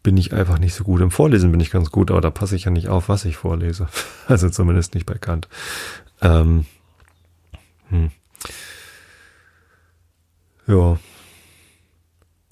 bin 0.04 0.18
ich 0.18 0.34
einfach 0.34 0.60
nicht 0.60 0.76
so 0.76 0.84
gut. 0.84 1.00
Im 1.00 1.12
Vorlesen 1.12 1.50
bin 1.50 1.62
ich 1.62 1.72
ganz 1.72 1.90
gut, 1.90 2.12
aber 2.12 2.20
da 2.20 2.30
passe 2.30 2.58
ich 2.58 2.66
ja 2.66 2.72
nicht 2.72 2.90
auf, 2.90 3.08
was 3.10 3.26
ich 3.26 3.38
vorlese. 3.38 3.88
Also 4.28 4.50
zumindest 4.50 4.94
nicht 4.94 5.06
bei 5.06 5.16
Kant. 5.16 5.50
Ähm, 6.22 6.66
hm. 7.90 8.12
Ja. 10.68 11.00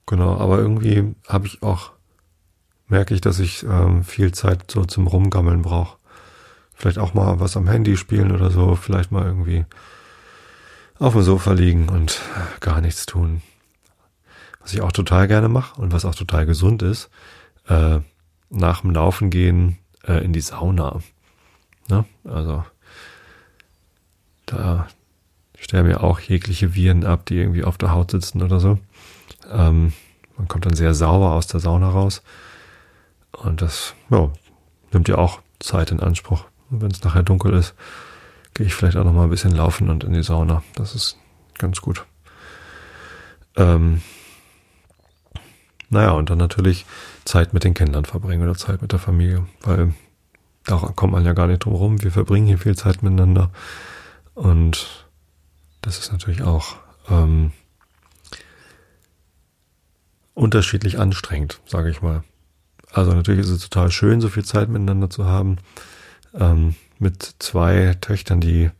Genau, 0.05 0.37
aber 0.37 0.57
irgendwie 0.57 1.13
habe 1.27 1.45
ich 1.45 1.61
auch, 1.61 1.91
merke 2.87 3.13
ich, 3.13 3.21
dass 3.21 3.39
ich 3.39 3.63
ähm, 3.63 4.03
viel 4.03 4.31
Zeit 4.33 4.71
so 4.71 4.85
zum 4.85 5.07
Rumgammeln 5.07 5.61
brauche. 5.61 5.98
Vielleicht 6.79 6.97
auch 6.97 7.13
mal 7.13 7.41
was 7.41 7.57
am 7.57 7.67
Handy 7.67 7.97
spielen 7.97 8.31
oder 8.31 8.51
so, 8.51 8.75
vielleicht 8.75 9.11
mal 9.11 9.25
irgendwie 9.25 9.65
auf 10.97 11.11
dem 11.11 11.23
Sofa 11.23 11.51
liegen 11.51 11.89
und 11.89 12.21
gar 12.61 12.79
nichts 12.79 13.05
tun. 13.05 13.41
Was 14.61 14.73
ich 14.73 14.79
auch 14.79 14.93
total 14.93 15.27
gerne 15.27 15.49
mache 15.49 15.79
und 15.81 15.91
was 15.91 16.05
auch 16.05 16.15
total 16.15 16.45
gesund 16.45 16.81
ist, 16.81 17.09
äh, 17.67 17.99
nach 18.49 18.79
dem 18.79 18.91
Laufen 18.91 19.29
gehen 19.29 19.77
äh, 20.07 20.23
in 20.23 20.31
die 20.31 20.39
Sauna. 20.39 21.01
Ne? 21.89 22.05
Also 22.23 22.63
da 24.45 24.87
sterben 25.59 25.89
ja 25.89 25.99
auch 25.99 26.21
jegliche 26.21 26.75
Viren 26.75 27.05
ab, 27.05 27.25
die 27.25 27.39
irgendwie 27.39 27.65
auf 27.65 27.77
der 27.77 27.91
Haut 27.91 28.11
sitzen 28.11 28.41
oder 28.41 28.61
so. 28.61 28.79
Ähm, 29.51 29.91
man 30.37 30.47
kommt 30.47 30.65
dann 30.65 30.75
sehr 30.75 30.93
sauber 30.93 31.33
aus 31.33 31.47
der 31.47 31.59
Sauna 31.59 31.89
raus. 31.89 32.23
Und 33.33 33.61
das 33.61 33.95
ja, 34.09 34.31
nimmt 34.93 35.09
ja 35.09 35.17
auch 35.17 35.41
Zeit 35.59 35.91
in 35.91 35.99
Anspruch. 35.99 36.45
Wenn 36.69 36.91
es 36.91 37.03
nachher 37.03 37.23
dunkel 37.23 37.53
ist, 37.53 37.73
gehe 38.53 38.65
ich 38.65 38.73
vielleicht 38.73 38.97
auch 38.97 39.03
noch 39.03 39.13
mal 39.13 39.23
ein 39.23 39.29
bisschen 39.29 39.55
laufen 39.55 39.89
und 39.89 40.03
in 40.03 40.13
die 40.13 40.23
Sauna. 40.23 40.63
Das 40.75 40.95
ist 40.95 41.17
ganz 41.57 41.81
gut. 41.81 42.05
Ähm, 43.55 44.01
naja, 45.89 46.11
und 46.11 46.29
dann 46.29 46.37
natürlich 46.37 46.85
Zeit 47.25 47.53
mit 47.53 47.63
den 47.63 47.73
Kindern 47.73 48.05
verbringen 48.05 48.43
oder 48.43 48.55
Zeit 48.55 48.81
mit 48.81 48.91
der 48.91 48.99
Familie, 48.99 49.45
weil 49.61 49.93
da 50.65 50.77
kommt 50.77 51.13
man 51.13 51.25
ja 51.25 51.33
gar 51.33 51.47
nicht 51.47 51.59
drum 51.59 51.73
rum. 51.73 52.03
Wir 52.03 52.11
verbringen 52.11 52.47
hier 52.47 52.59
viel 52.59 52.75
Zeit 52.75 53.01
miteinander. 53.01 53.49
Und 54.35 55.07
das 55.81 55.97
ist 55.97 56.11
natürlich 56.11 56.43
auch 56.43 56.75
ähm, 57.09 57.51
unterschiedlich 60.33 60.99
anstrengend, 60.99 61.59
sage 61.65 61.89
ich 61.89 62.01
mal. 62.01 62.23
Also 62.91 63.13
natürlich 63.13 63.41
ist 63.41 63.49
es 63.49 63.67
total 63.67 63.91
schön, 63.91 64.21
so 64.21 64.29
viel 64.29 64.45
Zeit 64.45 64.69
miteinander 64.69 65.09
zu 65.09 65.25
haben. 65.25 65.57
Ähm, 66.33 66.75
mit 66.99 67.35
zwei 67.39 67.95
Töchtern, 68.01 68.41
die 68.41 68.71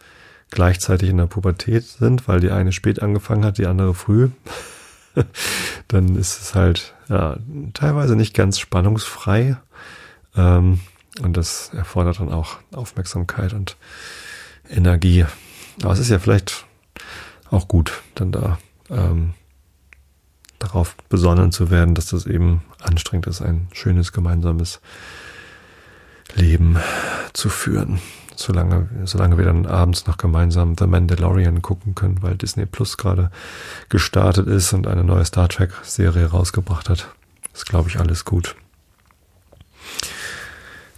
gleichzeitig 0.52 1.10
in 1.10 1.18
der 1.18 1.28
Pubertät 1.28 1.84
sind, 1.84 2.28
weil 2.28 2.40
die 2.40 2.52
eine 2.52 2.72
spät 2.72 3.02
angefangen 3.02 3.46
hat, 3.46 3.58
die 3.58 3.68
andere 3.68 3.94
früh. 3.94 4.30
Dann 5.88 6.16
ist 6.16 6.42
es 6.42 6.56
halt 6.56 6.94
ja, 7.08 7.38
teilweise 7.74 8.16
nicht 8.16 8.34
ganz 8.34 8.60
spannungsfrei. 8.60 9.58
Ähm, 10.36 10.80
und 11.22 11.36
das 11.36 11.72
erfordert 11.74 12.20
dann 12.20 12.32
auch 12.32 12.58
Aufmerksamkeit 12.72 13.54
und 13.54 13.76
Energie. 14.70 15.26
Aber 15.82 15.92
es 15.92 16.00
ist 16.00 16.10
ja 16.10 16.20
vielleicht 16.20 16.66
auch 17.50 17.68
gut, 17.68 18.02
dann 18.16 18.32
da 18.32 18.58
ähm, 18.90 19.34
darauf 20.60 20.96
besonnen 21.10 21.52
zu 21.52 21.72
werden, 21.72 21.96
dass 21.96 22.08
das 22.08 22.26
eben 22.26 22.64
anstrengend 22.82 23.28
ist, 23.28 23.42
ein 23.42 23.68
schönes 23.74 24.12
gemeinsames 24.14 24.82
Leben 26.36 26.78
zu 27.34 27.50
führen. 27.50 28.00
Solange, 28.36 28.88
solange 29.04 29.38
wir 29.38 29.46
dann 29.46 29.66
abends 29.66 30.08
noch 30.08 30.18
gemeinsam 30.18 30.76
The 30.78 30.88
Mandalorian 30.88 31.62
gucken 31.62 31.94
können, 31.94 32.22
weil 32.22 32.38
Disney 32.38 32.66
Plus 32.66 32.96
gerade 32.96 33.32
gestartet 33.90 34.48
ist 34.48 34.72
und 34.72 34.88
eine 34.88 35.04
neue 35.04 35.26
Star 35.26 35.50
Trek 35.50 35.72
Serie 35.84 36.28
rausgebracht 36.28 36.88
hat. 36.88 37.10
Ist, 37.54 37.66
glaube 37.66 37.90
ich, 37.90 38.00
alles 38.00 38.24
gut. 38.24 38.56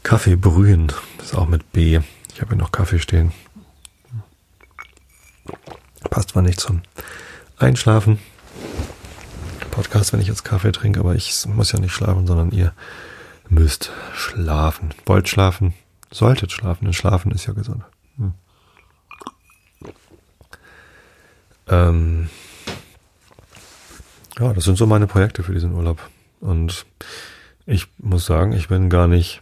Kaffee 0.04 0.36
brühen, 0.36 0.92
ist 1.20 1.36
auch 1.36 1.48
mit 1.48 1.72
B. 1.72 2.00
Ich 2.34 2.42
habe 2.42 2.50
hier 2.50 2.62
noch 2.62 2.72
Kaffee 2.72 3.00
stehen. 3.00 3.32
Passt 6.10 6.30
zwar 6.30 6.44
nicht 6.44 6.60
zum 6.60 6.82
Einschlafen. 7.58 8.20
Podcast, 9.72 10.12
wenn 10.14 10.20
ich 10.20 10.28
jetzt 10.28 10.44
Kaffee 10.44 10.72
trinke, 10.72 11.00
aber 11.00 11.16
ich 11.16 11.34
muss 11.48 11.72
ja 11.72 11.80
nicht 11.80 11.94
schlafen, 11.94 12.28
sondern 12.28 12.52
ihr 12.52 12.74
müsst 13.52 13.92
schlafen. 14.16 14.94
Wollt 15.06 15.28
schlafen, 15.28 15.74
solltet 16.10 16.52
schlafen, 16.52 16.86
denn 16.86 16.94
Schlafen 16.94 17.32
ist 17.32 17.46
ja 17.46 17.54
gesund. 17.54 17.84
Hm. 18.18 18.34
Ähm 21.68 22.30
ja, 24.40 24.54
das 24.54 24.64
sind 24.64 24.78
so 24.78 24.88
meine 24.88 25.08
Projekte 25.08 25.44
für 25.44 25.54
diesen 25.54 25.74
Urlaub. 25.74 26.00
Und 26.40 26.86
ich 27.66 27.88
muss 28.00 28.26
sagen, 28.26 28.54
ich 28.54 28.70
bin 28.70 28.90
gar 28.90 29.08
nicht 29.08 29.42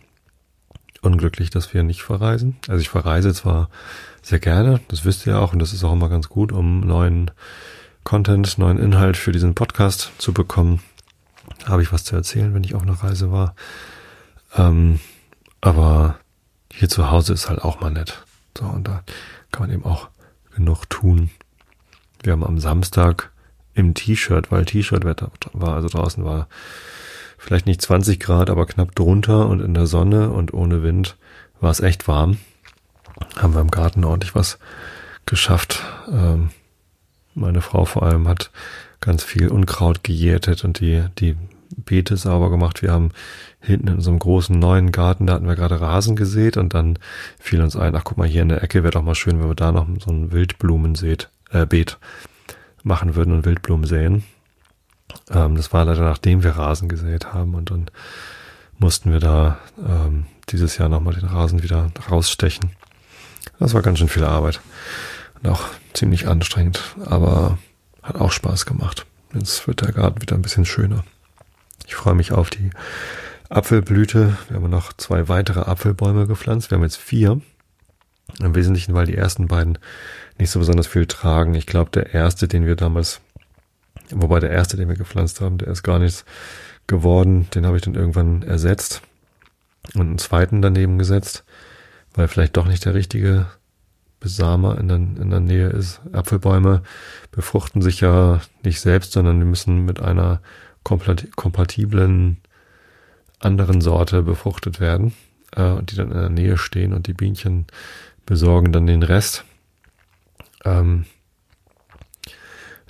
unglücklich, 1.01 1.49
dass 1.49 1.73
wir 1.73 1.83
nicht 1.83 2.01
verreisen. 2.01 2.57
Also 2.67 2.81
ich 2.81 2.89
verreise 2.89 3.33
zwar 3.33 3.69
sehr 4.21 4.39
gerne, 4.39 4.81
das 4.89 5.05
wisst 5.05 5.25
ihr 5.25 5.39
auch, 5.39 5.53
und 5.53 5.59
das 5.59 5.71
ist 5.71 5.83
auch 5.83 5.93
immer 5.93 6.09
ganz 6.09 6.27
gut, 6.27 6.51
um 6.51 6.81
neuen 6.81 7.31
Content, 8.03 8.57
neuen 8.57 8.77
Inhalt 8.77 9.15
für 9.15 9.31
diesen 9.31 9.55
Podcast 9.55 10.11
zu 10.17 10.33
bekommen. 10.33 10.81
Habe 11.65 11.83
ich 11.83 11.93
was 11.93 12.03
zu 12.03 12.15
erzählen, 12.15 12.53
wenn 12.53 12.63
ich 12.63 12.75
auf 12.75 12.81
einer 12.81 13.01
Reise 13.01 13.31
war. 13.31 13.55
Ähm, 14.55 14.99
aber 15.61 16.19
hier 16.71 16.89
zu 16.89 17.11
Hause 17.11 17.33
ist 17.33 17.49
halt 17.49 17.61
auch 17.61 17.79
mal 17.79 17.91
nett. 17.91 18.23
So, 18.57 18.65
und 18.65 18.87
da 18.87 19.03
kann 19.51 19.67
man 19.67 19.75
eben 19.75 19.85
auch 19.85 20.09
genug 20.55 20.89
tun. 20.89 21.29
Wir 22.23 22.33
haben 22.33 22.43
am 22.43 22.59
Samstag 22.59 23.31
im 23.73 23.93
T-Shirt, 23.93 24.51
weil 24.51 24.65
T-Shirt-Wetter 24.65 25.31
war, 25.53 25.75
also 25.75 25.87
draußen 25.87 26.25
war 26.25 26.47
vielleicht 27.37 27.65
nicht 27.65 27.81
20 27.81 28.19
Grad, 28.19 28.49
aber 28.49 28.65
knapp 28.65 28.93
drunter 28.95 29.47
und 29.47 29.61
in 29.61 29.73
der 29.73 29.87
Sonne 29.87 30.29
und 30.29 30.53
ohne 30.53 30.83
Wind 30.83 31.15
war 31.61 31.71
es 31.71 31.79
echt 31.79 32.07
warm. 32.07 32.37
Haben 33.37 33.53
wir 33.53 33.61
im 33.61 33.71
Garten 33.71 34.03
ordentlich 34.03 34.35
was 34.35 34.59
geschafft. 35.25 35.83
Ähm, 36.11 36.49
meine 37.35 37.61
Frau 37.61 37.85
vor 37.85 38.03
allem 38.03 38.27
hat 38.27 38.51
ganz 38.99 39.23
viel 39.23 39.47
Unkraut 39.47 40.03
gejätet 40.03 40.63
und 40.65 40.79
die, 40.79 41.05
die 41.19 41.37
Beete 41.77 42.17
sauber 42.17 42.49
gemacht. 42.49 42.81
Wir 42.81 42.91
haben 42.91 43.11
hinten 43.61 43.89
in 43.89 43.95
unserem 43.95 44.19
großen 44.19 44.57
neuen 44.57 44.91
Garten, 44.91 45.27
da 45.27 45.33
hatten 45.33 45.47
wir 45.47 45.55
gerade 45.55 45.81
Rasen 45.81 46.15
gesät 46.15 46.57
und 46.57 46.73
dann 46.73 46.97
fiel 47.39 47.61
uns 47.61 47.75
ein, 47.75 47.95
ach 47.95 48.03
guck 48.03 48.17
mal, 48.17 48.27
hier 48.27 48.41
in 48.41 48.49
der 48.49 48.63
Ecke 48.63 48.83
wäre 48.83 48.91
doch 48.91 49.03
mal 49.03 49.15
schön, 49.15 49.39
wenn 49.39 49.49
wir 49.49 49.55
da 49.55 49.71
noch 49.71 49.87
so 49.99 50.11
ein 50.11 50.31
Wildblumenbeet 50.31 51.29
äh, 51.51 51.65
Beet 51.65 51.97
machen 52.83 53.15
würden 53.15 53.33
und 53.33 53.45
Wildblumen 53.45 53.85
säen. 53.85 54.23
Ähm, 55.29 55.55
das 55.55 55.73
war 55.73 55.85
leider 55.85 56.03
nachdem 56.03 56.43
wir 56.43 56.51
Rasen 56.51 56.87
gesät 56.87 57.33
haben 57.33 57.55
und 57.55 57.71
dann 57.71 57.91
mussten 58.77 59.11
wir 59.11 59.19
da 59.19 59.57
ähm, 59.85 60.25
dieses 60.49 60.77
Jahr 60.77 60.89
nochmal 60.89 61.13
den 61.13 61.25
Rasen 61.25 61.61
wieder 61.61 61.91
rausstechen. 62.09 62.71
Das 63.59 63.73
war 63.73 63.81
ganz 63.81 63.99
schön 63.99 64.07
viel 64.07 64.23
Arbeit 64.23 64.61
und 65.41 65.49
auch 65.49 65.65
ziemlich 65.93 66.27
anstrengend, 66.27 66.95
aber 67.05 67.57
hat 68.01 68.15
auch 68.15 68.31
Spaß 68.31 68.65
gemacht. 68.65 69.05
Jetzt 69.33 69.67
wird 69.67 69.81
der 69.81 69.91
Garten 69.91 70.21
wieder 70.21 70.35
ein 70.35 70.41
bisschen 70.41 70.65
schöner. 70.65 71.03
Ich 71.85 71.95
freue 71.95 72.15
mich 72.15 72.31
auf 72.31 72.49
die 72.49 72.69
Apfelblüte. 73.49 74.37
Wir 74.47 74.57
haben 74.57 74.69
noch 74.69 74.93
zwei 74.93 75.27
weitere 75.27 75.61
Apfelbäume 75.61 76.27
gepflanzt. 76.27 76.71
Wir 76.71 76.77
haben 76.77 76.83
jetzt 76.83 76.97
vier. 76.97 77.41
Im 78.39 78.53
Wesentlichen, 78.53 78.93
weil 78.93 79.07
die 79.07 79.15
ersten 79.15 79.47
beiden 79.47 79.79
nicht 80.37 80.51
so 80.51 80.59
besonders 80.59 80.85
viel 80.85 81.07
tragen. 81.07 81.55
Ich 81.55 81.65
glaube, 81.65 81.89
der 81.89 82.13
erste, 82.13 82.47
den 82.47 82.65
wir 82.65 82.75
damals 82.75 83.21
Wobei 84.11 84.39
der 84.39 84.49
erste, 84.49 84.77
den 84.77 84.89
wir 84.89 84.95
gepflanzt 84.95 85.41
haben, 85.41 85.57
der 85.57 85.69
ist 85.69 85.83
gar 85.83 85.99
nichts 85.99 86.25
geworden. 86.87 87.47
Den 87.53 87.65
habe 87.65 87.77
ich 87.77 87.83
dann 87.83 87.95
irgendwann 87.95 88.41
ersetzt 88.41 89.01
und 89.93 90.01
einen 90.01 90.17
zweiten 90.17 90.61
daneben 90.61 90.97
gesetzt, 90.97 91.43
weil 92.13 92.27
vielleicht 92.27 92.57
doch 92.57 92.67
nicht 92.67 92.85
der 92.85 92.93
richtige 92.95 93.45
Besamer 94.19 94.77
in 94.77 94.87
der, 94.87 94.97
in 94.97 95.29
der 95.29 95.39
Nähe 95.39 95.69
ist. 95.69 96.01
Apfelbäume 96.11 96.81
befruchten 97.31 97.81
sich 97.81 98.01
ja 98.01 98.41
nicht 98.63 98.81
selbst, 98.81 99.13
sondern 99.13 99.39
die 99.39 99.45
müssen 99.45 99.85
mit 99.85 100.01
einer 100.01 100.41
kompatiblen 100.83 102.37
anderen 103.39 103.81
Sorte 103.81 104.21
befruchtet 104.21 104.79
werden, 104.79 105.13
äh, 105.55 105.81
die 105.83 105.95
dann 105.95 106.11
in 106.11 106.17
der 106.17 106.29
Nähe 106.29 106.57
stehen 106.57 106.93
und 106.93 107.07
die 107.07 107.13
Bienchen 107.13 107.67
besorgen 108.25 108.71
dann 108.71 108.87
den 108.87 109.03
Rest. 109.03 109.45
Ähm, 110.65 111.05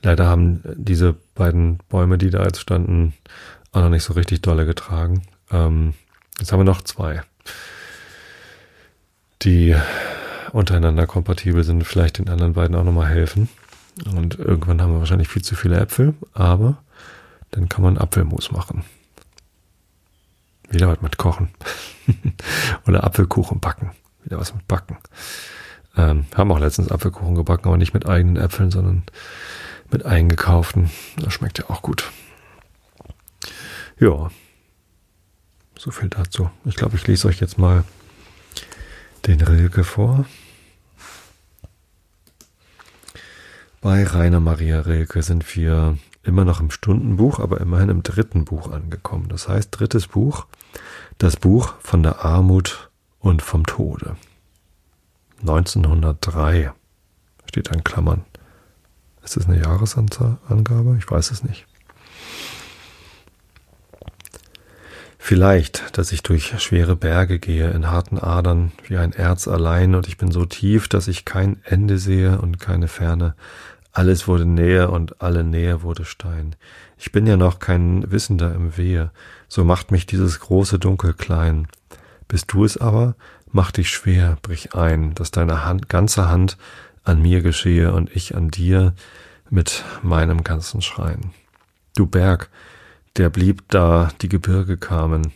Leider 0.04 0.28
haben 0.28 0.62
diese 0.76 1.16
beiden 1.36 1.80
Bäume, 1.90 2.18
die 2.18 2.30
da 2.30 2.44
jetzt 2.44 2.62
standen, 2.62 3.14
auch 3.72 3.82
noch 3.82 3.90
nicht 3.90 4.04
so 4.04 4.14
richtig 4.14 4.42
dolle 4.42 4.66
getragen. 4.66 5.24
Ähm, 5.52 5.94
jetzt 6.40 6.52
haben 6.52 6.60
wir 6.60 6.66
noch 6.66 6.82
zwei, 6.82 7.22
die 9.42 9.76
untereinander 10.52 11.06
kompatibel 11.06 11.64
sind, 11.64 11.84
vielleicht 11.84 12.18
den 12.18 12.30
anderen 12.30 12.54
beiden 12.54 12.76
auch 12.76 12.84
nochmal 12.84 13.08
helfen. 13.08 13.50
Und 14.16 14.40
irgendwann 14.40 14.82
haben 14.82 14.94
wir 14.94 15.00
wahrscheinlich 15.00 15.28
viel 15.28 15.42
zu 15.42 15.56
viele 15.56 15.78
Äpfel, 15.78 16.14
aber 16.34 16.82
dann 17.52 17.68
kann 17.68 17.84
man 17.84 17.98
Apfelmus 17.98 18.52
machen. 18.52 18.84
Wieder 20.70 20.88
was 20.88 21.02
mit 21.02 21.18
Kochen. 21.18 21.50
Oder 22.88 23.04
Apfelkuchen 23.04 23.60
backen. 23.60 23.92
Wieder 24.24 24.40
was 24.40 24.54
mit 24.54 24.68
Backen. 24.68 24.98
Ähm, 25.98 26.26
haben 26.36 26.52
auch 26.52 26.60
letztens 26.60 26.92
Apfelkuchen 26.92 27.36
gebacken, 27.36 27.68
aber 27.68 27.78
nicht 27.78 27.94
mit 27.94 28.08
eigenen 28.08 28.38
Äpfeln, 28.38 28.72
sondern 28.72 29.04
mit 29.92 30.06
eingekauften. 30.06 30.90
Das 31.18 31.34
schmeckt 31.34 31.58
ja 31.58 31.70
auch 31.70 31.82
gut. 31.82 32.12
Ja, 34.00 34.30
so 35.78 35.92
viel 35.92 36.10
dazu. 36.10 36.50
Ich 36.66 36.76
glaube, 36.76 36.96
ich 36.96 37.08
lese 37.08 37.28
euch 37.28 37.40
jetzt 37.40 37.58
mal 37.58 37.84
den 39.26 39.42
Rilke 39.42 39.84
vor. 39.84 40.26
Bei 43.82 44.04
Rainer 44.04 44.40
Maria 44.40 44.82
Rilke 44.82 45.24
sind 45.24 45.56
wir 45.56 45.98
immer 46.24 46.46
noch 46.46 46.60
im 46.60 46.72
Stundenbuch, 46.72 47.40
aber 47.40 47.62
immerhin 47.62 47.90
im 47.90 48.04
dritten 48.04 48.46
Buch 48.46 48.72
angekommen. 48.72 49.30
Das 49.30 49.48
heißt, 49.48 49.70
drittes 49.72 50.08
Buch, 50.08 50.46
das 51.18 51.38
Buch 51.38 51.74
von 51.80 52.04
der 52.04 52.24
Armut 52.24 52.90
und 53.20 53.42
vom 53.42 53.66
Tode. 53.66 54.16
1903 55.42 56.74
steht 57.46 57.72
an 57.72 57.84
Klammern. 57.84 58.26
Ist 59.24 59.38
das 59.38 59.48
eine 59.48 59.62
Jahresangabe? 59.62 60.98
Ich 60.98 61.10
weiß 61.10 61.32
es 61.32 61.44
nicht. 61.44 61.66
Vielleicht, 65.22 65.98
dass 65.98 66.12
ich 66.12 66.24
durch 66.24 66.60
schwere 66.60 66.96
Berge 66.96 67.38
gehe, 67.38 67.70
in 67.70 67.92
harten 67.92 68.18
Adern, 68.18 68.72
wie 68.88 68.98
ein 68.98 69.12
Erz 69.12 69.48
allein, 69.48 69.94
und 69.94 70.08
ich 70.08 70.18
bin 70.18 70.32
so 70.32 70.46
tief, 70.46 70.88
dass 70.88 71.08
ich 71.08 71.26
kein 71.26 71.62
Ende 71.66 72.00
sehe 72.00 72.40
und 72.42 72.60
keine 72.60 72.88
Ferne. 72.88 73.36
Alles 74.00 74.30
wurde 74.30 74.46
näher 74.46 74.94
und 74.94 75.22
alle 75.22 75.44
Nähe 75.44 75.82
wurde 75.82 76.06
Stein. 76.06 76.56
Ich 76.98 77.12
bin 77.12 77.28
ja 77.28 77.36
noch 77.36 77.60
kein 77.60 78.10
Wissender 78.10 78.56
im 78.56 78.78
Wehe, 78.78 79.12
so 79.50 79.66
macht 79.66 79.92
mich 79.92 80.06
dieses 80.06 80.40
große 80.40 80.80
Dunkel 80.80 81.12
klein. 81.12 81.68
Bist 82.30 82.54
du 82.54 82.64
es 82.64 82.78
aber, 82.78 83.16
mach 83.52 83.72
dich 83.72 83.90
schwer, 83.90 84.38
brich 84.42 84.74
ein, 84.74 85.16
dass 85.16 85.32
deine 85.32 85.66
Hand, 85.66 85.90
ganze 85.90 86.30
Hand 86.30 86.58
an 87.04 87.22
mir 87.22 87.42
geschehe 87.42 87.92
und 87.92 88.16
ich 88.16 88.38
an 88.38 88.48
dir 88.48 88.94
mit 89.50 89.84
meinem 90.02 90.46
ganzen 90.46 90.82
Schreien. 90.82 91.34
Du 91.98 92.06
Berg, 92.06 92.50
der 93.18 93.30
blieb 93.30 93.64
da, 93.68 94.12
die 94.22 94.30
Gebirge 94.30 94.78
kamen, 94.78 95.34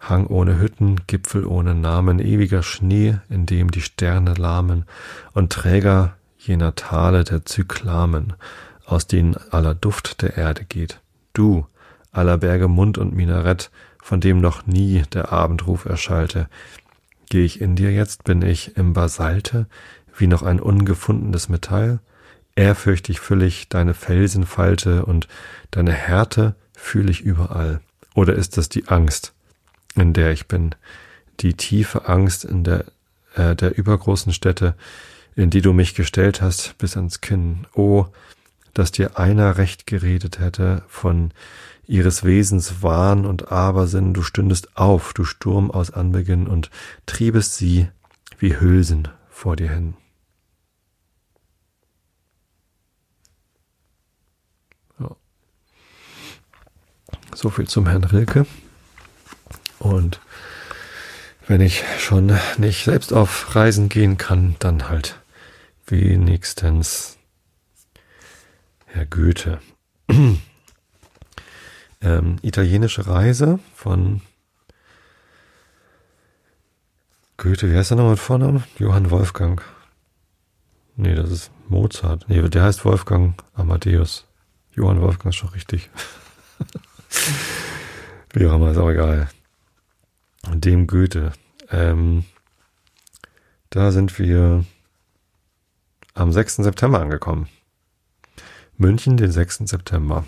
Hang 0.00 0.26
ohne 0.26 0.58
Hütten, 0.58 1.02
Gipfel 1.06 1.46
ohne 1.46 1.76
Namen, 1.76 2.18
ewiger 2.18 2.64
Schnee, 2.64 3.18
in 3.28 3.46
dem 3.46 3.70
die 3.70 3.82
Sterne 3.82 4.34
lahmen, 4.34 4.84
und 5.32 5.52
Träger 5.52 6.16
jener 6.46 6.74
Tale 6.74 7.24
der 7.24 7.44
Zyklamen, 7.44 8.34
aus 8.86 9.06
denen 9.06 9.36
aller 9.50 9.74
Duft 9.74 10.22
der 10.22 10.36
Erde 10.36 10.64
geht. 10.64 11.00
Du, 11.32 11.66
aller 12.12 12.38
Berge 12.38 12.68
Mund 12.68 12.98
und 12.98 13.14
Minarett, 13.14 13.70
von 14.02 14.20
dem 14.20 14.40
noch 14.40 14.66
nie 14.66 15.02
der 15.12 15.32
Abendruf 15.32 15.86
erschallte. 15.86 16.48
Geh 17.30 17.44
ich 17.44 17.60
in 17.60 17.74
dir 17.74 17.90
jetzt, 17.92 18.24
bin 18.24 18.42
ich 18.42 18.76
im 18.76 18.92
Basalte, 18.92 19.66
wie 20.16 20.26
noch 20.26 20.42
ein 20.42 20.60
ungefundenes 20.60 21.48
Metall? 21.48 22.00
Ehrfürchtig 22.54 23.18
füll 23.18 23.42
ich 23.42 23.68
deine 23.68 23.94
Felsenfalte 23.94 25.04
und 25.06 25.26
deine 25.70 25.92
Härte 25.92 26.54
fühle 26.76 27.10
ich 27.10 27.22
überall. 27.22 27.80
Oder 28.14 28.34
ist 28.34 28.56
das 28.56 28.68
die 28.68 28.88
Angst, 28.88 29.32
in 29.96 30.12
der 30.12 30.30
ich 30.30 30.46
bin? 30.46 30.74
Die 31.40 31.54
tiefe 31.54 32.08
Angst 32.08 32.44
in 32.44 32.62
der, 32.62 32.84
äh, 33.34 33.56
der 33.56 33.76
übergroßen 33.76 34.32
Städte, 34.32 34.76
in 35.36 35.50
die 35.50 35.62
du 35.62 35.72
mich 35.72 35.94
gestellt 35.94 36.40
hast 36.40 36.76
bis 36.78 36.96
ans 36.96 37.20
Kinn. 37.20 37.66
Oh, 37.74 38.06
dass 38.72 38.92
dir 38.92 39.18
einer 39.18 39.56
recht 39.56 39.86
geredet 39.86 40.38
hätte 40.38 40.82
von 40.88 41.32
ihres 41.86 42.24
Wesens 42.24 42.82
Wahn 42.82 43.26
und 43.26 43.52
Abersinn, 43.52 44.14
du 44.14 44.22
stündest 44.22 44.76
auf, 44.76 45.12
du 45.12 45.24
Sturm 45.24 45.70
aus 45.70 45.90
Anbeginn 45.90 46.46
und 46.46 46.70
triebest 47.06 47.56
sie 47.56 47.88
wie 48.38 48.58
Hülsen 48.58 49.08
vor 49.30 49.56
dir 49.56 49.70
hin. 49.70 49.94
So 57.34 57.50
viel 57.50 57.66
zum 57.66 57.88
Herrn 57.88 58.04
Rilke. 58.04 58.46
Und 59.78 60.20
wenn 61.46 61.60
ich 61.60 61.82
schon 61.98 62.38
nicht 62.56 62.84
selbst 62.84 63.12
auf 63.12 63.54
Reisen 63.54 63.88
gehen 63.88 64.16
kann, 64.16 64.54
dann 64.60 64.88
halt 64.88 65.20
wenigstens 65.86 67.18
Herr 68.86 69.06
Goethe. 69.06 69.60
ähm, 72.00 72.36
italienische 72.42 73.06
Reise 73.06 73.58
von 73.74 74.20
Goethe, 77.36 77.70
wie 77.70 77.76
heißt 77.76 77.90
er 77.90 77.96
nochmal 77.96 78.12
mit 78.12 78.20
Vornamen? 78.20 78.64
Johann 78.78 79.10
Wolfgang. 79.10 79.62
Nee, 80.96 81.14
das 81.14 81.30
ist 81.30 81.50
Mozart. 81.68 82.26
Nee, 82.28 82.40
der 82.48 82.62
heißt 82.62 82.84
Wolfgang 82.84 83.42
Amadeus. 83.54 84.26
Johann 84.72 85.00
Wolfgang 85.00 85.34
ist 85.34 85.38
schon 85.38 85.50
richtig. 85.50 85.90
wie 88.32 88.46
auch 88.46 88.54
immer, 88.54 88.70
ist 88.70 88.78
auch 88.78 88.90
egal. 88.90 89.28
Dem 90.52 90.86
Goethe. 90.86 91.32
Ähm, 91.70 92.24
da 93.70 93.90
sind 93.90 94.18
wir 94.18 94.64
am 96.14 96.32
6. 96.32 96.56
September 96.56 97.00
angekommen. 97.00 97.48
München, 98.76 99.16
den 99.16 99.30
6. 99.30 99.62
September. 99.66 100.24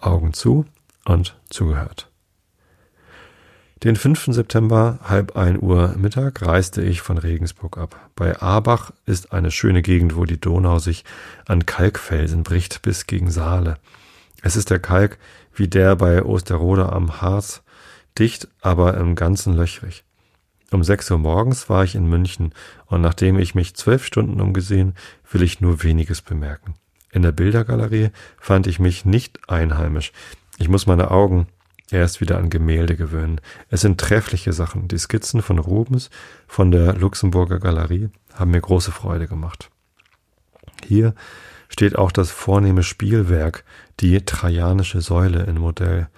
Augen 0.00 0.32
zu 0.32 0.66
und 1.04 1.38
zugehört. 1.50 2.10
Den 3.82 3.96
5. 3.96 4.28
September, 4.28 4.98
halb 5.04 5.36
ein 5.36 5.60
Uhr 5.62 5.94
Mittag, 5.98 6.40
reiste 6.40 6.80
ich 6.80 7.02
von 7.02 7.18
Regensburg 7.18 7.76
ab. 7.76 8.10
Bei 8.16 8.40
Aabach 8.40 8.92
ist 9.04 9.32
eine 9.32 9.50
schöne 9.50 9.82
Gegend, 9.82 10.16
wo 10.16 10.24
die 10.24 10.40
Donau 10.40 10.78
sich 10.78 11.04
an 11.44 11.66
Kalkfelsen 11.66 12.42
bricht 12.42 12.80
bis 12.80 13.06
gegen 13.06 13.30
Saale. 13.30 13.76
Es 14.40 14.56
ist 14.56 14.70
der 14.70 14.78
Kalk 14.78 15.18
wie 15.54 15.68
der 15.68 15.96
bei 15.96 16.22
Osterode 16.22 16.90
am 16.90 17.20
Harz, 17.20 17.62
dicht, 18.18 18.48
aber 18.62 18.96
im 18.96 19.16
Ganzen 19.16 19.54
löchrig. 19.54 20.04
Um 20.74 20.82
sechs 20.82 21.08
Uhr 21.08 21.18
morgens 21.18 21.70
war 21.70 21.84
ich 21.84 21.94
in 21.94 22.08
München, 22.08 22.52
und 22.86 23.00
nachdem 23.00 23.38
ich 23.38 23.54
mich 23.54 23.76
zwölf 23.76 24.04
Stunden 24.04 24.40
umgesehen, 24.40 24.94
will 25.30 25.44
ich 25.44 25.60
nur 25.60 25.84
weniges 25.84 26.20
bemerken. 26.20 26.74
In 27.12 27.22
der 27.22 27.30
Bildergalerie 27.30 28.10
fand 28.40 28.66
ich 28.66 28.80
mich 28.80 29.04
nicht 29.04 29.38
einheimisch. 29.48 30.10
Ich 30.58 30.68
muss 30.68 30.88
meine 30.88 31.12
Augen 31.12 31.46
erst 31.92 32.20
wieder 32.20 32.38
an 32.38 32.50
Gemälde 32.50 32.96
gewöhnen. 32.96 33.40
Es 33.70 33.82
sind 33.82 34.00
treffliche 34.00 34.52
Sachen. 34.52 34.88
Die 34.88 34.98
Skizzen 34.98 35.42
von 35.42 35.60
Rubens 35.60 36.10
von 36.48 36.72
der 36.72 36.94
Luxemburger 36.94 37.60
Galerie 37.60 38.08
haben 38.34 38.50
mir 38.50 38.60
große 38.60 38.90
Freude 38.90 39.28
gemacht. 39.28 39.70
Hier 40.84 41.14
steht 41.68 41.96
auch 41.96 42.10
das 42.10 42.32
vornehme 42.32 42.82
Spielwerk, 42.82 43.62
die 44.00 44.24
Trajanische 44.24 45.02
Säule 45.02 45.44
in 45.44 45.58
Modell. 45.58 46.08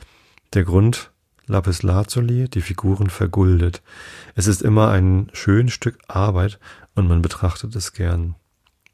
Der 0.54 0.64
Grund 0.64 1.10
Lapis 1.46 1.82
Lazuli, 1.82 2.48
die 2.48 2.60
Figuren 2.60 3.08
verguldet. 3.08 3.82
Es 4.34 4.46
ist 4.46 4.62
immer 4.62 4.90
ein 4.90 5.28
schön 5.32 5.68
Stück 5.68 5.98
Arbeit 6.08 6.58
und 6.94 7.08
man 7.08 7.22
betrachtet 7.22 7.74
es 7.76 7.92
gern. 7.92 8.34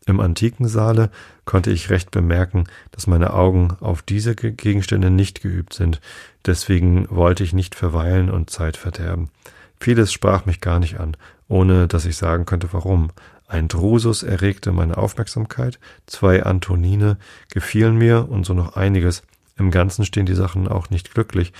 Im 0.04 0.20
antiken 0.20 0.66
Saale 0.66 1.10
konnte 1.44 1.70
ich 1.70 1.88
recht 1.88 2.10
bemerken, 2.10 2.64
dass 2.90 3.06
meine 3.06 3.32
Augen 3.34 3.76
auf 3.80 4.02
diese 4.02 4.34
Gegenstände 4.34 5.10
nicht 5.10 5.42
geübt 5.42 5.74
sind, 5.74 6.00
deswegen 6.44 7.06
wollte 7.08 7.44
ich 7.44 7.52
nicht 7.52 7.74
verweilen 7.74 8.28
und 8.28 8.50
Zeit 8.50 8.76
verderben. 8.76 9.30
Vieles 9.78 10.12
sprach 10.12 10.44
mich 10.44 10.60
gar 10.60 10.80
nicht 10.80 10.98
an, 10.98 11.16
ohne 11.48 11.86
dass 11.86 12.04
ich 12.04 12.16
sagen 12.16 12.46
könnte 12.46 12.72
warum. 12.72 13.10
Ein 13.46 13.68
Drusus 13.68 14.22
erregte 14.22 14.72
meine 14.72 14.96
Aufmerksamkeit, 14.96 15.78
zwei 16.06 16.42
Antonine 16.42 17.18
gefielen 17.52 17.96
mir 17.96 18.28
und 18.28 18.44
so 18.44 18.54
noch 18.54 18.76
einiges. 18.76 19.22
Im 19.56 19.70
Ganzen 19.70 20.04
stehen 20.04 20.26
die 20.26 20.34
Sachen 20.34 20.66
auch 20.66 20.90
nicht 20.90 21.14
glücklich, 21.14 21.52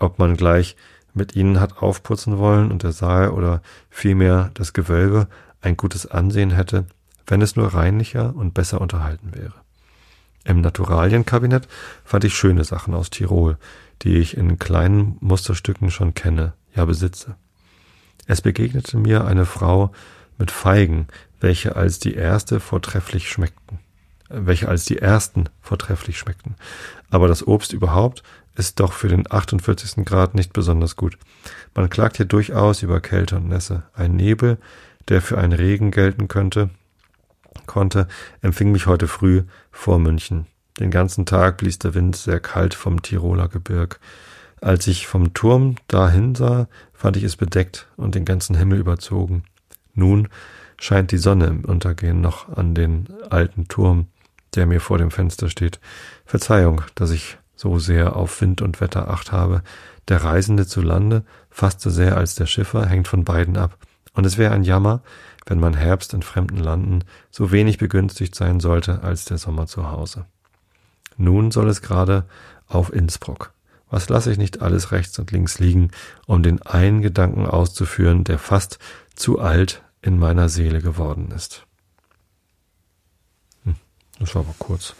ob 0.00 0.18
man 0.18 0.36
gleich 0.36 0.76
mit 1.14 1.36
ihnen 1.36 1.60
hat 1.60 1.82
aufputzen 1.82 2.38
wollen 2.38 2.70
und 2.72 2.82
der 2.82 2.92
Saal 2.92 3.30
oder 3.30 3.62
vielmehr 3.88 4.50
das 4.54 4.72
Gewölbe 4.72 5.28
ein 5.60 5.76
gutes 5.76 6.06
Ansehen 6.06 6.50
hätte, 6.50 6.86
wenn 7.26 7.42
es 7.42 7.56
nur 7.56 7.74
reinlicher 7.74 8.34
und 8.34 8.54
besser 8.54 8.80
unterhalten 8.80 9.34
wäre. 9.34 9.54
Im 10.44 10.60
Naturalienkabinett 10.62 11.68
fand 12.04 12.24
ich 12.24 12.34
schöne 12.34 12.64
Sachen 12.64 12.94
aus 12.94 13.10
Tirol, 13.10 13.58
die 14.02 14.16
ich 14.16 14.36
in 14.36 14.58
kleinen 14.58 15.16
Musterstücken 15.20 15.90
schon 15.90 16.14
kenne, 16.14 16.54
ja 16.74 16.84
besitze. 16.84 17.36
Es 18.26 18.40
begegnete 18.40 18.96
mir 18.96 19.26
eine 19.26 19.44
Frau 19.44 19.92
mit 20.38 20.50
Feigen, 20.50 21.08
welche 21.40 21.76
als 21.76 21.98
die 21.98 22.14
erste 22.14 22.60
vortrefflich 22.60 23.28
schmeckten, 23.28 23.78
welche 24.28 24.68
als 24.68 24.84
die 24.86 24.98
ersten 24.98 25.48
vortrefflich 25.60 26.18
schmeckten. 26.18 26.54
Aber 27.10 27.28
das 27.28 27.46
Obst 27.46 27.72
überhaupt 27.72 28.22
ist 28.54 28.80
doch 28.80 28.92
für 28.92 29.08
den 29.08 29.30
48. 29.30 30.04
Grad 30.04 30.34
nicht 30.34 30.52
besonders 30.52 30.96
gut. 30.96 31.16
Man 31.74 31.88
klagt 31.88 32.16
hier 32.16 32.26
durchaus 32.26 32.82
über 32.82 33.00
Kälte 33.00 33.36
und 33.36 33.48
Nässe. 33.48 33.84
Ein 33.94 34.16
Nebel, 34.16 34.58
der 35.08 35.22
für 35.22 35.38
einen 35.38 35.52
Regen 35.52 35.90
gelten 35.90 36.28
könnte, 36.28 36.70
konnte, 37.66 38.08
empfing 38.42 38.72
mich 38.72 38.86
heute 38.86 39.08
früh 39.08 39.44
vor 39.70 39.98
München. 39.98 40.46
Den 40.78 40.90
ganzen 40.90 41.26
Tag 41.26 41.58
blies 41.58 41.78
der 41.78 41.94
Wind 41.94 42.16
sehr 42.16 42.40
kalt 42.40 42.74
vom 42.74 43.02
Tiroler 43.02 43.48
Gebirg. 43.48 44.00
Als 44.60 44.86
ich 44.86 45.06
vom 45.06 45.34
Turm 45.34 45.76
dahin 45.88 46.34
sah, 46.34 46.68
fand 46.92 47.16
ich 47.16 47.24
es 47.24 47.36
bedeckt 47.36 47.88
und 47.96 48.14
den 48.14 48.24
ganzen 48.24 48.56
Himmel 48.56 48.78
überzogen. 48.78 49.44
Nun 49.94 50.28
scheint 50.78 51.12
die 51.12 51.18
Sonne 51.18 51.46
im 51.46 51.64
Untergehen 51.64 52.20
noch 52.20 52.48
an 52.56 52.74
den 52.74 53.08
alten 53.28 53.68
Turm, 53.68 54.06
der 54.54 54.66
mir 54.66 54.80
vor 54.80 54.98
dem 54.98 55.10
Fenster 55.10 55.48
steht. 55.48 55.80
Verzeihung, 56.24 56.82
dass 56.94 57.10
ich 57.10 57.38
so 57.60 57.78
sehr 57.78 58.16
auf 58.16 58.40
Wind 58.40 58.62
und 58.62 58.80
Wetter 58.80 59.10
acht 59.10 59.32
habe. 59.32 59.62
Der 60.08 60.24
Reisende 60.24 60.66
zu 60.66 60.80
Lande, 60.80 61.24
fast 61.50 61.82
so 61.82 61.90
sehr 61.90 62.16
als 62.16 62.34
der 62.34 62.46
Schiffer, 62.46 62.86
hängt 62.86 63.06
von 63.06 63.24
beiden 63.24 63.58
ab. 63.58 63.76
Und 64.14 64.24
es 64.24 64.38
wäre 64.38 64.54
ein 64.54 64.64
Jammer, 64.64 65.02
wenn 65.44 65.60
mein 65.60 65.74
Herbst 65.74 66.14
in 66.14 66.22
fremden 66.22 66.56
Landen 66.56 67.04
so 67.30 67.52
wenig 67.52 67.76
begünstigt 67.76 68.34
sein 68.34 68.60
sollte 68.60 69.02
als 69.02 69.26
der 69.26 69.36
Sommer 69.36 69.66
zu 69.66 69.90
Hause. 69.90 70.24
Nun 71.18 71.50
soll 71.50 71.68
es 71.68 71.82
gerade 71.82 72.24
auf 72.66 72.90
Innsbruck. 72.90 73.52
Was 73.90 74.08
lasse 74.08 74.32
ich 74.32 74.38
nicht 74.38 74.62
alles 74.62 74.90
rechts 74.90 75.18
und 75.18 75.30
links 75.30 75.58
liegen, 75.58 75.90
um 76.26 76.42
den 76.42 76.62
einen 76.62 77.02
Gedanken 77.02 77.44
auszuführen, 77.44 78.24
der 78.24 78.38
fast 78.38 78.78
zu 79.16 79.38
alt 79.38 79.82
in 80.00 80.18
meiner 80.18 80.48
Seele 80.48 80.80
geworden 80.80 81.30
ist. 81.36 81.66
Hm, 83.64 83.74
das 84.18 84.34
war 84.34 84.42
aber 84.42 84.54
kurz. 84.58 84.94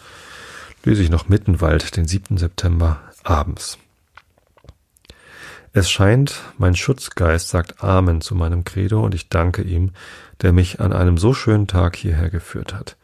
Lese 0.83 1.03
ich 1.03 1.11
noch 1.11 1.29
Mittenwald, 1.29 1.97
den 1.99 2.09
7. 2.09 2.39
September 2.39 3.01
abends. 3.23 3.77
Es 5.75 5.91
scheint, 5.91 6.41
mein 6.57 6.75
Schutzgeist 6.75 7.51
sagt 7.51 7.85
Amen 7.85 8.23
zu 8.23 8.35
meinem 8.35 8.65
Credo 8.65 9.05
und 9.05 9.15
ich 9.15 9.29
danke 9.29 9.61
ihm, 9.61 9.93
der 10.41 10.53
mich 10.53 10.81
an 10.81 10.95
einem 10.95 11.19
so 11.19 11.35
schönen 11.35 11.67
Tag 11.67 11.97
hierher 11.97 12.31
geführt 12.31 12.73
hat. 12.73 12.97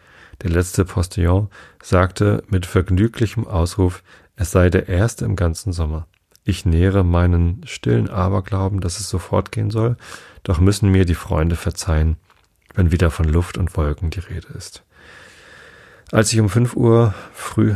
Der 0.43 0.51
letzte 0.51 0.87
Postillon 0.87 1.51
sagte 1.83 2.43
mit 2.49 2.65
vergnüglichem 2.65 3.47
Ausruf, 3.47 4.03
es 4.37 4.51
sei 4.51 4.71
der 4.71 4.89
erste 4.89 5.27
im 5.27 5.37
ganzen 5.37 5.75
Sommer. 5.75 6.07
Ich 6.45 6.65
nähere 6.65 7.05
meinen 7.05 7.61
stillen 7.67 8.09
Aberglauben, 8.09 8.81
dass 8.81 9.01
es 9.01 9.11
sofort 9.11 9.53
gehen 9.53 9.71
soll, 9.71 9.97
doch 10.45 10.61
müssen 10.61 10.91
mir 10.91 11.05
die 11.05 11.15
Freunde 11.15 11.57
verzeihen, 11.57 12.17
wenn 12.75 12.91
wieder 12.91 13.11
von 13.11 13.29
Luft 13.29 13.59
und 13.59 13.77
Wolken 13.77 14.09
die 14.09 14.21
Rede 14.21 14.49
ist. 14.57 14.83
Als 16.13 16.33
ich 16.33 16.39
um 16.41 16.49
fünf 16.49 16.77
Uhr 16.77 17.15
früh, 17.33 17.75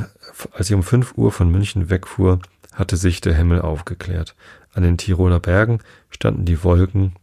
als 0.52 0.70
ich 0.70 0.74
um 0.74 0.82
fünf 0.82 1.14
Uhr 1.16 1.32
von 1.32 1.50
München 1.50 1.90
wegfuhr, 1.90 2.38
hatte 2.72 2.96
sich 2.96 3.20
der 3.20 3.34
Himmel 3.34 3.60
aufgeklärt. 3.60 4.36
An 4.72 4.84
den 4.84 4.96
Tiroler 4.96 5.40
Bergen 5.40 5.80
standen 6.10 6.44
die 6.44 6.62
Wolken 6.62 7.14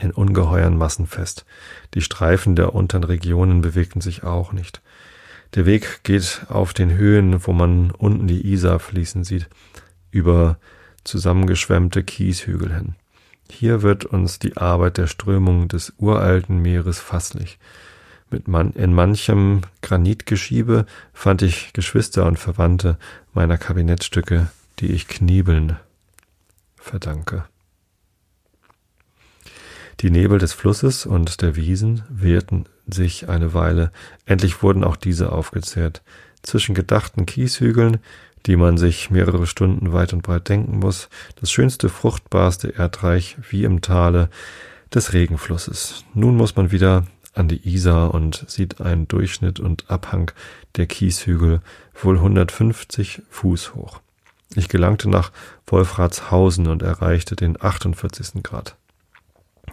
in 0.00 0.10
ungeheuren 0.10 0.78
Massen 0.78 1.06
fest. 1.06 1.44
Die 1.94 2.00
Streifen 2.00 2.56
der 2.56 2.74
unteren 2.74 3.04
Regionen 3.04 3.60
bewegten 3.60 4.00
sich 4.00 4.24
auch 4.24 4.52
nicht. 4.52 4.80
Der 5.54 5.66
Weg 5.66 6.00
geht 6.02 6.46
auf 6.48 6.72
den 6.72 6.92
Höhen, 6.92 7.46
wo 7.46 7.52
man 7.52 7.90
unten 7.90 8.26
die 8.26 8.50
Isar 8.52 8.78
fließen 8.78 9.22
sieht, 9.22 9.48
über 10.10 10.58
zusammengeschwemmte 11.04 12.02
Kieshügel 12.02 12.74
hin. 12.74 12.94
Hier 13.50 13.82
wird 13.82 14.06
uns 14.06 14.38
die 14.38 14.56
Arbeit 14.56 14.96
der 14.96 15.06
Strömung 15.06 15.68
des 15.68 15.92
uralten 15.98 16.60
Meeres 16.60 16.98
fasslich. 16.98 17.58
Mit 18.30 18.48
man, 18.48 18.72
in 18.72 18.92
manchem 18.92 19.60
Granitgeschiebe 19.82 20.86
fand 21.12 21.42
ich 21.42 21.72
Geschwister 21.72 22.26
und 22.26 22.38
Verwandte 22.38 22.98
meiner 23.34 23.56
Kabinettstücke, 23.56 24.48
die 24.80 24.92
ich 24.92 25.06
kniebeln 25.06 25.76
verdanke. 26.76 27.44
Die 30.00 30.10
Nebel 30.10 30.38
des 30.38 30.52
Flusses 30.52 31.06
und 31.06 31.40
der 31.40 31.56
Wiesen 31.56 32.02
wehrten 32.10 32.66
sich 32.86 33.28
eine 33.28 33.54
Weile, 33.54 33.92
endlich 34.26 34.62
wurden 34.62 34.84
auch 34.84 34.96
diese 34.96 35.32
aufgezehrt. 35.32 36.02
Zwischen 36.42 36.74
gedachten 36.74 37.26
Kieshügeln, 37.26 37.98
die 38.44 38.56
man 38.56 38.76
sich 38.76 39.10
mehrere 39.10 39.46
Stunden 39.46 39.92
weit 39.92 40.12
und 40.12 40.22
breit 40.22 40.48
denken 40.48 40.80
muss, 40.80 41.08
das 41.40 41.50
schönste, 41.50 41.88
fruchtbarste 41.88 42.68
Erdreich 42.68 43.36
wie 43.50 43.64
im 43.64 43.80
Tale 43.80 44.28
des 44.94 45.12
Regenflusses. 45.12 46.04
Nun 46.14 46.36
muss 46.36 46.56
man 46.56 46.70
wieder 46.70 47.06
an 47.36 47.48
die 47.48 47.68
Isar 47.68 48.14
und 48.14 48.44
sieht 48.48 48.80
einen 48.80 49.08
Durchschnitt 49.08 49.60
und 49.60 49.90
Abhang 49.90 50.30
der 50.76 50.86
Kieshügel 50.86 51.60
wohl 51.94 52.16
150 52.16 53.22
Fuß 53.30 53.74
hoch. 53.74 54.00
Ich 54.54 54.68
gelangte 54.68 55.08
nach 55.08 55.32
Wolfratshausen 55.66 56.66
und 56.66 56.82
erreichte 56.82 57.36
den 57.36 57.60
48. 57.60 58.42
Grad. 58.42 58.76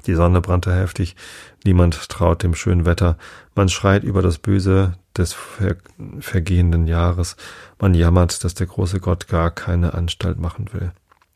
Die 0.06 0.16
Sonne 0.16 0.42
brannte 0.42 0.74
heftig, 0.74 1.16
niemand 1.64 2.10
traut 2.10 2.44
dem 2.44 2.56
schönen 2.56 2.86
Wetter, 2.86 3.18
man 3.56 3.70
schreit 3.70 4.04
über 4.04 4.22
das 4.22 4.38
Böse 4.38 4.94
des 5.16 5.32
ver 5.34 5.78
vergehenden 6.20 6.88
Jahres, 6.88 7.38
man 7.80 7.94
jammert, 7.94 8.44
dass 8.44 8.56
der 8.56 8.68
große 8.68 9.00
Gott 9.00 9.28
gar 9.28 9.52
keine 9.52 9.94
Anstalt 9.94 10.40
machen 10.40 10.74
will. 10.74 10.92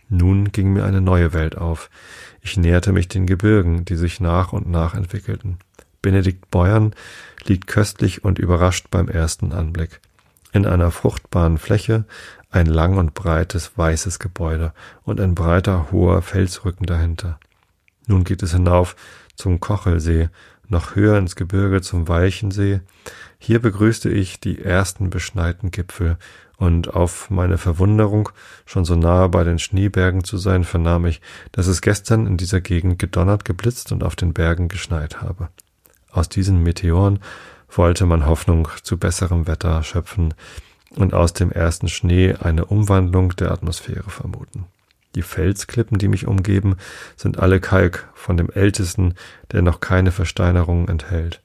Nun 0.09 0.51
ging 0.51 0.73
mir 0.73 0.83
eine 0.85 1.01
neue 1.01 1.33
Welt 1.33 1.57
auf. 1.57 1.89
Ich 2.41 2.57
näherte 2.57 2.91
mich 2.91 3.07
den 3.07 3.27
Gebirgen, 3.27 3.85
die 3.85 3.95
sich 3.95 4.19
nach 4.19 4.53
und 4.53 4.69
nach 4.69 4.93
entwickelten. 4.95 5.59
Benedikt 6.07 6.49
Beuern 6.51 6.93
liegt 7.47 7.67
köstlich 7.67 8.23
und 8.23 8.39
überrascht 8.39 8.87
beim 8.89 9.09
ersten 9.09 9.51
Anblick. 9.51 9.99
In 10.53 10.65
einer 10.65 10.89
fruchtbaren 10.89 11.57
Fläche 11.57 12.05
ein 12.49 12.65
lang 12.65 12.97
und 12.97 13.13
breites 13.13 13.77
weißes 13.77 14.17
Gebäude 14.17 14.71
und 15.03 15.19
ein 15.19 15.35
breiter 15.35 15.91
hoher 15.91 16.21
Felsrücken 16.21 16.85
dahinter. 16.85 17.41
Nun 18.05 18.23
geht 18.23 18.41
es 18.41 18.53
hinauf 18.53 18.95
zum 19.35 19.59
Kochelsee, 19.59 20.29
noch 20.69 20.95
höher 20.95 21.17
ins 21.17 21.35
Gebirge 21.35 21.81
zum 21.81 22.07
Weichensee. 22.07 22.79
Hier 23.37 23.61
begrüßte 23.61 24.09
ich 24.09 24.39
die 24.39 24.63
ersten 24.63 25.09
beschneiten 25.09 25.71
Gipfel, 25.71 26.17
und 26.55 26.93
auf 26.93 27.29
meine 27.29 27.57
Verwunderung, 27.57 28.29
schon 28.65 28.85
so 28.85 28.95
nahe 28.95 29.27
bei 29.27 29.43
den 29.43 29.59
Schneebergen 29.59 30.23
zu 30.23 30.37
sein, 30.37 30.63
vernahm 30.63 31.05
ich, 31.05 31.21
dass 31.51 31.67
es 31.67 31.81
gestern 31.81 32.25
in 32.25 32.37
dieser 32.37 32.61
Gegend 32.61 32.97
gedonnert, 32.97 33.43
geblitzt 33.43 33.91
und 33.91 34.03
auf 34.03 34.15
den 34.15 34.33
Bergen 34.33 34.69
geschneit 34.69 35.21
habe. 35.21 35.49
Aus 36.17 36.29
diesen 36.29 36.63
Meteoren 36.63 37.19
wollte 37.69 38.07
man 38.07 38.25
Hoffnung 38.25 38.69
zu 38.81 38.97
besserem 38.97 39.45
Wetter 39.45 39.83
schöpfen 39.83 40.33
und 40.95 41.13
aus 41.13 41.33
dem 41.33 41.51
ersten 41.51 41.89
Schnee 41.89 42.33
eine 42.33 42.65
Umwandlung 42.65 43.35
der 43.35 43.51
Atmosphäre 43.51 44.09
vermuten. 44.09 44.65
Die 45.13 45.21
Felsklippen, 45.21 45.99
die 45.99 46.07
mich 46.07 46.25
umgeben, 46.25 46.77
sind 47.15 47.37
alle 47.37 47.59
Kalk, 47.59 48.09
von 48.15 48.35
dem 48.35 48.49
ältesten, 48.49 49.13
der 49.51 49.61
noch 49.61 49.79
keine 49.79 50.11
Versteinerungen 50.11 50.87
enthält. 50.87 51.43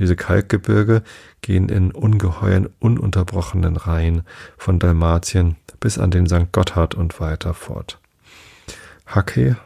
Diese 0.00 0.16
Kalkgebirge 0.16 1.04
gehen 1.40 1.68
in 1.68 1.92
ungeheuren, 1.92 2.70
ununterbrochenen 2.80 3.76
Reihen 3.76 4.22
von 4.56 4.80
Dalmatien 4.80 5.54
bis 5.78 5.96
an 5.96 6.10
den 6.10 6.26
St. 6.26 6.50
Gotthard 6.50 6.96
und 6.96 7.20
weiter 7.20 7.54
fort. 7.54 8.00
Hacke, 9.06 9.56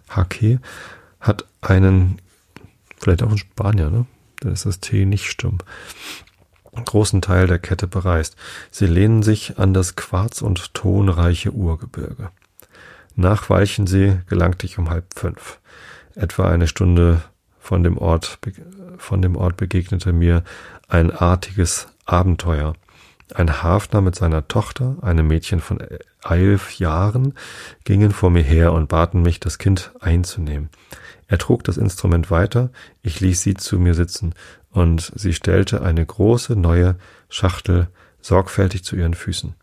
Hacke, 0.10 0.60
hat 1.20 1.46
einen, 1.62 2.20
vielleicht 2.98 3.24
auch 3.24 3.32
ein 3.32 3.38
Spanier, 3.38 3.90
ne? 3.90 4.06
Dann 4.40 4.54
ist 4.54 4.66
das 4.66 4.80
T 4.80 5.06
nicht 5.06 5.26
stumm 5.26 5.58
großen 6.86 7.22
Teil 7.22 7.48
der 7.48 7.60
Kette 7.60 7.88
bereist. 7.88 8.36
Sie 8.72 8.86
lehnen 8.86 9.24
sich 9.24 9.58
an 9.60 9.74
das 9.74 9.96
quarz- 9.96 10.42
und 10.42 10.74
tonreiche 10.74 11.52
Urgebirge. 11.52 12.30
Nach 13.16 13.50
Walchensee 13.50 14.20
gelangte 14.28 14.66
ich 14.66 14.78
um 14.78 14.90
halb 14.90 15.06
fünf. 15.16 15.60
Etwa 16.16 16.50
eine 16.50 16.68
Stunde 16.68 17.22
von 17.60 17.84
dem 17.84 17.98
Ort, 17.98 18.40
von 18.98 19.22
dem 19.22 19.36
Ort 19.36 19.58
begegnete 19.58 20.14
mir 20.14 20.44
ein 20.88 21.12
artiges 21.12 21.88
Abenteuer. 22.06 22.74
Ein 23.34 23.62
Hafner 23.62 24.02
mit 24.02 24.16
seiner 24.16 24.48
Tochter, 24.48 24.98
einem 25.02 25.28
Mädchen 25.28 25.60
von 25.60 25.80
elf 26.24 26.80
Jahren, 26.80 27.34
gingen 27.84 28.12
vor 28.12 28.30
mir 28.30 28.44
her 28.44 28.72
und 28.72 28.88
baten 28.88 29.22
mich, 29.22 29.40
das 29.40 29.58
Kind 29.58 29.92
einzunehmen. 30.00 30.70
Er 31.28 31.38
trug 31.38 31.64
das 31.66 31.78
Instrument 31.78 32.32
weiter, 32.32 32.72
ich 33.02 33.20
ließ 33.20 33.42
sie 33.42 33.56
zu 33.56 33.80
mir 33.80 33.94
sitzen, 33.96 34.34
und 34.72 35.12
sie 35.16 35.34
stellte 35.34 35.82
eine 35.82 36.06
große 36.06 36.56
neue 36.56 36.96
Schachtel 37.30 37.90
sorgfältig 38.22 38.84
zu 38.84 38.96
ihren 38.96 39.14
Füßen. 39.14 39.56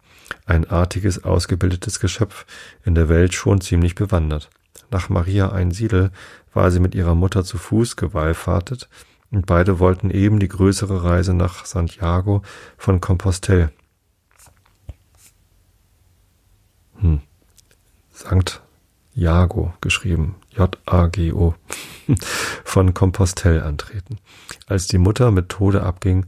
Ein 0.47 0.69
artiges, 0.69 1.25
ausgebildetes 1.25 2.01
Geschöpf, 2.01 2.45
in 2.85 2.95
der 2.95 3.09
Welt 3.09 3.35
schon 3.35 3.61
ziemlich 3.61 3.95
bewandert. 3.95 4.51
Nach 4.91 5.09
Maria 5.09 5.53
Einsiedel 5.53 6.11
war 6.53 6.71
sie 6.71 6.81
mit 6.81 6.95
ihrer 6.95 7.15
Mutter 7.15 7.45
zu 7.45 7.59
Fuß 7.59 7.97
gewallfahrtet, 7.97 8.89
und 9.35 9.47
beide 9.47 9.79
wollten 9.81 10.11
eben 10.11 10.39
die 10.39 10.49
größere 10.49 11.03
Reise 11.03 11.35
nach 11.35 11.65
Santiago 11.67 12.43
von 12.79 13.01
Compostell. 13.01 13.71
Hm. 17.01 17.21
Sankt 18.13 18.63
Jago 19.15 19.75
geschrieben, 19.81 20.37
J-A-G-O, 20.51 21.55
von 22.65 22.95
Compostell 22.95 23.61
antreten, 23.63 24.19
als 24.67 24.87
die 24.87 24.99
Mutter 24.99 25.31
mit 25.31 25.49
Tode 25.49 25.83
abging 25.83 26.27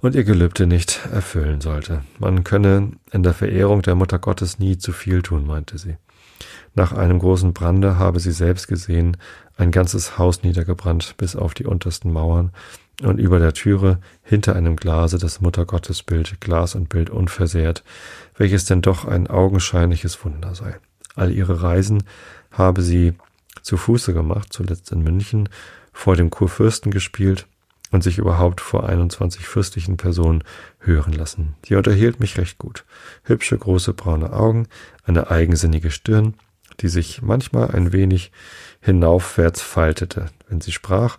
und 0.00 0.14
ihr 0.14 0.24
Gelübde 0.24 0.66
nicht 0.66 1.00
erfüllen 1.12 1.60
sollte. 1.60 2.02
Man 2.18 2.44
könne 2.44 2.92
in 3.10 3.22
der 3.22 3.34
Verehrung 3.34 3.82
der 3.82 3.94
Mutter 3.94 4.18
Gottes 4.18 4.58
nie 4.58 4.78
zu 4.78 4.92
viel 4.92 5.22
tun, 5.22 5.46
meinte 5.46 5.78
sie. 5.78 5.96
Nach 6.74 6.92
einem 6.92 7.18
großen 7.18 7.52
Brande 7.52 7.98
habe 7.98 8.18
sie 8.18 8.32
selbst 8.32 8.66
gesehen, 8.66 9.16
ein 9.56 9.70
ganzes 9.70 10.18
Haus 10.18 10.42
niedergebrannt 10.42 11.14
bis 11.16 11.36
auf 11.36 11.54
die 11.54 11.66
untersten 11.66 12.12
Mauern 12.12 12.52
und 13.02 13.18
über 13.18 13.38
der 13.38 13.52
Türe 13.54 13.98
hinter 14.22 14.54
einem 14.54 14.76
Glase 14.76 15.18
das 15.18 15.40
Muttergottesbild, 15.40 16.40
Glas 16.40 16.74
und 16.74 16.88
Bild 16.88 17.10
unversehrt, 17.10 17.82
welches 18.36 18.64
denn 18.64 18.82
doch 18.82 19.04
ein 19.04 19.26
augenscheinliches 19.26 20.24
Wunder 20.24 20.54
sei. 20.54 20.76
All 21.14 21.30
ihre 21.30 21.62
Reisen 21.62 22.04
habe 22.50 22.82
sie 22.82 23.14
zu 23.62 23.76
Fuße 23.76 24.12
gemacht, 24.12 24.52
zuletzt 24.52 24.92
in 24.92 25.02
München, 25.02 25.48
vor 25.92 26.16
dem 26.16 26.30
Kurfürsten 26.30 26.90
gespielt 26.90 27.46
und 27.90 28.02
sich 28.02 28.18
überhaupt 28.18 28.60
vor 28.60 28.88
21 28.88 29.46
fürstlichen 29.46 29.96
Personen 29.96 30.42
hören 30.80 31.12
lassen. 31.12 31.54
Sie 31.66 31.74
unterhielt 31.74 32.20
mich 32.20 32.38
recht 32.38 32.58
gut. 32.58 32.84
Hübsche, 33.24 33.56
große 33.56 33.92
braune 33.92 34.32
Augen, 34.32 34.66
eine 35.04 35.30
eigensinnige 35.30 35.90
Stirn, 35.90 36.34
die 36.80 36.88
sich 36.88 37.20
manchmal 37.20 37.70
ein 37.70 37.92
wenig 37.92 38.32
hinaufwärts 38.82 39.62
faltete. 39.62 40.26
Wenn 40.48 40.60
sie 40.60 40.72
sprach, 40.72 41.18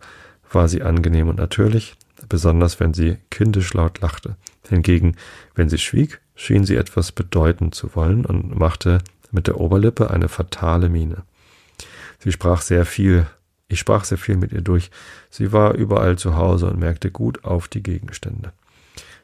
war 0.51 0.67
sie 0.67 0.83
angenehm 0.83 1.29
und 1.29 1.37
natürlich, 1.37 1.95
besonders 2.29 2.79
wenn 2.79 2.93
sie 2.93 3.17
kindisch 3.31 3.73
laut 3.73 3.99
lachte. 4.01 4.35
Hingegen, 4.69 5.15
wenn 5.55 5.69
sie 5.69 5.79
schwieg, 5.79 6.21
schien 6.35 6.65
sie 6.65 6.75
etwas 6.75 7.11
bedeuten 7.11 7.71
zu 7.71 7.95
wollen 7.95 8.25
und 8.25 8.57
machte 8.57 8.99
mit 9.31 9.47
der 9.47 9.59
Oberlippe 9.59 10.11
eine 10.11 10.29
fatale 10.29 10.89
Miene. 10.89 11.23
Sie 12.19 12.31
sprach 12.31 12.61
sehr 12.61 12.85
viel, 12.85 13.25
ich 13.67 13.79
sprach 13.79 14.03
sehr 14.03 14.17
viel 14.17 14.37
mit 14.37 14.51
ihr 14.51 14.61
durch. 14.61 14.91
Sie 15.29 15.51
war 15.51 15.73
überall 15.73 16.17
zu 16.17 16.35
Hause 16.35 16.67
und 16.67 16.79
merkte 16.79 17.11
gut 17.11 17.43
auf 17.43 17.67
die 17.67 17.81
Gegenstände. 17.83 18.53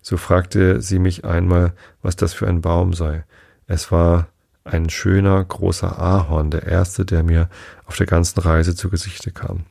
So 0.02 0.18
fragte 0.18 0.82
sie 0.82 1.00
mich 1.00 1.26
einmal, 1.26 1.74
was 2.02 2.16
das 2.16 2.34
für 2.34 2.48
ein 2.48 2.62
Baum 2.62 2.94
sei. 2.94 3.26
Es 3.68 3.92
war 3.92 4.28
ein 4.64 4.90
schöner, 4.90 5.44
großer 5.44 6.00
Ahorn, 6.00 6.52
der 6.52 6.64
erste, 6.64 7.06
der 7.06 7.24
mir 7.24 7.50
auf 7.90 7.98
der 7.98 8.06
ganzen 8.06 8.40
Reise 8.40 8.76
zu 8.76 8.92
Gesichte 8.92 9.32
kam. 9.32 9.66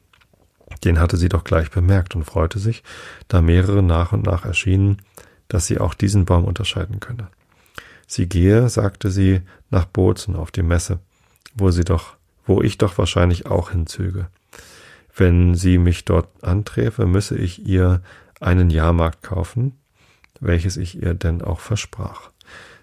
Den 0.82 0.98
hatte 0.98 1.16
sie 1.16 1.28
doch 1.28 1.44
gleich 1.44 1.70
bemerkt 1.70 2.16
und 2.16 2.24
freute 2.24 2.58
sich, 2.58 2.82
da 3.28 3.40
mehrere 3.40 3.80
nach 3.80 4.10
und 4.10 4.26
nach 4.26 4.44
erschienen, 4.44 5.00
dass 5.46 5.68
sie 5.68 5.78
auch 5.78 5.94
diesen 5.94 6.24
Baum 6.24 6.44
unterscheiden 6.44 6.98
könne. 6.98 7.28
Sie 8.08 8.28
gehe, 8.28 8.68
sagte 8.68 9.12
sie, 9.12 9.42
nach 9.70 9.84
Bozen 9.84 10.34
auf 10.34 10.50
die 10.50 10.64
Messe, 10.64 10.98
wo 11.54 11.70
sie 11.70 11.84
doch, 11.84 12.16
wo 12.44 12.60
ich 12.60 12.76
doch 12.76 12.98
wahrscheinlich 12.98 13.46
auch 13.46 13.70
hinzüge. 13.70 14.26
Wenn 15.14 15.54
sie 15.54 15.78
mich 15.78 16.04
dort 16.04 16.42
anträfe, 16.42 17.06
müsse 17.06 17.36
ich 17.38 17.64
ihr 17.66 18.02
einen 18.40 18.70
Jahrmarkt 18.70 19.22
kaufen, 19.22 19.78
welches 20.40 20.76
ich 20.76 21.00
ihr 21.00 21.14
denn 21.14 21.40
auch 21.40 21.60
versprach. 21.60 22.30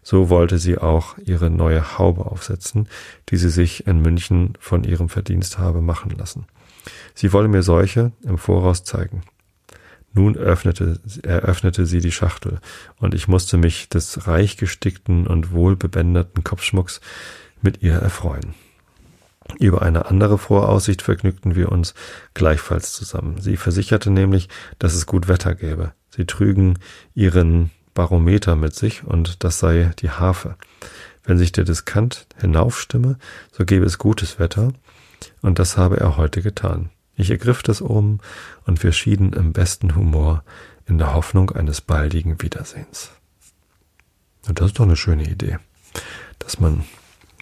So 0.07 0.29
wollte 0.29 0.59
sie 0.59 0.77
auch 0.77 1.17
ihre 1.17 1.49
neue 1.49 1.97
Haube 1.97 2.27
aufsetzen, 2.27 2.87
die 3.29 3.37
sie 3.37 3.49
sich 3.49 3.87
in 3.87 4.03
München 4.03 4.53
von 4.59 4.83
ihrem 4.83 5.09
Verdienst 5.09 5.57
habe 5.57 5.81
machen 5.81 6.11
lassen. 6.11 6.45
Sie 7.15 7.33
wolle 7.33 7.47
mir 7.47 7.63
solche 7.63 8.11
im 8.21 8.37
Voraus 8.37 8.83
zeigen. 8.83 9.23
Nun 10.13 10.37
öffnete, 10.37 10.99
eröffnete 11.23 11.87
sie 11.87 12.01
die 12.01 12.11
Schachtel, 12.11 12.59
und 12.97 13.15
ich 13.15 13.27
musste 13.27 13.57
mich 13.57 13.89
des 13.89 14.27
reich 14.27 14.57
gestickten 14.57 15.25
und 15.25 15.51
wohlbebänderten 15.51 16.43
Kopfschmucks 16.43 17.01
mit 17.63 17.81
ihr 17.81 17.95
erfreuen. 17.95 18.53
Über 19.57 19.81
eine 19.81 20.05
andere 20.05 20.37
Voraussicht 20.37 21.01
vergnügten 21.01 21.55
wir 21.55 21.71
uns 21.71 21.95
gleichfalls 22.35 22.93
zusammen. 22.93 23.41
Sie 23.41 23.57
versicherte 23.57 24.11
nämlich, 24.11 24.49
dass 24.77 24.93
es 24.93 25.07
gut 25.07 25.27
Wetter 25.27 25.55
gäbe. 25.55 25.93
Sie 26.09 26.25
trügen 26.25 26.77
ihren 27.15 27.71
Barometer 27.95 28.55
mit 28.55 28.75
sich, 28.75 29.03
und 29.03 29.43
das 29.43 29.57
sei 29.57 29.91
die 29.99 30.11
Harfe. 30.11 30.55
Wenn 31.23 31.39
sich 31.39 31.51
der 31.51 31.63
Diskant 31.63 32.27
hinaufstimme, 32.39 33.17
so 33.51 33.65
gäbe 33.65 33.85
es 33.85 33.97
gutes 33.97 34.37
Wetter, 34.37 34.73
und 35.41 35.57
das 35.57 35.77
habe 35.77 35.99
er 35.99 36.17
heute 36.17 36.43
getan. 36.43 36.91
Ich 37.15 37.31
ergriff 37.31 37.63
das 37.63 37.81
um 37.81 38.19
und 38.65 38.83
wir 38.83 38.91
schieden 38.91 39.33
im 39.33 39.53
besten 39.53 39.95
Humor 39.95 40.43
in 40.85 40.97
der 40.97 41.13
Hoffnung 41.13 41.49
eines 41.51 41.81
baldigen 41.81 42.41
Wiedersehens. 42.41 43.11
Und 44.47 44.59
das 44.59 44.67
ist 44.67 44.79
doch 44.79 44.85
eine 44.85 44.97
schöne 44.97 45.23
Idee, 45.23 45.57
dass 46.37 46.59
man 46.59 46.83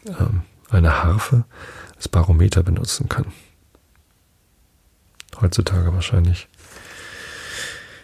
ähm, 0.08 0.44
eine 0.70 1.04
Harfe 1.04 1.44
als 1.96 2.08
Barometer 2.08 2.64
benutzen 2.64 3.10
kann. 3.10 3.26
Heutzutage 5.42 5.92
wahrscheinlich 5.94 6.48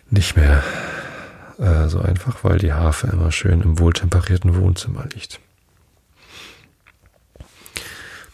nicht 0.09 0.35
mehr 0.35 0.63
äh, 1.59 1.87
so 1.89 1.99
einfach, 1.99 2.43
weil 2.43 2.57
die 2.57 2.73
Harfe 2.73 3.07
immer 3.07 3.31
schön 3.31 3.61
im 3.61 3.79
wohltemperierten 3.79 4.55
Wohnzimmer 4.55 5.05
liegt. 5.13 5.39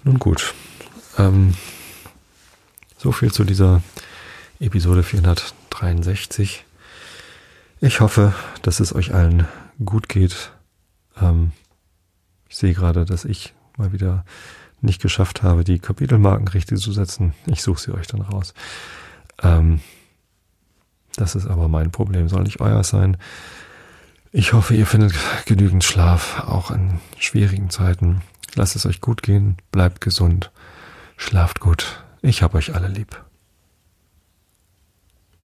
Nun 0.04 0.20
gut, 0.20 0.54
ähm, 1.18 1.56
so 2.98 3.12
viel 3.12 3.32
zu 3.32 3.44
dieser 3.44 3.82
Episode 4.60 5.04
463. 5.04 6.64
Ich 7.82 8.00
hoffe, 8.00 8.34
dass 8.62 8.80
es 8.80 8.94
euch 8.94 9.14
allen 9.14 9.48
gut 9.84 10.08
geht. 10.08 10.52
Ähm, 11.20 11.52
ich 12.48 12.58
sehe 12.58 12.74
gerade, 12.74 13.06
dass 13.06 13.26
ich 13.26 13.54
mal 13.78 13.92
wieder 13.92 14.24
nicht 14.82 15.02
geschafft 15.02 15.42
habe, 15.42 15.64
die 15.64 15.80
Kapitelmarken 15.80 16.48
richtig 16.48 16.80
zu 16.80 16.92
setzen. 16.92 17.34
Ich 17.48 17.64
suche 17.64 17.82
sie 17.82 17.92
euch 17.92 18.08
dann 18.08 18.22
raus. 18.22 18.54
Ähm, 19.42 19.82
das 21.16 21.36
ist 21.36 21.48
aber 21.48 21.68
mein 21.68 21.92
Problem, 21.92 22.30
soll 22.30 22.44
nicht 22.44 22.62
euer 22.62 22.84
sein. 22.84 23.18
Ich 24.32 24.54
hoffe, 24.54 24.76
ihr 24.76 24.86
findet 24.86 25.14
genügend 25.46 25.84
Schlaf, 25.84 26.44
auch 26.48 26.72
in 26.72 27.00
schwierigen 27.18 27.70
Zeiten. 27.70 28.22
Lasst 28.56 28.76
es 28.76 28.86
euch 28.86 29.02
gut 29.02 29.22
gehen, 29.24 29.58
bleibt 29.72 30.02
gesund, 30.02 30.52
schlaft 31.18 31.60
gut. 31.60 32.04
Ich 32.22 32.44
hab 32.44 32.54
euch 32.54 32.76
alle 32.76 32.88
lieb. 32.88 33.24